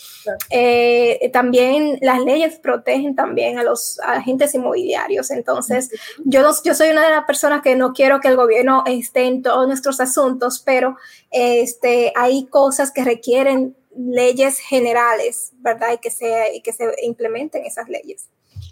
eh, 0.51 1.31
también 1.33 1.99
las 2.03 2.21
leyes 2.21 2.59
protegen 2.59 3.15
también 3.15 3.59
a 3.59 3.65
los 3.65 3.99
agentes 4.01 4.55
inmobiliarios. 4.55 5.31
Entonces, 5.31 5.91
yo, 6.25 6.43
yo 6.63 6.75
soy 6.75 6.91
una 6.91 7.05
de 7.05 7.11
las 7.11 7.25
personas 7.25 7.63
que 7.63 7.75
no 7.75 7.93
quiero 7.93 8.21
que 8.21 8.29
el 8.29 8.37
gobierno 8.37 8.85
esté 8.87 9.25
en 9.25 9.43
todos 9.43 9.67
nuestros 9.67 10.01
asuntos, 10.01 10.63
pero 10.65 10.97
este, 11.31 12.13
hay 12.17 12.47
cosas 12.47 12.91
que 12.91 13.05
requieren 13.05 13.77
leyes 13.97 14.59
generales, 14.59 15.53
¿verdad? 15.59 15.95
Y 15.95 15.99
que 15.99 16.11
se, 16.11 16.55
y 16.55 16.61
que 16.61 16.73
se 16.73 16.85
implementen 17.03 17.65
esas 17.65 17.89
leyes. 17.89 18.29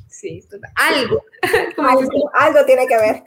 Sí, 0.09 0.42
algo. 0.76 1.22
algo. 2.34 2.64
tiene 2.64 2.86
que 2.86 2.97
ver. 2.97 3.22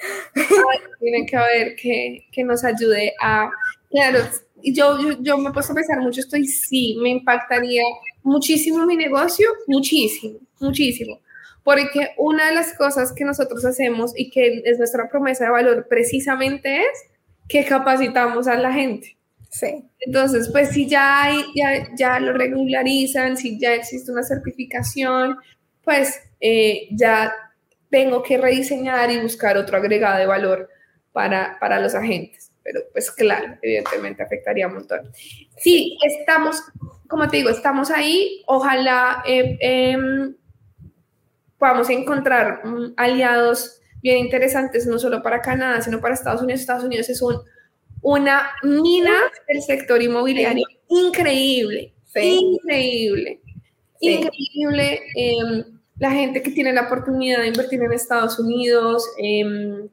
tiene 0.99 1.25
que 1.25 1.37
haber 1.37 1.75
que, 1.75 2.25
que 2.31 2.43
nos 2.43 2.63
ayude 2.63 3.13
a, 3.21 3.49
claro, 3.91 4.19
yo, 4.63 4.99
yo, 4.99 5.17
yo 5.21 5.37
me 5.37 5.49
he 5.49 5.53
puesto 5.53 5.73
a 5.73 5.75
pensar 5.75 5.99
mucho, 5.99 6.21
estoy 6.21 6.45
sí, 6.45 6.97
me 7.01 7.09
impactaría 7.09 7.83
muchísimo 8.23 8.85
mi 8.85 8.95
negocio, 8.95 9.49
muchísimo, 9.67 10.39
muchísimo. 10.59 11.19
Porque 11.63 12.13
una 12.17 12.47
de 12.47 12.55
las 12.55 12.73
cosas 12.73 13.13
que 13.13 13.25
nosotros 13.25 13.63
hacemos 13.65 14.13
y 14.15 14.29
que 14.31 14.61
es 14.65 14.77
nuestra 14.77 15.09
promesa 15.09 15.45
de 15.45 15.51
valor 15.51 15.87
precisamente 15.87 16.81
es 16.81 17.08
que 17.49 17.65
capacitamos 17.65 18.47
a 18.47 18.55
la 18.55 18.71
gente. 18.71 19.17
Sí. 19.49 19.83
Entonces, 19.99 20.49
pues 20.49 20.69
si 20.69 20.87
ya, 20.87 21.23
hay, 21.23 21.43
ya, 21.55 21.89
ya 21.95 22.19
lo 22.19 22.33
regularizan, 22.33 23.35
si 23.35 23.59
ya 23.59 23.73
existe 23.73 24.11
una 24.11 24.23
certificación, 24.23 25.37
pues 25.83 26.21
eh, 26.39 26.87
ya 26.91 27.33
tengo 27.89 28.21
que 28.21 28.37
rediseñar 28.37 29.09
y 29.11 29.19
buscar 29.19 29.57
otro 29.57 29.77
agregado 29.77 30.19
de 30.19 30.27
valor 30.27 30.69
para, 31.11 31.57
para 31.59 31.79
los 31.79 31.95
agentes. 31.95 32.51
Pero 32.63 32.81
pues 32.91 33.09
claro, 33.09 33.57
evidentemente 33.63 34.21
afectaría 34.21 34.67
un 34.67 34.75
montón. 34.75 35.11
Sí, 35.57 35.97
estamos, 36.05 36.61
como 37.07 37.27
te 37.27 37.37
digo, 37.37 37.49
estamos 37.49 37.89
ahí. 37.89 38.43
Ojalá 38.45 39.23
eh, 39.25 39.57
em, 39.59 40.35
podamos 41.57 41.89
encontrar 41.89 42.61
aliados 42.95 43.78
bien 44.01 44.17
interesantes, 44.17 44.85
no 44.85 44.99
solo 44.99 45.21
para 45.21 45.41
Canadá, 45.41 45.81
sino 45.81 45.99
para 45.99 46.13
Estados 46.13 46.41
Unidos. 46.41 46.61
Estados 46.61 46.83
Unidos 46.83 47.09
es 47.09 47.21
un, 47.21 47.35
una 48.01 48.51
mina 48.63 49.15
del 49.47 49.61
sector 49.61 50.01
inmobiliario 50.01 50.65
increíble, 50.89 51.93
increíble, 52.15 53.39
increíble. 53.99 55.01
Em, 55.15 55.63
la 55.97 56.11
gente 56.11 56.41
que 56.41 56.51
tiene 56.51 56.73
la 56.73 56.83
oportunidad 56.83 57.41
de 57.41 57.47
invertir 57.47 57.81
en 57.81 57.91
Estados 57.91 58.39
Unidos, 58.39 59.05
em, 59.17 59.87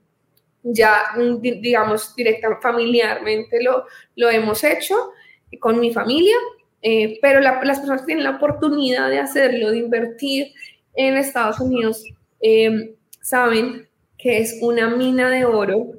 ya, 0.62 1.02
digamos, 1.40 2.14
directamente, 2.16 2.62
familiarmente 2.62 3.62
lo, 3.62 3.84
lo 4.16 4.30
hemos 4.30 4.62
hecho 4.64 5.12
con 5.60 5.78
mi 5.80 5.92
familia, 5.92 6.34
eh, 6.82 7.18
pero 7.20 7.40
las 7.40 7.58
personas 7.58 8.00
que 8.00 8.06
tienen 8.06 8.24
la 8.24 8.36
oportunidad 8.36 9.10
de 9.10 9.18
hacerlo, 9.18 9.70
de 9.70 9.78
invertir 9.78 10.52
en 10.94 11.16
Estados 11.16 11.60
Unidos, 11.60 12.04
em, 12.40 12.94
saben 13.20 13.88
que 14.18 14.38
es 14.38 14.58
una 14.60 14.88
mina 14.90 15.30
de 15.30 15.44
oro, 15.44 15.92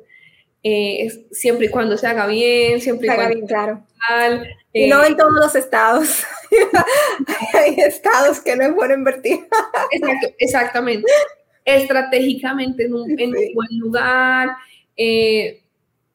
eh, 0.63 1.07
siempre 1.31 1.67
y 1.67 1.69
cuando 1.69 1.97
se 1.97 2.07
haga 2.07 2.27
bien, 2.27 2.81
siempre 2.81 3.07
y 3.07 3.15
cuando 3.15 3.35
bien, 3.35 3.47
claro. 3.47 3.85
y 4.73 4.87
no 4.87 5.03
en 5.03 5.15
todos 5.15 5.33
los 5.33 5.55
estados. 5.55 6.23
hay 7.53 7.75
estados 7.77 8.39
que 8.39 8.55
no 8.55 8.63
es 8.63 8.75
bueno 8.75 8.95
invertir. 8.95 9.47
exactamente. 10.39 11.09
Estratégicamente 11.63 12.85
en 12.85 12.93
un, 12.95 13.15
buen 13.53 13.79
lugar, 13.79 14.49
eh, 14.95 15.63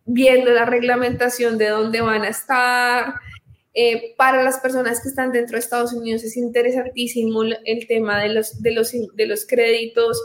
viendo 0.05 0.51
la 0.51 0.65
reglamentación 0.65 1.59
de 1.59 1.69
dónde 1.69 2.01
van 2.01 2.23
a 2.23 2.29
estar. 2.29 3.15
Eh, 3.75 4.15
para 4.19 4.43
las 4.43 4.59
personas 4.59 5.01
que 5.01 5.09
están 5.09 5.33
dentro 5.33 5.57
de 5.57 5.61
Estados 5.61 5.95
Unidos 5.95 6.23
es 6.25 6.37
interesantísimo 6.37 7.43
el 7.43 7.87
tema 7.87 8.23
de 8.23 8.29
los, 8.29 8.61
de 8.61 8.73
los, 8.73 8.93
de 9.15 9.27
los 9.27 9.47
créditos. 9.47 10.21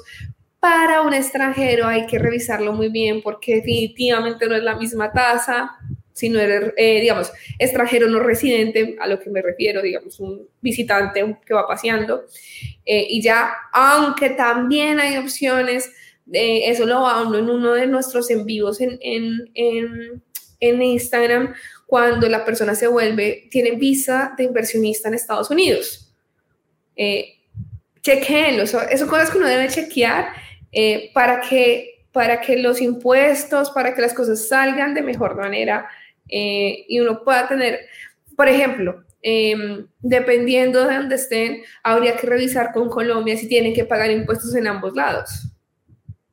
Para 0.59 1.01
un 1.01 1.13
extranjero 1.13 1.87
hay 1.87 2.07
que 2.07 2.17
revisarlo 2.17 2.73
muy 2.73 2.89
bien 2.89 3.21
porque 3.21 3.55
definitivamente 3.55 4.47
no 4.47 4.55
es 4.55 4.63
la 4.63 4.75
misma 4.75 5.11
tasa 5.11 5.77
si 6.17 6.29
no 6.29 6.39
eres, 6.39 6.73
eh, 6.77 6.99
digamos, 6.99 7.31
extranjero 7.59 8.07
no 8.07 8.17
residente, 8.17 8.95
a 8.99 9.05
lo 9.05 9.19
que 9.19 9.29
me 9.29 9.39
refiero, 9.39 9.83
digamos, 9.83 10.19
un 10.19 10.49
visitante 10.61 11.37
que 11.45 11.53
va 11.53 11.67
paseando. 11.67 12.25
Eh, 12.83 13.05
y 13.07 13.21
ya, 13.21 13.53
aunque 13.71 14.31
también 14.31 14.99
hay 14.99 15.17
opciones, 15.17 15.91
de, 16.25 16.69
eso 16.69 16.87
lo 16.87 17.05
hablo 17.05 17.37
en 17.37 17.51
uno 17.51 17.73
de 17.73 17.85
nuestros 17.85 18.31
en 18.31 18.47
vivos 18.47 18.81
en, 18.81 18.97
en, 19.03 20.23
en, 20.59 20.81
Instagram, 20.81 21.53
cuando 21.85 22.27
la 22.27 22.43
persona 22.43 22.73
se 22.73 22.87
vuelve, 22.87 23.47
tiene 23.51 23.73
visa 23.73 24.33
de 24.35 24.45
inversionista 24.45 25.09
en 25.09 25.13
Estados 25.13 25.51
Unidos. 25.51 26.15
Eh, 26.95 27.35
chequenlo, 28.01 28.63
eso, 28.63 28.79
son 28.97 29.07
cosas 29.07 29.29
que 29.29 29.37
uno 29.37 29.47
debe 29.47 29.67
chequear 29.67 30.46
eh, 30.79 31.09
para, 31.11 31.41
que, 31.41 32.05
para 32.11 32.39
que 32.39 32.55
los 32.55 32.81
impuestos, 32.81 33.71
para 33.71 33.95
que 33.95 34.01
las 34.03 34.13
cosas 34.13 34.47
salgan 34.47 34.93
de 34.93 35.01
mejor 35.01 35.35
manera 35.35 35.89
eh, 36.29 36.85
y 36.87 36.99
uno 36.99 37.23
pueda 37.23 37.47
tener, 37.47 37.79
por 38.35 38.47
ejemplo, 38.47 39.03
em, 39.23 39.87
dependiendo 39.97 40.85
de 40.85 40.93
dónde 40.93 41.15
estén, 41.15 41.63
habría 41.81 42.15
que 42.15 42.27
revisar 42.27 42.73
con 42.73 42.89
Colombia 42.89 43.35
si 43.35 43.47
tienen 43.47 43.73
que 43.73 43.85
pagar 43.85 44.11
impuestos 44.11 44.53
en 44.53 44.67
ambos 44.67 44.95
lados. 44.95 45.47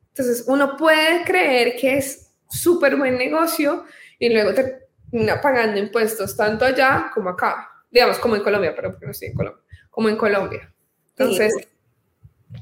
Entonces, 0.09 0.45
uno 0.47 0.77
puede 0.77 1.23
creer 1.23 1.75
que 1.75 1.97
es 1.97 2.31
súper 2.47 2.97
buen 2.97 3.17
negocio 3.17 3.85
y 4.19 4.29
luego 4.29 4.53
termina 4.53 5.41
pagando 5.41 5.79
impuestos 5.79 6.37
tanto 6.37 6.65
allá 6.65 7.09
como 7.15 7.29
acá, 7.29 7.67
digamos, 7.89 8.19
como 8.19 8.35
en 8.35 8.43
Colombia, 8.43 8.73
pero 8.75 8.91
porque 8.91 9.07
no 9.07 9.11
estoy 9.11 9.29
en 9.29 9.33
Colombia, 9.33 9.63
como 9.89 10.07
en 10.07 10.17
Colombia. 10.17 10.71
Entonces, 11.17 11.67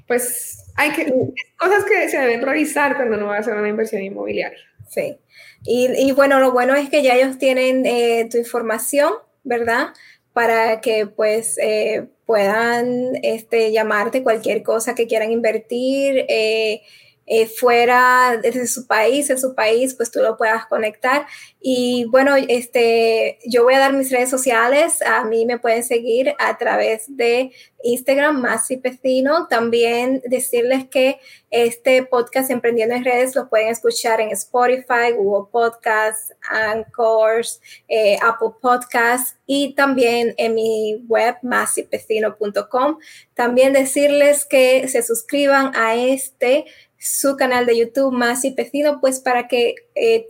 pues 0.08 0.63
hay 0.76 0.92
que, 0.92 1.14
cosas 1.58 1.86
que 1.86 2.10
se 2.10 2.18
deben 2.18 2.42
revisar 2.42 2.96
cuando 2.96 3.18
uno 3.18 3.28
va 3.28 3.38
a 3.38 3.40
hacer 3.40 3.54
una 3.56 3.70
inversión 3.70 4.02
inmobiliaria. 4.02 4.58
Sí. 4.90 5.18
Y, 5.66 6.12
bueno, 6.12 6.40
lo 6.40 6.52
bueno 6.52 6.76
es 6.76 6.90
que 6.90 7.02
ya 7.02 7.16
ellos 7.16 7.38
tienen 7.38 7.86
eh, 7.86 8.28
tu 8.30 8.38
información, 8.38 9.14
¿verdad? 9.44 9.94
Para 10.34 10.82
que 10.82 11.08
pues 11.08 11.58
eh, 11.58 12.08
puedan 12.26 13.16
este, 13.24 13.72
llamarte 13.72 14.24
cualquier 14.24 14.62
cosa 14.62 14.94
que 14.94 15.08
quieran 15.08 15.32
invertir. 15.32 16.26
Eh, 16.28 16.82
eh, 17.26 17.48
fuera 17.48 18.38
de 18.42 18.68
su 18.68 18.86
país, 18.86 19.30
en 19.30 19.40
su 19.40 19.56
país, 19.56 19.94
pues 19.96 20.12
tú 20.12 20.20
lo 20.22 20.38
puedas 20.38 20.66
conectar. 20.66 21.26
Y 21.62 22.06
bueno, 22.10 22.36
este, 22.36 23.40
yo 23.46 23.64
voy 23.64 23.76
a 23.76 23.80
dar 23.80 23.94
mis 23.94 24.12
redes 24.12 24.30
sociales. 24.30 25.02
A 25.02 25.24
mí 25.24 25.46
me 25.46 25.60
pueden 25.60 25.84
seguir 25.84 26.36
a 26.38 26.58
través 26.58 27.06
de 27.08 27.52
Instagram, 27.84 28.42
Masi 28.42 28.78
Pecino. 28.78 29.48
También 29.48 30.22
decirles 30.26 30.86
que 30.90 31.20
este 31.50 32.04
podcast 32.04 32.50
Emprendiendo 32.50 32.96
en 32.96 33.06
Redes 33.06 33.36
lo 33.36 33.48
pueden 33.48 33.70
escuchar 33.70 34.20
en 34.20 34.30
Spotify, 34.32 35.14
Google 35.16 35.50
Podcasts, 35.52 36.34
Anchors, 36.50 37.62
eh, 37.88 38.18
Apple 38.22 38.56
Podcasts 38.62 39.38
y 39.46 39.76
también 39.76 40.34
en 40.38 40.56
mi 40.56 41.04
web, 41.08 41.36
masipecino.com. 41.44 42.98
También 43.34 43.74
decirles 43.74 44.46
que 44.46 44.88
se 44.88 45.04
suscriban 45.04 45.72
a 45.76 45.96
este 45.96 46.66
su 47.04 47.36
canal 47.36 47.66
de 47.66 47.78
YouTube 47.78 48.14
Más 48.14 48.46
y 48.46 48.52
Pecino, 48.52 49.02
pues 49.02 49.20
para 49.20 49.50
que 49.50 49.76
eh, 49.94 50.26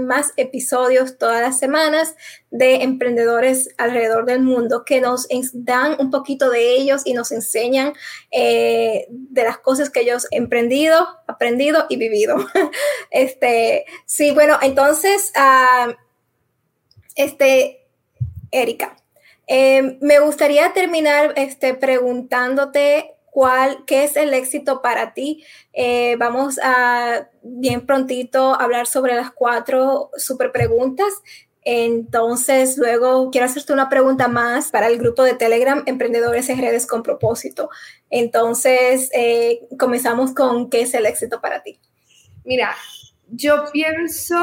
más 0.00 0.32
episodios 0.36 1.16
todas 1.16 1.40
las 1.40 1.60
semanas 1.60 2.16
de 2.50 2.82
emprendedores 2.82 3.68
alrededor 3.78 4.26
del 4.26 4.42
mundo 4.42 4.84
que 4.84 5.00
nos 5.00 5.28
dan 5.52 5.94
un 6.00 6.10
poquito 6.10 6.50
de 6.50 6.74
ellos 6.74 7.02
y 7.04 7.12
nos 7.12 7.30
enseñan 7.30 7.92
eh, 8.32 9.06
de 9.10 9.44
las 9.44 9.58
cosas 9.58 9.90
que 9.90 10.00
ellos 10.00 10.26
han 10.32 10.42
emprendido, 10.42 11.06
aprendido 11.28 11.86
y 11.88 11.98
vivido. 11.98 12.36
este, 13.12 13.84
sí, 14.04 14.32
bueno, 14.32 14.58
entonces, 14.60 15.30
ah, 15.36 15.96
este, 17.14 17.86
Erika, 18.50 18.96
eh, 19.46 19.98
me 20.00 20.18
gustaría 20.18 20.72
terminar 20.72 21.34
este, 21.36 21.74
preguntándote 21.74 23.14
cuál, 23.32 23.84
qué 23.86 24.04
es 24.04 24.14
el 24.16 24.34
éxito 24.34 24.82
para 24.82 25.14
ti. 25.14 25.42
Eh, 25.72 26.16
vamos 26.18 26.60
a 26.62 27.30
bien 27.42 27.86
prontito 27.86 28.60
hablar 28.60 28.86
sobre 28.86 29.14
las 29.14 29.30
cuatro 29.30 30.10
super 30.18 30.52
preguntas. 30.52 31.08
Entonces, 31.64 32.76
luego 32.76 33.30
quiero 33.30 33.46
hacerte 33.46 33.72
una 33.72 33.88
pregunta 33.88 34.28
más 34.28 34.70
para 34.70 34.86
el 34.88 34.98
grupo 34.98 35.24
de 35.24 35.34
Telegram 35.34 35.82
Emprendedores 35.86 36.50
en 36.50 36.60
Redes 36.60 36.86
con 36.86 37.02
Propósito. 37.02 37.70
Entonces, 38.10 39.08
eh, 39.14 39.66
comenzamos 39.78 40.34
con 40.34 40.68
qué 40.68 40.82
es 40.82 40.92
el 40.92 41.06
éxito 41.06 41.40
para 41.40 41.62
ti. 41.62 41.80
Mira, 42.44 42.76
yo 43.30 43.64
pienso 43.72 44.36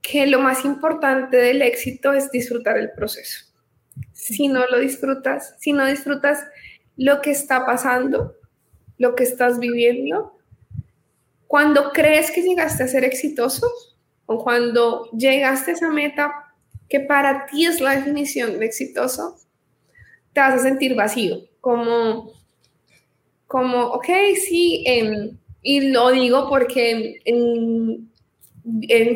que 0.00 0.28
lo 0.28 0.38
más 0.38 0.64
importante 0.64 1.38
del 1.38 1.60
éxito 1.60 2.12
es 2.12 2.30
disfrutar 2.30 2.78
el 2.78 2.92
proceso. 2.92 3.46
Si 4.12 4.46
no 4.46 4.64
lo 4.68 4.78
disfrutas, 4.78 5.56
si 5.58 5.72
no 5.72 5.84
disfrutas 5.86 6.44
lo 6.96 7.20
que 7.20 7.30
está 7.30 7.66
pasando, 7.66 8.34
lo 8.98 9.14
que 9.14 9.24
estás 9.24 9.58
viviendo, 9.58 10.36
cuando 11.52 11.92
crees 11.92 12.30
que 12.30 12.42
llegaste 12.42 12.82
a 12.82 12.88
ser 12.88 13.04
exitoso 13.04 13.66
o 14.26 14.42
cuando 14.42 15.10
llegaste 15.10 15.72
a 15.72 15.74
esa 15.74 15.90
meta 15.90 16.54
que 16.88 17.00
para 17.00 17.44
ti 17.46 17.66
es 17.66 17.80
la 17.80 17.96
definición 17.96 18.58
de 18.58 18.64
exitoso, 18.64 19.36
te 20.32 20.40
vas 20.40 20.54
a 20.54 20.62
sentir 20.62 20.94
vacío, 20.94 21.42
como, 21.60 22.32
como 23.46 23.88
ok, 23.88 24.06
sí, 24.42 24.82
em, 24.86 25.36
y 25.62 25.90
lo 25.90 26.10
digo 26.10 26.48
porque 26.48 27.20
en, 27.24 28.10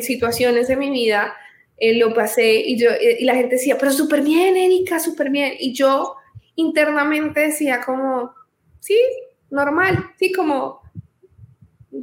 situaciones 0.01 0.67
de 0.67 0.75
mi 0.75 0.91
vida 0.91 1.33
eh, 1.77 1.95
lo 1.95 2.13
pasé 2.13 2.57
y, 2.57 2.77
yo, 2.77 2.89
y 3.19 3.23
la 3.25 3.33
gente 3.33 3.55
decía, 3.55 3.77
pero 3.79 3.91
súper 3.91 4.21
bien, 4.21 4.57
Erika, 4.57 4.99
súper 4.99 5.31
bien, 5.31 5.53
y 5.57 5.73
yo 5.73 6.16
internamente 6.57 7.39
decía 7.39 7.81
como, 7.81 8.33
sí, 8.79 8.97
normal, 9.49 10.11
sí, 10.19 10.33
como, 10.33 10.81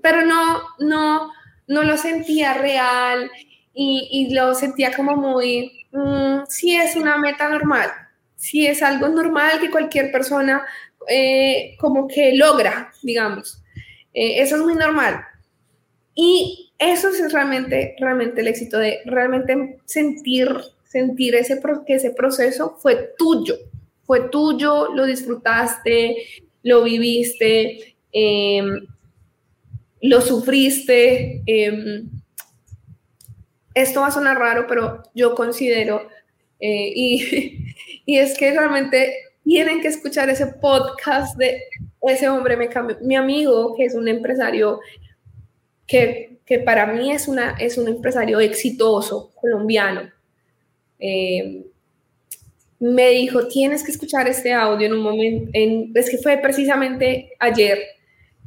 pero 0.02 0.24
no, 0.24 0.62
no, 0.78 1.30
no 1.66 1.82
lo 1.82 1.98
sentía 1.98 2.55
real 2.55 3.30
y, 3.74 4.32
lo 4.32 4.55
sentía 4.55 4.94
como 4.94 5.16
muy, 5.16 5.86
mm, 5.92 6.44
sí 6.48 6.76
es 6.76 6.96
una 6.96 7.18
meta 7.18 7.48
normal, 7.48 7.90
sí 8.36 8.66
es 8.66 8.82
algo 8.82 9.09
normal 9.09 9.61
que 9.61 9.70
cualquier 9.70 10.12
persona 10.12 10.64
eh, 11.09 11.76
como 11.78 12.07
que 12.07 12.36
logra, 12.36 12.92
digamos. 13.02 13.61
Eh, 14.14 14.40
eso 14.40 14.57
es 14.57 14.62
muy 14.62 14.76
normal. 14.76 15.24
Y 16.14 16.72
eso 16.78 17.09
es 17.09 17.32
realmente, 17.32 17.96
realmente 17.98 18.40
el 18.40 18.48
éxito 18.48 18.78
de 18.78 19.00
realmente 19.05 19.78
sentir, 19.84 20.48
sentir 20.84 21.34
ese, 21.34 21.61
que 21.84 21.94
ese 21.94 22.12
proceso 22.12 22.76
fue 22.78 23.14
tuyo, 23.18 23.57
fue 24.07 24.28
tuyo, 24.28 24.94
lo 24.94 25.05
disfrutaste, 25.07 26.16
lo 26.62 26.82
viviste, 26.82 27.96
em, 28.12 28.86
lo 30.02 30.20
sufriste. 30.20 31.42
Em, 31.46 32.09
esto 33.74 34.00
va 34.00 34.09
a 34.09 34.11
sonar 34.11 34.38
raro, 34.38 34.66
pero 34.68 35.02
yo 35.14 35.34
considero, 35.34 36.09
eh, 36.61 36.92
y, 36.94 37.74
y, 38.07 38.18
es 38.18 38.36
que 38.38 38.52
realmente 38.52 39.12
tienen 39.44 39.80
que 39.80 39.88
escuchar 39.88 40.30
ese 40.30 40.46
podcast 40.46 41.36
de 41.36 41.62
ese 42.02 42.28
hombre, 42.28 42.57
me 42.57 42.68
mi 43.02 43.16
amigo, 43.16 43.74
que 43.76 43.84
es 43.84 43.94
un 43.94 44.09
empresario 44.09 44.80
que, 45.86 46.38
que 46.44 46.59
para 46.59 46.86
mí 46.86 47.12
es, 47.12 47.28
una, 47.28 47.57
es 47.59 47.78
un 47.78 47.88
empresario 47.88 48.40
exitoso 48.40 49.32
colombiano. 49.34 50.11
Eh, 50.98 51.64
me 52.85 53.11
dijo, 53.11 53.49
tienes 53.49 53.82
que 53.82 53.93
escuchar 53.93 54.28
este 54.28 54.53
audio 54.53 54.87
en 54.87 54.93
un 54.93 55.01
momento, 55.01 55.51
en, 55.55 55.91
es 55.95 56.11
que 56.11 56.18
fue 56.18 56.37
precisamente 56.37 57.30
ayer, 57.39 57.78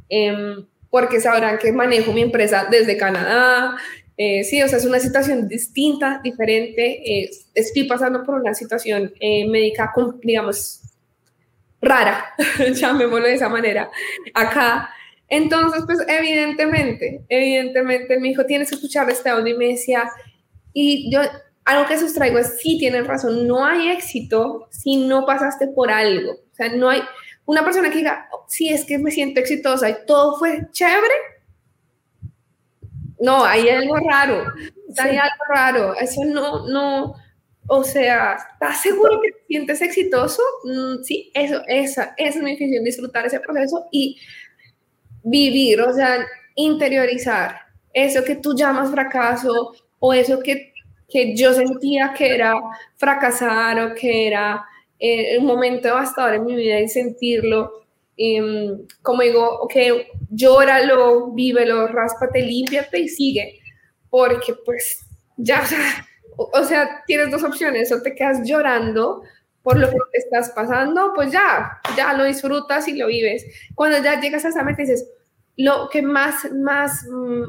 em, 0.08 0.64
porque 0.90 1.20
sabrán 1.20 1.58
que 1.58 1.72
manejo 1.72 2.12
mi 2.12 2.22
empresa 2.22 2.68
desde 2.70 2.96
Canadá, 2.96 3.76
eh, 4.16 4.44
sí, 4.44 4.62
o 4.62 4.68
sea, 4.68 4.78
es 4.78 4.84
una 4.84 5.00
situación 5.00 5.48
distinta, 5.48 6.20
diferente, 6.22 7.02
eh, 7.04 7.30
estoy 7.52 7.84
pasando 7.84 8.22
por 8.22 8.36
una 8.36 8.54
situación 8.54 9.12
eh, 9.18 9.48
médica, 9.48 9.92
digamos, 10.22 10.82
rara, 11.80 12.32
llamémoslo 12.74 13.26
de 13.26 13.34
esa 13.34 13.48
manera, 13.48 13.90
acá. 14.34 14.90
Entonces, 15.28 15.82
pues 15.84 15.98
evidentemente, 16.06 17.24
evidentemente 17.28 18.18
me 18.20 18.28
dijo, 18.28 18.46
tienes 18.46 18.70
que 18.70 18.76
escuchar 18.76 19.10
este 19.10 19.30
audio 19.30 19.52
y 19.54 19.58
me 19.58 19.66
decía, 19.66 20.08
y 20.72 21.10
yo 21.12 21.22
algo 21.68 21.86
que 21.86 21.98
sustraigo 21.98 22.38
es, 22.38 22.58
sí, 22.60 22.78
tienen 22.78 23.04
razón, 23.04 23.46
no 23.46 23.62
hay 23.62 23.90
éxito 23.90 24.68
si 24.70 24.96
no 24.96 25.26
pasaste 25.26 25.68
por 25.68 25.90
algo. 25.90 26.32
O 26.32 26.54
sea, 26.54 26.70
no 26.70 26.88
hay 26.88 27.02
una 27.44 27.62
persona 27.62 27.90
que 27.90 27.98
diga, 27.98 28.26
sí, 28.46 28.70
es 28.70 28.86
que 28.86 28.96
me 28.96 29.10
siento 29.10 29.38
exitosa 29.38 29.90
y 29.90 29.96
todo 30.06 30.38
fue 30.38 30.66
chévere. 30.72 31.14
No, 33.20 33.44
hay 33.44 33.68
algo 33.68 33.96
raro, 33.96 34.46
hay 34.96 35.16
algo 35.16 35.44
raro. 35.54 35.94
Eso 35.94 36.24
no, 36.24 36.66
no, 36.68 37.14
o 37.66 37.84
sea, 37.84 38.38
¿estás 38.54 38.80
seguro 38.80 39.20
que 39.20 39.32
te 39.32 39.46
sientes 39.46 39.82
exitoso? 39.82 40.42
Mm, 40.64 41.02
sí, 41.02 41.30
eso, 41.34 41.60
esa, 41.66 42.14
esa 42.16 42.38
es 42.38 42.42
mi 42.42 42.52
definición, 42.52 42.84
disfrutar 42.84 43.26
ese 43.26 43.40
proceso 43.40 43.88
y 43.92 44.18
vivir, 45.22 45.82
o 45.82 45.92
sea, 45.92 46.24
interiorizar 46.54 47.60
eso 47.92 48.24
que 48.24 48.36
tú 48.36 48.54
llamas 48.56 48.90
fracaso 48.90 49.74
o 49.98 50.14
eso 50.14 50.40
que, 50.40 50.72
que 51.08 51.34
yo 51.34 51.52
sentía 51.54 52.12
que 52.12 52.34
era 52.34 52.54
fracasar 52.96 53.80
o 53.80 53.94
que 53.94 54.26
era 54.26 54.64
eh, 54.98 55.38
un 55.38 55.46
momento 55.46 55.88
devastador 55.88 56.34
en 56.34 56.44
mi 56.44 56.54
vida 56.54 56.80
y 56.80 56.88
sentirlo. 56.88 57.84
Em, 58.16 58.86
como 59.00 59.22
digo, 59.22 59.60
ok, 59.60 59.74
llóralo, 60.30 61.30
vívelo, 61.30 61.86
ráspate, 61.86 62.42
límpiate 62.42 62.98
y 62.98 63.08
sigue, 63.08 63.60
porque 64.10 64.54
pues 64.64 65.06
ya, 65.36 65.62
o, 66.36 66.64
sea, 66.64 67.02
tienes 67.06 67.30
dos 67.30 67.44
opciones, 67.44 67.92
o 67.92 68.02
te 68.02 68.14
quedas 68.14 68.40
llorando 68.44 69.22
por 69.62 69.78
lo 69.78 69.88
que 69.88 69.96
estás 70.14 70.50
pasando, 70.50 71.12
pues 71.14 71.30
ya, 71.30 71.80
ya 71.96 72.12
lo 72.14 72.24
disfrutas 72.24 72.88
y 72.88 72.96
lo 72.96 73.06
vives. 73.06 73.44
Cuando 73.74 74.02
ya 74.02 74.20
llegas 74.20 74.44
a 74.44 74.48
esa 74.48 74.64
meta 74.64 74.82
dices, 74.82 75.08
lo 75.56 75.88
que 75.90 76.02
más, 76.02 76.50
más 76.52 77.06
mm, 77.08 77.44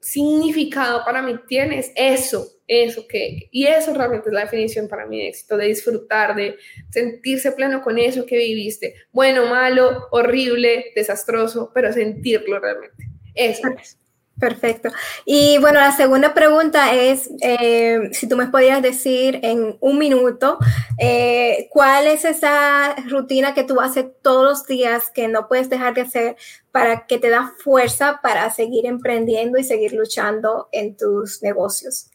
significado 0.00 1.04
para 1.04 1.22
mí 1.22 1.38
tiene 1.46 1.78
es 1.78 1.92
eso, 1.94 2.46
eso 2.66 3.06
que, 3.06 3.48
y 3.50 3.66
eso 3.66 3.92
realmente 3.94 4.28
es 4.28 4.34
la 4.34 4.42
definición 4.42 4.88
para 4.88 5.06
mi 5.06 5.26
éxito, 5.26 5.56
de 5.56 5.66
disfrutar, 5.66 6.34
de 6.34 6.56
sentirse 6.90 7.52
pleno 7.52 7.82
con 7.82 7.98
eso 7.98 8.26
que 8.26 8.38
viviste, 8.38 8.94
bueno, 9.12 9.46
malo, 9.46 10.08
horrible, 10.10 10.86
desastroso, 10.94 11.70
pero 11.74 11.92
sentirlo 11.92 12.58
realmente. 12.58 13.08
Eso 13.34 13.68
es. 13.78 13.99
Perfecto. 14.40 14.88
Y 15.26 15.58
bueno, 15.58 15.80
la 15.80 15.92
segunda 15.92 16.32
pregunta 16.32 16.94
es, 16.94 17.30
eh, 17.42 18.08
si 18.12 18.26
tú 18.26 18.38
me 18.38 18.46
podías 18.46 18.80
decir 18.80 19.38
en 19.42 19.76
un 19.80 19.98
minuto, 19.98 20.58
eh, 20.98 21.68
¿cuál 21.70 22.06
es 22.06 22.24
esa 22.24 22.96
rutina 23.06 23.52
que 23.52 23.64
tú 23.64 23.80
haces 23.82 24.06
todos 24.22 24.44
los 24.44 24.66
días 24.66 25.10
que 25.10 25.28
no 25.28 25.46
puedes 25.46 25.68
dejar 25.68 25.92
de 25.92 26.00
hacer 26.00 26.36
para 26.72 27.06
que 27.06 27.18
te 27.18 27.28
da 27.28 27.52
fuerza 27.58 28.20
para 28.22 28.50
seguir 28.50 28.86
emprendiendo 28.86 29.58
y 29.58 29.64
seguir 29.64 29.92
luchando 29.92 30.70
en 30.72 30.96
tus 30.96 31.42
negocios? 31.42 32.10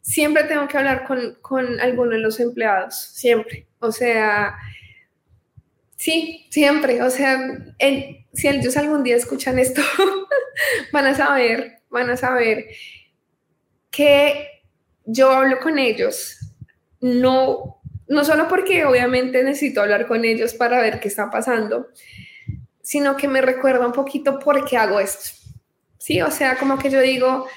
Siempre 0.00 0.44
tengo 0.44 0.68
que 0.68 0.78
hablar 0.78 1.06
con, 1.08 1.38
con 1.42 1.80
alguno 1.80 2.12
de 2.12 2.20
los 2.20 2.38
empleados, 2.38 2.94
siempre. 2.94 3.66
O 3.80 3.90
sea, 3.90 4.56
sí, 5.98 6.46
siempre. 6.50 7.02
O 7.02 7.10
sea, 7.10 7.38
si 8.32 8.48
ellos 8.48 8.76
algún 8.76 9.02
día 9.02 9.16
escuchan 9.16 9.58
esto, 9.58 9.82
van 10.92 11.06
a 11.06 11.14
saber, 11.14 11.80
van 11.90 12.08
a 12.08 12.16
saber 12.16 12.66
que 13.90 14.46
yo 15.04 15.30
hablo 15.30 15.58
con 15.58 15.78
ellos, 15.78 16.38
no, 17.00 17.80
no 18.06 18.24
solo 18.24 18.48
porque 18.48 18.84
obviamente 18.84 19.42
necesito 19.42 19.82
hablar 19.82 20.06
con 20.06 20.24
ellos 20.24 20.54
para 20.54 20.80
ver 20.80 21.00
qué 21.00 21.08
está 21.08 21.30
pasando, 21.30 21.88
sino 22.80 23.16
que 23.16 23.28
me 23.28 23.40
recuerda 23.40 23.86
un 23.86 23.92
poquito 23.92 24.38
por 24.38 24.64
qué 24.64 24.76
hago 24.76 25.00
esto. 25.00 25.30
Sí, 25.98 26.22
o 26.22 26.30
sea, 26.30 26.56
como 26.56 26.78
que 26.78 26.90
yo 26.90 27.00
digo, 27.00 27.48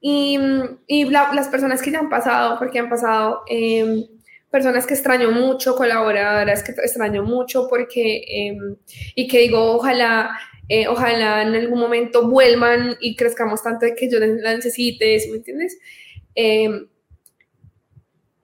y, 0.00 0.38
y 0.86 1.04
las 1.04 1.48
personas 1.48 1.82
que 1.82 1.92
ya 1.92 2.00
han 2.00 2.08
pasado, 2.08 2.58
porque 2.58 2.80
han 2.80 2.88
pasado 2.88 3.42
em, 3.46 4.04
personas 4.50 4.86
que 4.86 4.94
extraño 4.94 5.30
mucho, 5.30 5.76
colaboradoras 5.76 6.62
que 6.62 6.72
extraño 6.72 7.22
mucho, 7.22 7.68
porque, 7.68 8.24
em, 8.26 8.76
y 9.14 9.28
que 9.28 9.40
digo, 9.40 9.72
ojalá 9.76 10.38
eh, 10.68 10.86
ojalá 10.86 11.42
en 11.42 11.54
algún 11.54 11.80
momento 11.80 12.28
vuelvan 12.28 12.96
y 13.00 13.16
crezcamos 13.16 13.62
tanto 13.62 13.86
de 13.86 13.94
que 13.94 14.10
yo 14.10 14.18
la 14.20 14.54
necesite, 14.54 15.18
¿me 15.30 15.38
entiendes? 15.38 15.78
Em, 16.34 16.88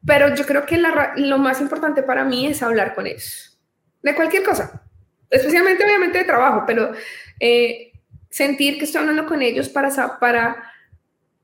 pero 0.07 0.35
yo 0.35 0.47
creo 0.47 0.65
que 0.65 0.79
lo 1.17 1.39
más 1.39 1.61
importante 1.61 2.03
para 2.03 2.25
mí 2.25 2.47
es 2.47 2.63
hablar 2.63 2.95
con 2.95 3.07
ellos, 3.07 3.59
de 4.03 4.15
cualquier 4.15 4.43
cosa, 4.43 4.83
especialmente 5.29 5.85
obviamente 5.85 6.19
de 6.19 6.25
trabajo, 6.25 6.65
pero 6.67 6.93
eh, 7.41 7.93
sentir 8.31 8.79
que 8.79 8.85
estoy 8.85 9.03
hablando 9.03 9.27
con 9.27 9.43
ellos 9.43 9.69
para, 9.69 10.19
para 10.19 10.73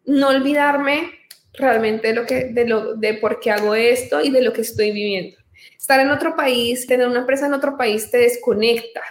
no 0.07 0.29
olvidarme 0.29 1.20
realmente 1.55 2.09
de, 2.09 2.15
lo 2.15 2.27
que, 2.27 2.45
de, 2.47 2.67
lo, 2.67 2.95
de 2.95 3.15
por 3.15 3.41
qué 3.41 3.51
hago 3.51 3.75
esto 3.75 4.21
y 4.21 4.31
de 4.31 4.43
lo 4.43 4.53
que 4.53 4.61
estoy 4.63 4.93
viviendo. 4.93 5.37
Estar 5.77 6.01
en 6.01 6.11
otro 6.11 6.37
país, 6.37 6.87
tener 6.87 7.09
una 7.09 7.21
empresa 7.21 7.47
en 7.47 7.55
otro 7.55 7.77
país 7.77 8.11
te 8.11 8.19
desconecta 8.19 9.03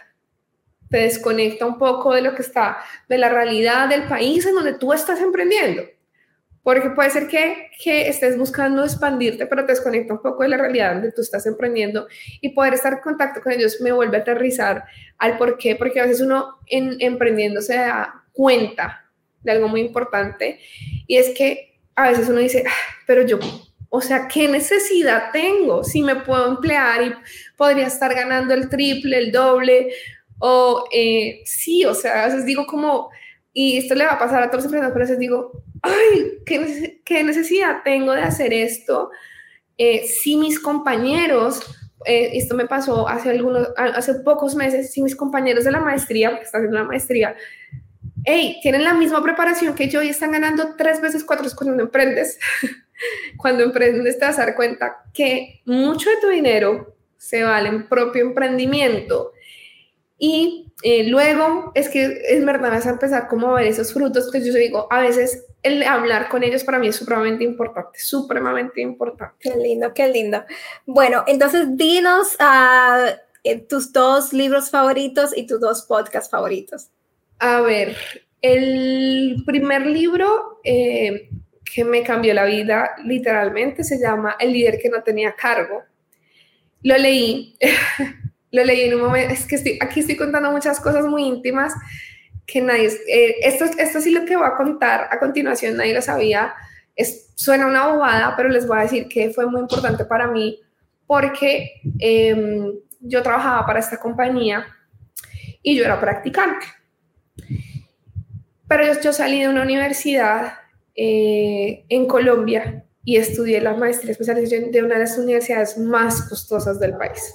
te 0.89 0.97
desconecta 0.97 1.65
un 1.65 1.77
poco 1.77 2.13
de 2.13 2.21
lo 2.21 2.35
que 2.35 2.41
está, 2.41 2.77
de 3.07 3.17
la 3.17 3.29
realidad 3.29 3.87
del 3.87 4.07
país 4.07 4.45
en 4.45 4.55
donde 4.55 4.73
tú 4.73 4.91
estás 4.91 5.21
emprendiendo. 5.21 5.83
Porque 6.63 6.89
puede 6.89 7.09
ser 7.09 7.27
que, 7.27 7.69
que 7.81 8.09
estés 8.09 8.37
buscando 8.37 8.83
expandirte, 8.83 9.45
pero 9.45 9.65
te 9.65 9.71
desconecta 9.71 10.13
un 10.13 10.21
poco 10.21 10.43
de 10.43 10.49
la 10.49 10.57
realidad 10.57 10.93
donde 10.93 11.11
tú 11.11 11.21
estás 11.21 11.45
emprendiendo 11.45 12.07
y 12.41 12.49
poder 12.49 12.73
estar 12.73 12.93
en 12.93 12.99
contacto 12.99 13.41
con 13.41 13.53
ellos 13.53 13.79
me 13.81 13.91
vuelve 13.91 14.17
a 14.17 14.21
aterrizar 14.21 14.83
al 15.17 15.37
por 15.37 15.57
qué, 15.57 15.75
porque 15.75 16.01
a 16.01 16.05
veces 16.05 16.21
uno 16.21 16.57
en, 16.67 16.97
emprendiendo 16.99 17.61
se 17.61 17.75
da 17.75 18.25
cuenta 18.33 19.05
de 19.41 19.51
algo 19.53 19.69
muy 19.69 19.81
importante 19.81 20.59
y 21.07 21.15
es 21.15 21.29
que 21.35 21.68
a 22.05 22.09
veces 22.09 22.29
uno 22.29 22.39
dice, 22.39 22.63
ah, 22.67 22.71
pero 23.05 23.25
yo, 23.25 23.39
o 23.89 24.01
sea, 24.01 24.27
¿qué 24.27 24.47
necesidad 24.47 25.31
tengo 25.31 25.83
si 25.83 26.03
me 26.03 26.15
puedo 26.15 26.47
emplear 26.47 27.03
y 27.03 27.13
podría 27.57 27.87
estar 27.87 28.13
ganando 28.13 28.53
el 28.53 28.69
triple, 28.69 29.17
el 29.17 29.31
doble? 29.31 29.89
O 30.39 30.85
eh, 30.91 31.41
sí, 31.45 31.85
o 31.85 31.93
sea, 31.93 32.23
a 32.23 32.25
veces 32.27 32.45
digo 32.45 32.65
como, 32.65 33.09
y 33.51 33.77
esto 33.77 33.95
le 33.95 34.05
va 34.05 34.13
a 34.13 34.19
pasar 34.19 34.43
a 34.43 34.47
todos 34.49 34.63
los 34.63 34.65
emprendedores, 34.65 34.93
pero 34.93 35.03
a 35.03 35.07
veces 35.07 35.19
digo, 35.19 35.63
ay, 35.81 36.39
¿qué, 36.45 37.01
qué 37.03 37.23
necesidad 37.23 37.81
tengo 37.83 38.13
de 38.13 38.21
hacer 38.21 38.53
esto? 38.53 39.09
Eh, 39.77 40.05
si 40.05 40.37
mis 40.37 40.59
compañeros, 40.59 41.61
eh, 42.05 42.31
esto 42.33 42.55
me 42.55 42.67
pasó 42.67 43.07
hace, 43.07 43.29
algunos, 43.29 43.69
hace 43.77 44.15
pocos 44.15 44.55
meses, 44.55 44.91
si 44.91 45.01
mis 45.01 45.15
compañeros 45.15 45.63
de 45.63 45.71
la 45.71 45.79
maestría, 45.79 46.29
porque 46.29 46.45
están 46.45 46.61
haciendo 46.61 46.79
la 46.79 46.85
maestría, 46.85 47.35
hey, 48.25 48.59
tienen 48.61 48.83
la 48.83 48.93
misma 48.93 49.21
preparación 49.23 49.75
que 49.75 49.89
yo 49.89 50.01
y 50.01 50.09
están 50.09 50.31
ganando 50.31 50.75
tres 50.75 51.01
veces 51.01 51.23
cuatro 51.23 51.47
cuando 51.55 51.81
emprendes. 51.83 52.39
cuando 53.37 53.63
emprendes 53.63 54.19
te 54.19 54.25
vas 54.25 54.37
a 54.39 54.45
dar 54.45 54.55
cuenta 54.55 55.03
que 55.13 55.61
mucho 55.65 56.09
de 56.09 56.17
tu 56.17 56.27
dinero 56.27 56.95
se 57.17 57.43
vale 57.43 57.69
en 57.69 57.87
propio 57.87 58.23
emprendimiento 58.23 59.33
y 60.17 60.69
eh, 60.83 61.05
luego 61.05 61.71
es 61.75 61.89
que 61.89 62.21
es 62.27 62.45
verdad, 62.45 62.71
vas 62.71 62.85
a 62.85 62.91
empezar 62.91 63.27
como 63.29 63.49
a 63.49 63.59
ver 63.59 63.67
esos 63.67 63.93
frutos 63.93 64.29
que 64.31 64.45
yo 64.45 64.53
digo, 64.53 64.87
a 64.91 64.99
veces 64.99 65.45
el 65.63 65.83
hablar 65.83 66.29
con 66.29 66.43
ellos 66.43 66.63
para 66.63 66.77
mí 66.77 66.87
es 66.87 66.97
supremamente 66.97 67.43
importante, 67.45 67.99
supremamente 67.99 68.81
importante. 68.81 69.35
Qué 69.39 69.55
lindo, 69.55 69.93
qué 69.93 70.07
lindo. 70.09 70.43
Bueno, 70.85 71.23
entonces 71.25 71.67
dinos 71.75 72.37
uh, 72.39 73.57
tus 73.67 73.93
dos 73.93 74.33
libros 74.33 74.69
favoritos 74.69 75.35
y 75.35 75.47
tus 75.47 75.59
dos 75.59 75.83
podcasts 75.83 76.29
favoritos. 76.29 76.89
A 77.39 77.61
ver, 77.61 77.95
el 78.41 79.43
primer 79.45 79.85
libro 79.85 80.59
eh, 80.63 81.29
que 81.63 81.83
me 81.83 82.03
cambió 82.03 82.33
la 82.33 82.45
vida 82.45 82.95
literalmente 83.03 83.83
se 83.83 83.99
llama 83.99 84.35
El 84.39 84.53
líder 84.53 84.79
que 84.79 84.89
no 84.89 85.01
tenía 85.03 85.33
cargo. 85.33 85.83
Lo 86.83 86.97
leí 86.97 87.55
Lo 88.51 88.63
leí 88.63 88.81
en 88.81 88.95
un 88.95 89.01
momento, 89.01 89.33
es 89.33 89.45
que 89.45 89.55
estoy, 89.55 89.77
aquí 89.79 89.99
estoy 89.99 90.15
contando 90.15 90.51
muchas 90.51 90.79
cosas 90.79 91.05
muy 91.05 91.23
íntimas 91.23 91.73
que 92.47 92.61
nadie, 92.61 92.87
eh, 93.07 93.35
esto, 93.43 93.65
esto 93.65 94.01
sí 94.01 94.11
lo 94.11 94.25
que 94.25 94.35
voy 94.35 94.47
a 94.47 94.55
contar 94.55 95.07
a 95.11 95.19
continuación, 95.19 95.77
nadie 95.77 95.93
lo 95.93 96.01
sabía, 96.01 96.55
es, 96.95 97.31
suena 97.35 97.67
una 97.67 97.87
bobada, 97.87 98.35
pero 98.35 98.49
les 98.49 98.65
voy 98.65 98.79
a 98.79 98.81
decir 98.81 99.07
que 99.07 99.29
fue 99.29 99.45
muy 99.45 99.61
importante 99.61 100.03
para 100.03 100.27
mí 100.27 100.59
porque 101.05 101.81
em, 101.99 102.73
yo 103.01 103.21
trabajaba 103.21 103.65
para 103.67 103.79
esta 103.79 103.97
compañía 103.97 104.65
y 105.61 105.77
yo 105.77 105.85
era 105.85 105.99
practicante. 105.99 106.65
Pero 108.67 109.01
yo, 109.01 109.13
salí 109.13 109.41
de 109.41 109.49
una 109.49 109.63
universidad 109.63 110.53
eh, 110.95 111.85
en 111.89 112.05
Colombia 112.05 112.85
y 113.03 113.17
estudié 113.17 113.61
la 113.61 113.73
maestría 113.73 114.11
especialización 114.11 114.71
de 114.71 114.83
una 114.83 114.95
de 114.95 115.01
las 115.01 115.17
universidades 115.17 115.77
más 115.77 116.21
costosas 116.29 116.79
del 116.79 116.95
país 116.97 117.33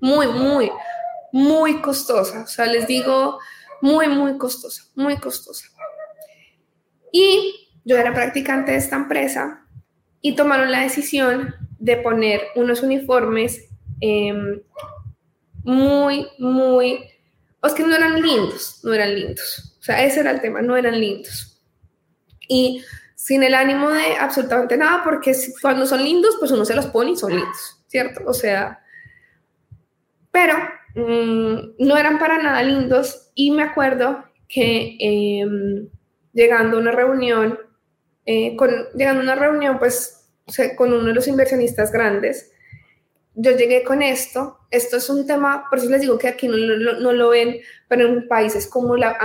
muy, 0.00 0.26
muy, 0.28 0.70
muy 1.32 1.80
costosa. 1.80 2.42
O 2.42 2.46
sea, 2.46 2.66
les 2.66 2.86
digo, 2.86 3.38
muy, 3.80 4.08
muy 4.08 4.38
costosa, 4.38 4.84
muy 4.94 5.16
costosa. 5.16 5.66
Y 7.12 7.70
yo 7.84 7.96
era 7.96 8.12
practicante 8.12 8.72
de 8.72 8.78
esta 8.78 8.96
empresa 8.96 9.66
y 10.20 10.34
tomaron 10.34 10.70
la 10.70 10.80
decisión 10.80 11.54
de 11.78 11.96
poner 11.96 12.42
unos 12.56 12.82
uniformes 12.82 13.68
em, 14.00 14.60
muy, 15.62 16.26
muy, 16.38 17.04
es 17.66 17.74
que 17.74 17.82
no 17.82 17.94
eran 17.94 18.20
lindos, 18.20 18.80
no 18.84 18.94
eran 18.94 19.14
lindos. 19.14 19.76
O 19.80 19.82
sea, 19.82 20.04
ese 20.04 20.20
era 20.20 20.30
el 20.30 20.40
tema, 20.40 20.62
no 20.62 20.76
eran 20.76 21.00
lindos. 21.00 21.60
Y 22.48 22.84
sin 23.14 23.42
el 23.42 23.54
ánimo 23.54 23.90
de 23.90 24.16
absolutamente 24.16 24.76
nada, 24.76 25.02
porque 25.02 25.32
cuando 25.60 25.86
son 25.86 26.02
lindos, 26.02 26.36
pues 26.38 26.50
uno 26.52 26.64
se 26.64 26.76
los 26.76 26.86
pone 26.86 27.12
y 27.12 27.16
son 27.16 27.34
lindos, 27.34 27.82
¿cierto? 27.88 28.22
O 28.26 28.32
sea, 28.32 28.80
pero 30.30 30.54
mm, 30.94 31.74
no 31.78 31.96
eran 31.96 32.18
para 32.18 32.40
nada 32.40 32.62
lindos 32.62 33.30
y 33.34 33.50
me 33.50 33.64
acuerdo 33.64 34.24
que 34.48 34.96
em, 35.00 35.88
llegando 36.32 36.76
a 36.76 36.80
una 36.80 36.92
reunión, 36.92 37.58
eh, 38.24 38.56
con, 38.56 38.70
llegando 38.94 39.20
a 39.20 39.24
una 39.24 39.34
reunión, 39.34 39.78
pues, 39.78 40.30
con 40.76 40.92
uno 40.92 41.04
de 41.04 41.14
los 41.14 41.28
inversionistas 41.28 41.92
grandes, 41.92 42.52
yo 43.40 43.52
llegué 43.52 43.84
con 43.84 44.02
esto. 44.02 44.58
Esto 44.70 44.96
es 44.96 45.08
un 45.08 45.26
tema, 45.26 45.64
por 45.70 45.78
eso 45.78 45.88
les 45.88 46.00
digo 46.00 46.18
que 46.18 46.26
aquí 46.26 46.48
no, 46.48 46.56
no, 46.56 47.12
lo 47.12 47.28
ven, 47.30 47.60
pero 47.86 48.06
en 48.06 48.26
países 48.26 48.66
como 48.66 48.96
la, 48.96 49.16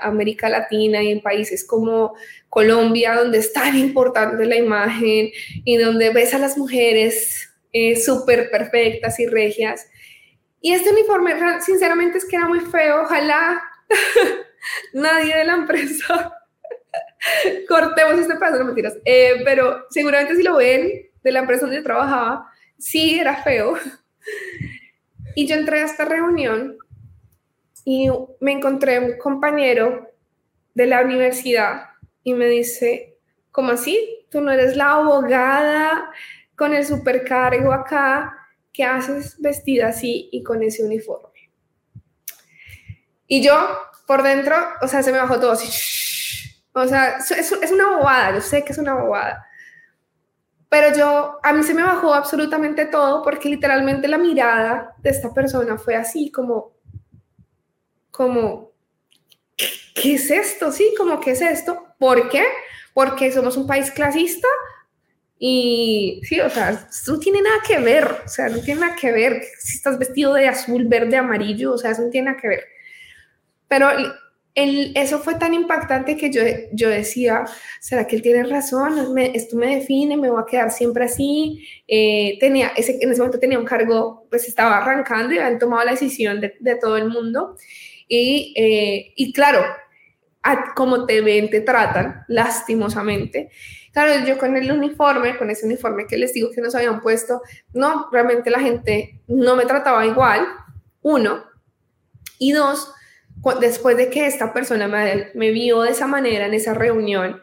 América 0.00 0.48
Latina 0.48 1.02
y 1.02 1.10
en 1.10 1.20
países 1.20 1.66
como 1.66 2.14
Colombia, 2.48 3.16
donde 3.16 3.38
es 3.38 3.52
tan 3.52 3.76
importante 3.76 4.46
la 4.46 4.56
imagen 4.56 5.30
y 5.64 5.76
donde 5.76 6.10
ves 6.10 6.34
a 6.34 6.38
las 6.38 6.56
mujeres 6.56 7.50
eh, 7.72 7.96
súper 7.96 8.48
perfectas 8.50 9.18
y 9.18 9.26
regias. 9.26 9.88
Y 10.60 10.72
este 10.72 10.90
uniforme, 10.90 11.34
sinceramente, 11.60 12.18
es 12.18 12.24
que 12.24 12.36
era 12.36 12.46
muy 12.46 12.60
feo. 12.60 13.02
Ojalá 13.02 13.60
nadie 14.92 15.36
de 15.36 15.44
la 15.44 15.54
empresa 15.54 16.32
cortemos 17.68 18.20
este 18.20 18.36
pedazo, 18.36 18.58
no 18.60 18.66
mentiras. 18.66 18.96
Eh, 19.04 19.42
pero 19.44 19.84
seguramente 19.90 20.36
si 20.36 20.44
lo 20.44 20.56
ven 20.56 21.10
de 21.24 21.32
la 21.32 21.40
empresa 21.40 21.62
donde 21.62 21.78
yo 21.78 21.82
trabajaba, 21.82 22.52
sí 22.78 23.18
era 23.18 23.42
feo. 23.42 23.74
Y 25.34 25.46
yo 25.46 25.56
entré 25.56 25.80
a 25.80 25.84
esta 25.84 26.04
reunión 26.04 26.76
y 27.84 28.08
me 28.40 28.52
encontré 28.52 28.98
un 28.98 29.18
compañero 29.18 30.10
de 30.74 30.86
la 30.86 31.02
universidad 31.02 31.90
y 32.22 32.34
me 32.34 32.46
dice, 32.46 33.18
¿cómo 33.50 33.72
así? 33.72 34.26
Tú 34.30 34.40
no 34.40 34.50
eres 34.50 34.76
la 34.76 34.92
abogada 34.92 36.10
con 36.56 36.74
el 36.74 36.84
supercargo 36.84 37.72
acá 37.72 38.36
que 38.72 38.84
haces 38.84 39.40
vestida 39.40 39.88
así 39.88 40.28
y 40.32 40.42
con 40.42 40.62
ese 40.62 40.84
uniforme. 40.84 41.50
Y 43.26 43.42
yo 43.42 43.54
por 44.06 44.22
dentro, 44.22 44.56
o 44.80 44.88
sea, 44.88 45.02
se 45.02 45.12
me 45.12 45.18
bajó 45.18 45.38
todo 45.38 45.52
así. 45.52 45.68
O 46.72 46.86
sea, 46.86 47.18
es, 47.18 47.52
es 47.52 47.72
una 47.72 47.96
bobada, 47.96 48.34
yo 48.34 48.40
sé 48.40 48.64
que 48.64 48.72
es 48.72 48.78
una 48.78 48.94
bobada. 48.94 49.47
Pero 50.68 50.94
yo, 50.96 51.38
a 51.42 51.52
mí 51.52 51.62
se 51.62 51.74
me 51.74 51.82
bajó 51.82 52.12
absolutamente 52.12 52.86
todo 52.86 53.22
porque 53.22 53.48
literalmente 53.48 54.06
la 54.06 54.18
mirada 54.18 54.94
de 54.98 55.10
esta 55.10 55.32
persona 55.32 55.78
fue 55.78 55.96
así 55.96 56.30
como, 56.30 56.72
como, 58.10 58.72
¿qué 59.56 60.14
es 60.14 60.30
esto? 60.30 60.70
Sí, 60.70 60.94
como, 60.96 61.20
¿qué 61.20 61.30
es 61.30 61.40
esto? 61.40 61.86
¿Por 61.98 62.28
qué? 62.28 62.44
Porque 62.92 63.32
somos 63.32 63.56
un 63.56 63.66
país 63.66 63.90
clasista 63.90 64.48
y 65.38 66.20
sí, 66.24 66.40
o 66.40 66.50
sea, 66.50 66.70
eso 66.70 67.12
no 67.12 67.18
tiene 67.18 67.40
nada 67.40 67.58
que 67.66 67.78
ver, 67.78 68.04
o 68.24 68.28
sea, 68.28 68.48
no 68.48 68.60
tiene 68.60 68.80
nada 68.80 68.96
que 68.96 69.12
ver 69.12 69.42
si 69.58 69.76
estás 69.76 69.98
vestido 69.98 70.34
de 70.34 70.48
azul, 70.48 70.84
verde, 70.86 71.16
amarillo, 71.16 71.72
o 71.72 71.78
sea, 71.78 71.92
eso 71.92 72.02
no 72.02 72.10
tiene 72.10 72.30
nada 72.30 72.40
que 72.40 72.48
ver. 72.48 72.64
Pero 73.68 73.88
eso 74.54 75.20
fue 75.20 75.36
tan 75.36 75.54
impactante 75.54 76.16
que 76.16 76.32
yo, 76.32 76.42
yo 76.72 76.88
decía, 76.88 77.44
¿será 77.80 78.06
que 78.06 78.16
él 78.16 78.22
tiene 78.22 78.42
razón? 78.44 79.16
esto 79.18 79.56
me 79.56 79.76
define, 79.76 80.16
me 80.16 80.30
voy 80.30 80.42
a 80.42 80.46
quedar 80.46 80.72
siempre 80.72 81.04
así. 81.04 81.64
Eh, 81.86 82.36
tenía 82.40 82.68
ese, 82.76 82.98
en 83.00 83.12
ese 83.12 83.20
momento 83.20 83.38
tenía 83.38 83.58
un 83.58 83.64
cargo, 83.64 84.26
pues 84.30 84.48
estaba 84.48 84.78
arrancando 84.78 85.32
y 85.32 85.38
habían 85.38 85.58
tomado 85.58 85.84
la 85.84 85.92
decisión 85.92 86.40
de, 86.40 86.54
de 86.58 86.74
todo 86.76 86.96
el 86.96 87.08
mundo. 87.08 87.56
Y, 88.08 88.54
eh, 88.56 89.12
y 89.14 89.32
claro, 89.32 89.60
como 90.74 91.06
te 91.06 91.20
ven, 91.20 91.50
te 91.50 91.60
tratan, 91.60 92.24
lastimosamente. 92.28 93.50
Claro, 93.92 94.26
yo 94.26 94.38
con 94.38 94.56
el 94.56 94.70
uniforme, 94.70 95.36
con 95.36 95.50
ese 95.50 95.66
uniforme 95.66 96.06
que 96.06 96.16
les 96.16 96.32
digo 96.32 96.50
que 96.50 96.60
nos 96.60 96.74
habían 96.74 97.00
puesto, 97.00 97.42
no, 97.74 98.08
realmente 98.10 98.50
la 98.50 98.60
gente 98.60 99.20
no 99.26 99.56
me 99.56 99.66
trataba 99.66 100.06
igual, 100.06 100.46
uno. 101.02 101.44
Y 102.38 102.52
dos, 102.52 102.92
después 103.60 103.96
de 103.96 104.10
que 104.10 104.26
esta 104.26 104.52
persona 104.52 104.88
me, 104.88 105.30
me 105.34 105.50
vio 105.50 105.82
de 105.82 105.90
esa 105.90 106.06
manera 106.06 106.46
en 106.46 106.54
esa 106.54 106.74
reunión, 106.74 107.40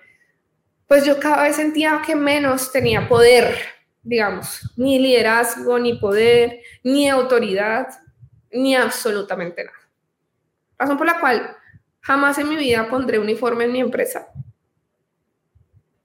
pues 0.87 1.05
yo 1.05 1.19
cada 1.19 1.43
vez 1.43 1.55
sentía 1.55 2.01
que 2.05 2.15
menos 2.15 2.71
tenía 2.71 3.07
poder, 3.07 3.57
digamos, 4.03 4.61
ni 4.77 4.99
liderazgo, 4.99 5.79
ni 5.79 5.93
poder, 5.93 6.61
ni 6.83 7.09
autoridad, 7.09 7.87
ni 8.51 8.75
absolutamente 8.75 9.63
nada. 9.63 9.77
Razón 10.77 10.97
por 10.97 11.07
la 11.07 11.19
cual 11.19 11.55
jamás 12.01 12.37
en 12.37 12.49
mi 12.49 12.55
vida 12.55 12.87
pondré 12.89 13.17
uniforme 13.19 13.65
en 13.65 13.71
mi 13.71 13.79
empresa. 13.79 14.27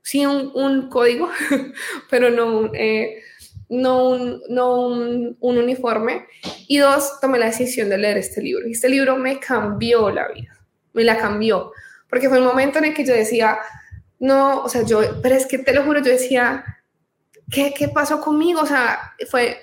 Sí, 0.02 0.24
un, 0.24 0.88
código, 0.88 1.30
pero 2.10 2.30
no, 2.30 2.70
eh, 2.74 3.22
no, 3.70 4.08
un, 4.08 4.42
no 4.48 4.88
un, 4.88 5.36
uniforme. 5.40 6.26
Y 6.66 6.78
dos, 6.78 7.18
tomé 7.20 7.38
la 7.38 7.46
decisión 7.46 7.88
de 7.88 7.98
leer 7.98 8.18
este 8.18 8.42
libro. 8.42 8.68
Y 8.68 8.72
este 8.72 8.88
libro 8.88 9.16
me 9.16 9.38
cambió 9.38 10.10
la 10.10 10.28
vida, 10.28 10.58
me 10.92 11.04
la 11.04 11.16
cambió. 11.16 11.72
Porque 12.08 12.28
fue 12.28 12.38
el 12.38 12.44
momento 12.44 12.78
en 12.78 12.86
el 12.86 12.94
que 12.94 13.06
yo 13.06 13.14
decía, 13.14 13.58
no, 14.18 14.62
o 14.62 14.68
sea, 14.68 14.82
yo, 14.82 15.00
pero 15.22 15.34
es 15.36 15.46
que 15.46 15.58
te 15.58 15.72
lo 15.72 15.84
juro, 15.84 16.00
yo 16.00 16.10
decía, 16.10 16.64
¿qué, 17.50 17.72
qué 17.74 17.88
pasó 17.88 18.20
conmigo? 18.20 18.60
O 18.60 18.66
sea, 18.66 19.14
fue, 19.30 19.58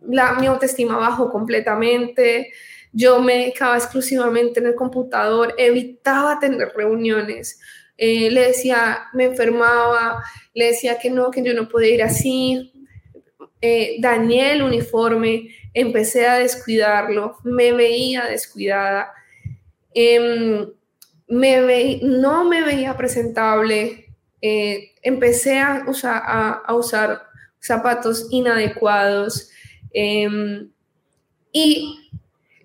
la, 0.00 0.32
mi 0.32 0.46
autoestima 0.46 0.96
bajó 0.96 1.30
completamente. 1.30 2.52
Yo 2.92 3.20
me 3.20 3.38
dedicaba 3.38 3.76
exclusivamente 3.76 4.60
en 4.60 4.66
el 4.66 4.74
computador, 4.74 5.54
evitaba 5.58 6.38
tener 6.38 6.72
reuniones. 6.74 7.60
Eh, 7.96 8.30
le 8.30 8.48
decía, 8.48 9.04
me 9.12 9.24
enfermaba, 9.24 10.22
le 10.54 10.66
decía 10.66 10.98
que 10.98 11.10
no, 11.10 11.30
que 11.30 11.42
yo 11.42 11.54
no 11.54 11.68
podía 11.68 11.94
ir 11.94 12.02
así, 12.02 12.72
eh, 13.66 13.96
dañé 13.98 14.52
el 14.52 14.62
uniforme, 14.62 15.48
empecé 15.72 16.26
a 16.26 16.36
descuidarlo, 16.36 17.38
me 17.44 17.72
veía 17.72 18.26
descuidada, 18.26 19.10
em, 19.94 20.68
me 21.28 21.98
no 22.02 22.44
me 22.44 22.62
veía 22.62 22.94
presentable, 22.94 24.14
eh, 24.42 24.92
empecé 25.00 25.60
a, 25.60 25.86
usar, 25.88 26.22
a, 26.26 26.74
usar 26.74 27.22
zapatos 27.58 28.26
inadecuados 28.30 29.48
em, 29.94 30.68
y, 31.50 32.10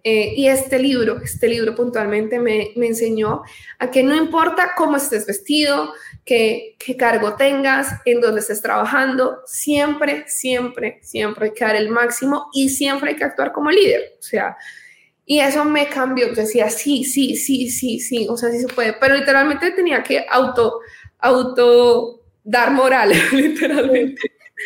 eh, 0.03 0.33
y, 0.35 0.47
este 0.47 0.79
libro, 0.79 1.21
este 1.23 1.47
libro 1.47 1.75
puntualmente 1.75 2.39
me, 2.39 2.71
me 2.75 2.87
enseñó 2.87 3.43
a 3.77 3.89
que 3.89 4.03
no 4.03 4.17
importa 4.17 4.71
cómo 4.75 4.97
estés 4.97 5.25
vestido, 5.25 5.93
qué, 6.29 6.95
cargo 6.97 7.35
tengas, 7.35 7.87
en 8.05 8.21
dónde 8.21 8.41
estés 8.41 8.61
trabajando, 8.61 9.39
siempre, 9.45 10.25
siempre, 10.27 10.99
siempre 11.01 11.45
hay 11.47 11.53
que 11.53 11.65
dar 11.65 11.75
el 11.75 11.89
máximo 11.89 12.49
y 12.53 12.69
siempre 12.69 13.11
hay 13.11 13.15
que 13.15 13.23
actuar 13.23 13.51
como 13.51 13.71
líder. 13.71 14.15
O 14.19 14.21
sea, 14.21 14.55
y 15.25 15.39
eso 15.39 15.65
me 15.65 15.87
cambió. 15.87 16.27
Yo 16.27 16.35
decía, 16.35 16.69
sí, 16.69 17.03
sí, 17.03 17.35
sí, 17.35 17.69
sí, 17.69 17.99
sí, 17.99 18.27
o 18.29 18.37
sea, 18.37 18.51
sí 18.51 18.59
se 18.59 18.67
puede, 18.67 18.93
pero 18.93 19.15
literalmente 19.15 19.71
tenía 19.71 20.03
que 20.03 20.25
auto, 20.29 20.81
auto 21.17 22.21
dar 22.43 22.71
moral, 22.71 23.11
literalmente. 23.31 24.21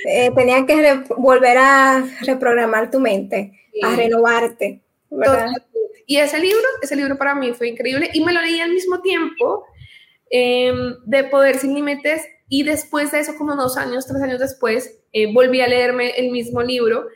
Eh, 0.06 0.32
que 0.36 1.04
volver 1.18 1.58
a 1.58 2.04
reprogramar 2.22 2.92
tu 2.92 3.00
mente, 3.00 3.52
a 3.84 3.96
renovarte. 3.96 4.82
Y 6.06 6.18
ese 6.18 6.40
libro, 6.40 6.64
ese 6.82 6.96
libro 6.96 7.18
para 7.18 7.36
mí 7.36 7.54
fue 7.54 7.70
increíble 7.70 8.10
y 8.12 8.22
me 8.22 8.34
lo 8.34 8.42
leí 8.42 8.60
al 8.60 8.72
mismo 8.72 9.00
tiempo 9.02 9.66
Em, 10.30 10.96
de 11.06 11.26
Poder 11.26 11.58
Sin 11.58 11.76
Límites 11.76 12.24
y 12.50 12.64
después 12.64 13.12
de 13.12 13.20
eso, 13.20 13.36
como 13.38 13.56
dos 13.56 13.78
años, 13.78 14.08
tres 14.08 14.22
años 14.22 14.40
después, 14.40 15.04
eh, 15.12 15.32
volví 15.32 15.62
a 15.62 15.68
leerme 15.68 16.12
el 16.12 16.32
mismo 16.32 16.62
libro 16.62 17.08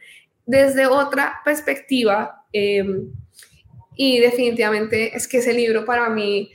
desde 0.45 0.87
otra 0.87 1.41
perspectiva 1.43 2.43
em, 2.53 3.11
y 3.95 4.19
definitivamente 4.19 5.15
es 5.15 5.27
que 5.27 5.39
ese 5.39 5.53
libro 5.53 5.83
para 5.83 6.09
mí 6.09 6.51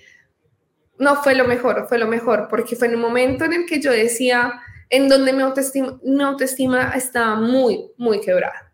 no 0.99 1.17
fue 1.17 1.35
lo 1.35 1.47
mejor, 1.47 1.87
fue 1.89 1.99
lo 1.99 2.07
mejor, 2.07 2.47
porque 2.49 2.77
fue 2.77 2.89
en 2.89 2.95
un 2.95 3.01
momento 3.03 3.45
en 3.45 3.53
el 3.53 3.67
que 3.67 3.81
yo 3.81 3.91
decía, 3.91 4.53
en 4.89 5.09
donde 5.09 5.33
mi 5.33 5.43
autoestima, 5.43 5.99
mi 6.05 6.23
autoestima 6.23 6.93
estaba 6.95 7.35
muy, 7.35 7.91
muy 7.97 8.21
quebrada. 8.21 8.72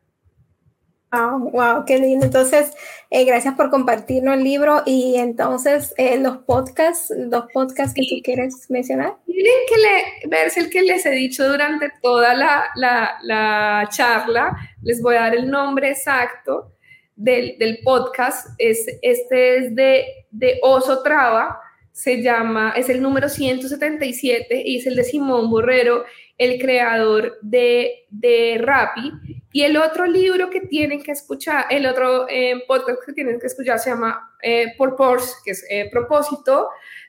Oh, 1.10 1.38
wow, 1.38 1.84
qué 1.86 1.98
lindo. 1.98 2.26
Entonces, 2.26 2.70
eh, 3.08 3.24
gracias 3.24 3.54
por 3.54 3.70
compartirnos 3.70 4.34
el 4.34 4.44
libro 4.44 4.82
y 4.84 5.16
entonces 5.16 5.94
eh, 5.96 6.18
los 6.18 6.38
podcasts, 6.38 7.10
los 7.16 7.44
podcasts 7.52 7.94
que 7.94 8.02
tú 8.02 8.16
quieres 8.22 8.68
mencionar. 8.68 9.16
Miren 9.26 9.54
que 9.68 9.78
le, 9.78 10.28
verse 10.28 10.60
el 10.60 10.68
que 10.68 10.82
les 10.82 11.06
he 11.06 11.10
dicho 11.12 11.48
durante 11.48 11.90
toda 12.02 12.34
la, 12.34 12.64
la, 12.74 13.18
la, 13.22 13.88
charla, 13.90 14.54
les 14.82 15.00
voy 15.00 15.16
a 15.16 15.20
dar 15.20 15.34
el 15.34 15.50
nombre 15.50 15.90
exacto 15.90 16.74
del, 17.16 17.56
del 17.58 17.78
podcast. 17.82 18.48
Es, 18.58 18.86
este 19.00 19.56
es 19.56 19.74
de, 19.74 20.26
de 20.30 20.58
Oso 20.62 21.02
Traba, 21.02 21.58
se 21.90 22.20
llama, 22.20 22.74
es 22.76 22.90
el 22.90 23.00
número 23.00 23.30
177 23.30 24.62
y 24.62 24.76
es 24.76 24.86
el 24.86 24.94
de 24.94 25.04
Simón 25.04 25.48
Borrero, 25.48 26.04
el 26.36 26.60
creador 26.60 27.38
de, 27.40 28.04
de 28.10 28.60
Rappi 28.60 29.37
y 29.58 29.64
el 29.64 29.76
otro 29.76 30.06
libro 30.06 30.50
que 30.50 30.60
tienen 30.60 31.02
que 31.02 31.10
escuchar, 31.10 31.66
el 31.68 31.84
otro 31.84 32.28
eh, 32.28 32.62
podcast 32.68 33.00
que 33.04 33.12
tienen 33.12 33.40
que 33.40 33.48
escuchar 33.48 33.80
se 33.80 33.90
llama 33.90 34.32
eh, 34.40 34.66
Purpose, 34.78 35.32
que 35.44 35.50
es 35.50 35.66
eh, 35.68 35.88
Propósito, 35.90 36.68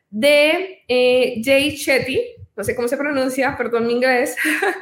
de 0.09 0.79
Jay 0.87 1.75
Shetty. 1.75 2.19
no 2.55 2.63
sé 2.63 2.75
cómo 2.75 2.87
se 2.87 2.97
pronuncia, 2.97 3.55
perdón 3.55 3.85
mi 3.85 3.93
inglés. 3.93 4.35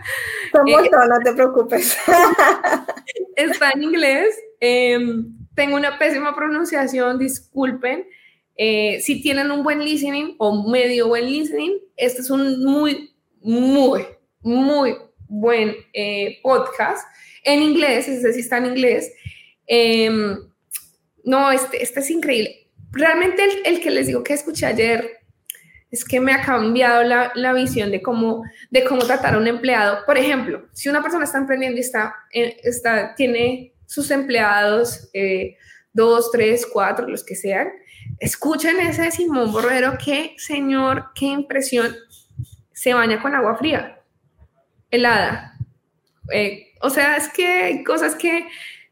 Somos 0.54 0.86
eh, 0.86 0.90
no 1.10 1.20
te 1.22 1.34
preocupes. 1.34 1.98
está 3.36 3.72
en 3.76 3.84
inglés. 3.84 4.40
Em, 4.62 5.36
tengo 5.54 5.76
una 5.76 6.00
pésima 6.00 6.34
pronunciación, 6.34 7.20
disculpen. 7.20 8.08
Eh, 8.56 9.02
si 9.02 9.22
tienen 9.22 9.52
un 9.52 9.66
buen 9.66 9.84
listening 9.84 10.36
o 10.38 10.70
medio 10.72 11.10
buen 11.10 11.26
listening, 11.26 11.74
este 11.98 12.22
es 12.22 12.30
un 12.30 12.64
muy, 12.64 13.14
muy, 13.42 14.06
muy 14.40 14.96
buen 15.28 15.76
eh, 15.92 16.40
podcast 16.42 17.06
en 17.44 17.62
inglés, 17.62 18.08
es 18.08 18.24
decir, 18.24 18.42
está 18.42 18.58
en 18.58 18.68
inglés. 18.68 19.12
Em, 19.66 20.38
no, 21.24 21.52
este, 21.52 21.84
este 21.84 22.00
es 22.00 22.10
increíble. 22.10 22.70
Realmente 22.92 23.44
el, 23.66 23.82
que 23.82 23.92
les 23.92 24.08
digo 24.08 24.24
que 24.24 24.34
escuché 24.34 24.66
ayer 24.66 25.20
es 25.92 26.04
que 26.04 26.20
me 26.20 26.34
ha 26.34 26.42
cambiado 26.42 27.04
la, 27.04 27.32
la, 27.36 27.54
visión 27.54 27.92
de 27.92 28.02
cómo, 28.02 28.44
de 28.70 28.84
cómo 28.86 29.06
tratar 29.06 29.36
a 29.36 29.38
un 29.38 29.48
empleado. 29.48 30.06
Por 30.06 30.18
ejemplo, 30.18 30.68
si 30.74 30.90
una 30.90 31.02
persona 31.02 31.26
está 31.26 31.38
emprendiendo 31.38 31.78
y 31.78 31.82
está, 31.82 32.16
eh, 32.34 32.58
está, 32.64 33.16
tiene 33.16 33.74
sus 33.86 34.12
empleados, 34.12 35.10
eh, 35.14 35.58
dos, 35.94 36.32
tres, 36.32 36.66
cuatro, 36.66 37.08
los 37.08 37.24
que 37.24 37.36
sean, 37.36 37.70
escuchen 38.20 38.80
ese 38.80 39.12
Simón 39.12 39.52
Borrero, 39.52 39.98
qué 40.04 40.36
señor, 40.38 41.12
qué 41.16 41.26
impresión, 41.26 41.96
se 42.74 42.94
baña 42.94 43.22
con 43.22 43.34
agua 43.34 43.58
fría, 43.58 44.02
helada. 44.92 45.58
Eh, 46.32 46.67
o 46.82 46.90
sea, 46.90 47.18
es 47.18 47.28
que 47.30 47.46
hay 47.46 47.84
cosas 47.84 48.16
que 48.16 48.48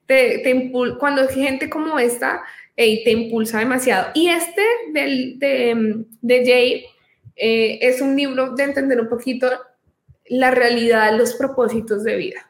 te, 0.06 0.40
te 0.40 0.72
cuando 1.00 1.28
gente 1.28 1.70
como 1.70 2.00
esta, 2.00 2.44
te 2.76 3.12
impulsa 3.12 3.60
demasiado. 3.60 4.12
Y 4.14 4.28
este 4.28 4.62
del, 4.94 5.40
de, 5.40 6.06
de 6.22 6.46
Jay 6.46 6.86
eh, 7.36 7.80
es 7.82 8.02
un 8.02 8.16
libro 8.16 8.52
de 8.52 8.64
entender 8.64 9.00
un 9.00 9.10
poquito 9.10 9.50
la 10.28 10.52
realidad, 10.52 11.18
los 11.18 11.34
propósitos 11.34 12.04
de 12.04 12.16
vida. 12.16 12.50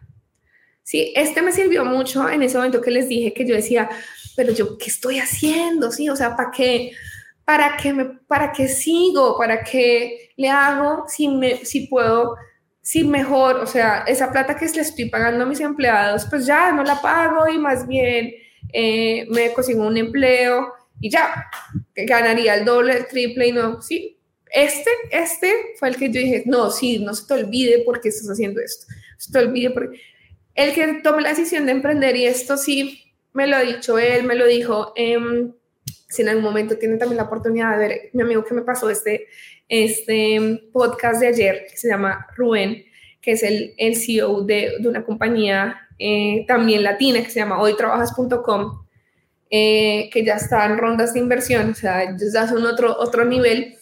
Sí, 0.84 1.12
este 1.16 1.42
me 1.42 1.52
sirvió 1.52 1.84
mucho 1.84 2.30
en 2.30 2.44
ese 2.44 2.58
momento 2.58 2.82
que 2.82 2.92
les 2.92 3.10
dije 3.10 3.34
que 3.34 3.46
yo 3.46 3.56
decía, 3.56 3.90
pero 4.36 4.54
yo, 4.54 4.78
¿qué 4.78 4.86
estoy 4.86 5.20
haciendo? 5.20 5.92
Sí, 5.92 6.10
o 6.10 6.16
sea, 6.16 6.36
¿para 6.36 6.52
qué? 6.52 6.92
¿Para 7.44 7.78
qué, 7.78 7.94
me, 7.94 8.06
para 8.28 8.52
qué 8.52 8.68
sigo? 8.68 9.38
¿Para 9.38 9.64
qué 9.64 10.32
le 10.38 10.50
hago 10.50 11.06
si, 11.08 11.28
me, 11.28 11.66
si 11.66 11.88
puedo 11.88 12.36
si 12.86 13.04
mejor, 13.04 13.56
o 13.56 13.66
sea, 13.66 14.04
esa 14.06 14.32
plata 14.32 14.56
que 14.56 14.68
le 14.68 14.82
estoy 14.82 15.10
pagando 15.10 15.44
a 15.44 15.48
mis 15.48 15.60
empleados, 15.60 16.28
pues 16.30 16.46
ya 16.46 16.72
no 16.72 16.84
la 16.84 17.02
pago 17.02 17.48
y 17.48 17.58
más 17.58 17.88
bien 17.88 18.32
eh, 18.72 19.26
me 19.32 19.52
consigo 19.54 19.88
un 19.88 19.98
empleo 19.98 20.72
y 21.02 21.10
ya, 21.10 21.50
ganaría 21.96 22.54
el 22.54 22.64
doble, 22.64 22.96
el 22.96 23.08
triple 23.08 23.48
y 23.48 23.54
no, 23.54 23.82
sí. 23.82 24.20
Este, 24.52 24.92
este 25.10 25.52
fue 25.80 25.90
el 25.90 25.96
que 25.96 26.12
yo 26.12 26.20
dije, 26.20 26.44
no, 26.46 26.70
sí, 26.70 27.00
no 27.00 27.16
se 27.16 27.26
te 27.26 27.34
olvide 27.34 27.80
por 27.80 28.00
qué 28.00 28.10
estás 28.10 28.30
haciendo 28.30 28.62
esto, 28.62 28.86
se 29.18 29.32
te 29.32 29.40
olvide 29.40 29.72
porque 29.72 30.00
el 30.54 30.72
que 30.76 31.02
tome 31.02 31.24
la 31.24 31.30
decisión 31.30 31.66
de 31.66 31.72
emprender 31.72 32.16
y 32.16 32.28
esto 32.28 32.56
sí, 32.56 33.16
me 33.34 33.48
lo 33.48 33.56
ha 33.56 33.62
dicho 33.62 33.98
él, 33.98 34.26
me 34.26 34.36
lo 34.36 34.46
dijo, 34.46 34.94
eh, 34.96 35.18
si 36.08 36.22
en 36.22 36.30
algún 36.30 36.44
momento 36.44 36.78
tienen 36.78 37.00
también 37.00 37.18
la 37.18 37.24
oportunidad 37.24 37.72
de 37.72 37.78
ver 37.78 38.10
mi 38.14 38.22
amigo 38.22 38.46
que 38.46 38.54
me 38.54 38.62
pasó 38.62 38.92
este, 38.92 39.26
este 39.68 40.70
podcast 40.72 41.20
de 41.20 41.28
ayer, 41.28 41.68
que 41.70 41.78
se 41.78 41.88
llama 41.88 42.28
Rubén, 42.36 42.86
que 43.22 43.32
es 43.32 43.44
el, 43.44 43.74
el 43.78 43.96
CEO 43.96 44.42
de, 44.42 44.74
de, 44.80 44.88
una 44.88 45.04
compañía 45.04 45.88
eh, 45.98 46.46
también 46.48 46.84
latina 46.84 47.24
que 47.24 47.30
se 47.30 47.40
llama 47.40 47.60
hoytrabajas.com, 47.60 48.86
eh, 49.50 50.10
que 50.12 50.24
ya 50.24 50.36
está 50.36 50.66
en 50.66 50.78
rondas 50.78 51.14
de 51.14 51.20
inversión, 51.20 51.72
o 51.72 51.76
sea, 51.76 52.16
ya 52.18 52.48
son 52.48 52.66
otro, 52.66 52.96
otro 52.98 53.26
nivel. 53.26 53.76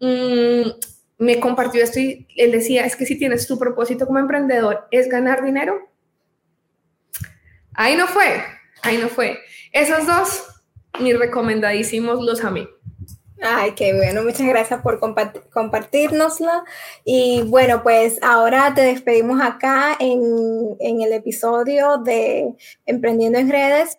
Mm, 0.00 0.70
me 1.18 1.40
compartió 1.40 1.82
esto 1.82 1.98
y 1.98 2.28
él 2.36 2.52
decía, 2.52 2.84
es 2.84 2.94
que 2.94 3.06
si 3.06 3.18
tienes 3.18 3.46
tu 3.46 3.58
propósito 3.58 4.06
como 4.06 4.18
emprendedor 4.18 4.86
es 4.90 5.08
ganar 5.08 5.44
dinero. 5.44 5.88
Ahí 7.74 7.96
no 7.96 8.06
fue, 8.06 8.42
ahí 8.82 8.98
no 8.98 9.08
fue. 9.08 9.38
Esos 9.72 10.06
dos, 10.06 10.44
mis 11.00 11.18
recomendadísimos, 11.18 12.24
los 12.24 12.44
amé. 12.44 12.68
Ay, 13.40 13.72
qué 13.72 13.94
bueno, 13.94 14.22
muchas 14.22 14.46
gracias 14.46 14.82
por 14.82 14.98
compartirnosla. 14.98 16.64
Y 17.04 17.42
bueno, 17.42 17.82
pues 17.82 18.18
ahora 18.22 18.72
te 18.74 18.82
despedimos 18.82 19.40
acá 19.40 19.96
en, 20.00 20.76
en 20.80 21.02
el 21.02 21.12
episodio 21.12 21.98
de 21.98 22.52
Emprendiendo 22.86 23.38
en 23.38 23.50
Redes. 23.50 23.98